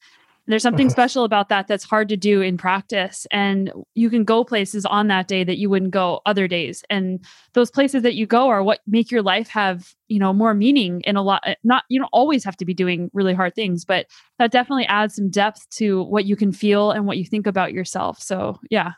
There's 0.47 0.63
something 0.63 0.91
special 0.91 1.25
about 1.25 1.49
that 1.49 1.67
that's 1.67 1.85
hard 1.85 2.09
to 2.11 2.17
do 2.17 2.41
in 2.41 2.57
practice. 2.57 3.27
And 3.31 3.73
you 3.95 4.11
can 4.11 4.25
go 4.25 4.45
places 4.45 4.85
on 4.85 5.09
that 5.09 5.29
day 5.29 5.45
that 5.45 5.59
you 5.59 5.71
wouldn't 5.71 5.91
go 5.91 6.21
other 6.27 6.47
days. 6.47 6.85
And 6.91 7.25
those 7.55 7.71
places 7.71 8.03
that 8.03 8.15
you 8.15 8.27
go 8.27 8.49
are 8.49 8.63
what 8.63 8.81
make 8.87 9.11
your 9.11 9.23
life 9.23 9.49
have, 9.49 9.95
you 10.09 10.19
know, 10.19 10.33
more 10.33 10.55
meaning 10.55 11.01
in 11.03 11.17
a 11.17 11.23
lot. 11.23 11.43
Eh, 11.47 11.55
not, 11.65 11.85
you 11.89 12.01
don't 12.01 12.11
always 12.13 12.45
have 12.45 12.57
to 12.59 12.65
be 12.65 12.75
doing 12.75 13.11
really 13.13 13.35
hard 13.35 13.55
things, 13.55 13.85
but 13.85 14.07
that 14.39 14.51
definitely 14.51 14.87
adds 14.87 15.15
some 15.15 15.31
depth 15.31 15.69
to 15.71 16.03
what 16.05 16.25
you 16.25 16.37
can 16.37 16.53
feel 16.53 16.91
and 16.91 17.07
what 17.07 17.19
you 17.19 17.25
think 17.25 17.47
about 17.47 17.73
yourself. 17.73 18.21
So, 18.21 18.59
yeah. 18.71 18.93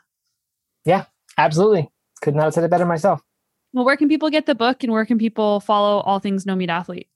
Yeah, 0.85 1.05
absolutely. 1.37 1.89
Could 2.21 2.35
not 2.35 2.45
have 2.45 2.53
said 2.53 2.63
it 2.63 2.71
better 2.71 2.85
myself. 2.85 3.21
Well, 3.73 3.85
where 3.85 3.97
can 3.97 4.07
people 4.07 4.29
get 4.29 4.45
the 4.45 4.55
book 4.55 4.83
and 4.83 4.91
where 4.91 5.05
can 5.05 5.17
people 5.17 5.59
follow 5.59 5.99
all 5.99 6.19
things 6.19 6.45
No 6.45 6.55
Meat 6.55 6.69
Athlete? 6.69 7.07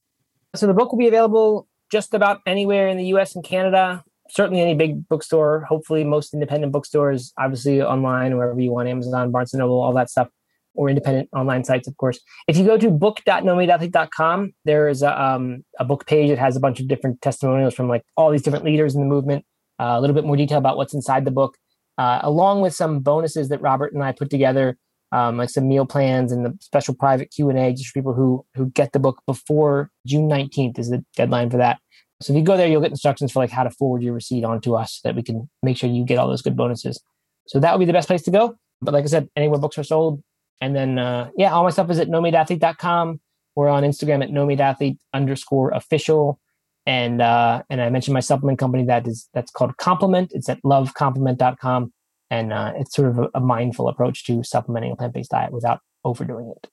So 0.55 0.67
the 0.67 0.73
book 0.73 0.91
will 0.91 0.99
be 0.99 1.07
available 1.07 1.67
just 1.91 2.13
about 2.13 2.41
anywhere 2.45 2.88
in 2.88 2.97
the 2.97 3.05
US 3.05 3.36
and 3.36 3.43
Canada 3.43 4.03
certainly 4.32 4.61
any 4.61 4.73
big 4.73 5.07
bookstore, 5.09 5.65
hopefully 5.67 6.03
most 6.03 6.34
independent 6.34 6.71
bookstores, 6.71 7.34
obviously 7.38 7.82
online, 7.82 8.38
wherever 8.38 8.59
you 8.59 8.71
want, 8.71 8.88
Amazon, 8.88 9.32
Barnes 9.32 9.53
& 9.53 9.55
Noble, 9.55 9.82
all 9.82 9.93
that 9.93 10.09
stuff, 10.09 10.29
or 10.73 10.89
independent 10.89 11.29
online 11.36 11.65
sites, 11.65 11.88
of 11.88 11.97
course. 11.97 12.19
If 12.47 12.57
you 12.57 12.65
go 12.65 12.77
to 12.77 12.89
book.nomeatathlete.com, 12.89 14.53
there 14.63 14.88
is 14.88 15.03
a, 15.03 15.21
um, 15.21 15.65
a 15.79 15.86
book 15.86 16.05
page 16.07 16.29
that 16.29 16.39
has 16.39 16.55
a 16.55 16.61
bunch 16.61 16.79
of 16.79 16.88
different 16.88 17.21
testimonials 17.21 17.73
from 17.73 17.89
like 17.89 18.03
all 18.15 18.32
these 18.32 18.41
different 18.41 18.63
leaders 18.63 18.95
in 18.95 19.01
the 19.01 19.07
movement, 19.07 19.45
uh, 19.79 19.95
a 19.97 20.01
little 20.01 20.13
bit 20.13 20.23
more 20.23 20.38
detail 20.38 20.57
about 20.57 20.77
what's 20.77 20.93
inside 20.93 21.25
the 21.25 21.32
book, 21.32 21.57
uh, 21.97 22.19
along 22.23 22.61
with 22.61 22.73
some 22.73 22.99
bonuses 22.99 23.49
that 23.49 23.61
Robert 23.61 23.91
and 23.93 24.01
I 24.01 24.13
put 24.13 24.29
together, 24.29 24.77
um, 25.11 25.38
like 25.38 25.49
some 25.49 25.67
meal 25.67 25.86
plans 25.86 26.32
and 26.32 26.45
the 26.45 26.57
special 26.61 26.95
private 26.95 27.32
Q&A 27.32 27.73
just 27.73 27.89
for 27.89 27.99
people 27.99 28.13
who, 28.13 28.45
who 28.55 28.67
get 28.67 28.93
the 28.93 28.99
book 28.99 29.21
before 29.27 29.91
June 30.07 30.29
19th 30.29 30.79
is 30.79 30.89
the 30.89 31.03
deadline 31.17 31.49
for 31.49 31.57
that. 31.57 31.79
So 32.22 32.34
if 32.34 32.38
you 32.38 32.43
go 32.43 32.57
there, 32.57 32.67
you'll 32.67 32.82
get 32.82 32.91
instructions 32.91 33.32
for 33.32 33.39
like 33.39 33.49
how 33.49 33.63
to 33.63 33.69
forward 33.69 34.03
your 34.03 34.13
receipt 34.13 34.43
onto 34.43 34.76
us 34.76 34.99
so 35.01 35.09
that 35.09 35.15
we 35.15 35.24
can 35.24 35.49
make 35.63 35.78
sure 35.78 35.89
you 35.89 36.05
get 36.05 36.17
all 36.17 36.28
those 36.28 36.41
good 36.41 36.55
bonuses. 36.55 37.01
So 37.47 37.59
that 37.59 37.74
would 37.74 37.80
be 37.80 37.86
the 37.86 37.93
best 37.93 38.07
place 38.07 38.22
to 38.24 38.32
go. 38.32 38.55
But 38.82 38.93
like 38.93 39.03
I 39.03 39.07
said, 39.07 39.30
anywhere 39.36 39.59
books 39.59 39.78
are 39.78 39.84
sold. 39.84 40.24
And 40.59 40.76
then, 40.76 40.99
uh, 40.99 41.30
yeah, 41.38 41.51
all 41.51 41.63
my 41.63 41.69
stuff 41.72 41.89
is 41.89 41.99
at 41.99 42.07
nomeatathlete.com. 42.07 43.19
We're 43.55 43.69
on 43.69 43.84
Instagram 43.84 44.24
at 44.24 44.30
nomeatathlete 44.30 44.97
underscore 45.13 45.72
official. 45.72 46.39
And, 46.86 47.22
uh, 47.22 47.63
and 47.69 47.82
I 47.82 47.89
mentioned 47.89 48.13
my 48.13 48.22
supplement 48.22 48.59
company 48.59 48.86
that 48.86 49.07
is, 49.07 49.28
that's 49.34 49.51
called 49.51 49.78
Complement. 49.78 50.32
It's 50.34 50.49
at 50.49 50.61
lovecomplement.com. 50.63 51.93
And, 52.30 52.53
uh, 52.53 52.74
it's 52.78 52.95
sort 52.95 53.09
of 53.09 53.19
a, 53.19 53.30
a 53.36 53.39
mindful 53.39 53.88
approach 53.88 54.26
to 54.26 54.43
supplementing 54.43 54.91
a 54.91 54.95
plant-based 54.95 55.32
diet 55.32 55.51
without 55.51 55.82
overdoing 56.03 56.53
it. 56.55 56.69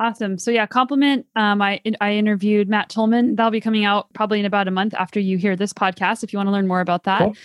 Awesome. 0.00 0.38
So 0.38 0.50
yeah, 0.50 0.66
Complement. 0.66 1.26
Um, 1.34 1.60
I 1.60 1.80
I 2.00 2.12
interviewed 2.12 2.68
Matt 2.68 2.88
Tolman. 2.88 3.34
That'll 3.34 3.50
be 3.50 3.60
coming 3.60 3.84
out 3.84 4.12
probably 4.12 4.38
in 4.38 4.46
about 4.46 4.68
a 4.68 4.70
month 4.70 4.94
after 4.94 5.18
you 5.18 5.38
hear 5.38 5.56
this 5.56 5.72
podcast. 5.72 6.22
If 6.22 6.32
you 6.32 6.38
want 6.38 6.46
to 6.46 6.52
learn 6.52 6.68
more 6.68 6.80
about 6.80 7.04
that. 7.04 7.20
Cool. 7.20 7.36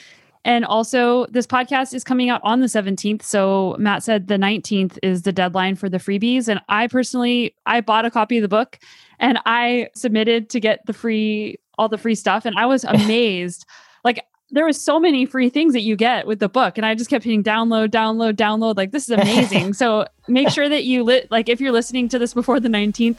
And 0.45 0.66
also, 0.66 1.26
this 1.28 1.47
podcast 1.47 1.93
is 1.93 2.04
coming 2.04 2.30
out 2.30 2.41
on 2.43 2.60
the 2.60 2.68
17th. 2.68 3.22
So 3.22 3.78
Matt 3.80 4.04
said 4.04 4.28
the 4.28 4.36
19th 4.36 4.99
is 5.01 5.22
the 5.22 5.32
deadline 5.32 5.76
for 5.76 5.88
the 5.88 5.99
freebies. 5.99 6.49
And 6.49 6.60
I 6.68 6.88
personally, 6.88 7.56
I 7.66 7.80
bought 7.80 8.06
a 8.06 8.12
copy 8.12 8.38
of 8.38 8.41
the 8.41 8.49
book 8.49 8.78
and 9.20 9.39
I 9.45 9.88
submitted 9.95 10.49
to 10.49 10.60
get 10.60 10.86
the 10.86 10.91
free, 10.91 11.60
all 11.78 11.88
the 11.88 11.97
free 11.97 12.16
stuff. 12.16 12.45
And 12.45 12.58
I 12.58 12.66
was 12.66 12.84
amazed. 12.84 13.66
like 14.04 14.26
there 14.54 14.66
was 14.66 14.80
so 14.80 14.99
many 14.99 15.26
free 15.26 15.49
things 15.49 15.74
that 15.74 15.82
you 15.82 15.95
get 15.95 16.26
with 16.26 16.39
the 16.39 16.47
book 16.47 16.78
and 16.78 16.86
i 16.86 16.95
just 16.95 17.10
kept 17.10 17.24
hitting 17.26 17.43
download 17.43 17.89
download 17.89 18.34
download 18.34 18.78
like 18.78 18.91
this 18.91 19.10
is 19.10 19.12
amazing. 19.20 19.74
So 19.74 20.06
make 20.28 20.49
sure 20.49 20.70
that 20.70 20.86
you 20.86 21.04
lit 21.04 21.30
like 21.30 21.49
if 21.49 21.60
you're 21.60 21.72
listening 21.72 22.08
to 22.10 22.20
this 22.20 22.34
before 22.34 22.60
the 22.60 22.70
19th 22.70 23.18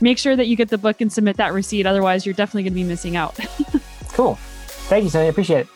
make 0.00 0.18
sure 0.18 0.36
that 0.36 0.46
you 0.46 0.56
get 0.56 0.68
the 0.68 0.78
book 0.78 1.00
and 1.00 1.12
submit 1.12 1.36
that 1.36 1.52
receipt. 1.52 1.86
Otherwise 1.86 2.24
you're 2.24 2.34
definitely 2.34 2.62
going 2.62 2.72
to 2.72 2.80
be 2.80 2.84
missing 2.84 3.16
out. 3.16 3.38
Cool. 4.16 4.36
Thank 4.88 5.04
you 5.04 5.10
sonny 5.10 5.28
appreciate 5.28 5.66
it. 5.66 5.68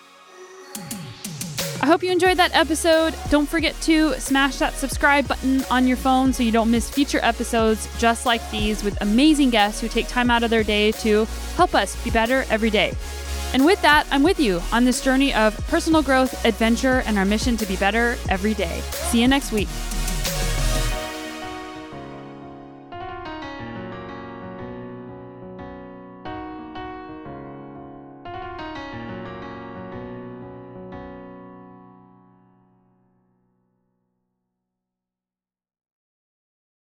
I 1.82 1.86
hope 1.86 2.02
you 2.02 2.10
enjoyed 2.10 2.38
that 2.38 2.54
episode. 2.54 3.14
Don't 3.28 3.46
forget 3.46 3.74
to 3.82 4.14
smash 4.14 4.56
that 4.56 4.72
subscribe 4.72 5.28
button 5.28 5.62
on 5.70 5.86
your 5.86 5.98
phone 5.98 6.32
so 6.32 6.42
you 6.42 6.50
don't 6.50 6.70
miss 6.70 6.88
future 6.88 7.20
episodes 7.22 7.86
just 7.98 8.24
like 8.24 8.40
these 8.50 8.82
with 8.82 8.96
amazing 9.02 9.50
guests 9.50 9.78
who 9.80 9.88
take 9.88 10.08
time 10.08 10.30
out 10.30 10.42
of 10.42 10.48
their 10.48 10.62
day 10.62 10.92
to 10.92 11.26
help 11.56 11.74
us 11.74 12.02
be 12.02 12.10
better 12.10 12.46
every 12.48 12.70
day. 12.70 12.94
And 13.52 13.64
with 13.64 13.82
that, 13.82 14.06
I'm 14.10 14.22
with 14.22 14.38
you 14.38 14.62
on 14.72 14.84
this 14.84 15.00
journey 15.00 15.34
of 15.34 15.56
personal 15.66 16.02
growth, 16.02 16.44
adventure, 16.44 17.02
and 17.06 17.18
our 17.18 17.24
mission 17.24 17.56
to 17.56 17.66
be 17.66 17.76
better 17.76 18.16
every 18.28 18.54
day. 18.54 18.80
See 18.92 19.20
you 19.20 19.28
next 19.28 19.50
week. 19.50 19.68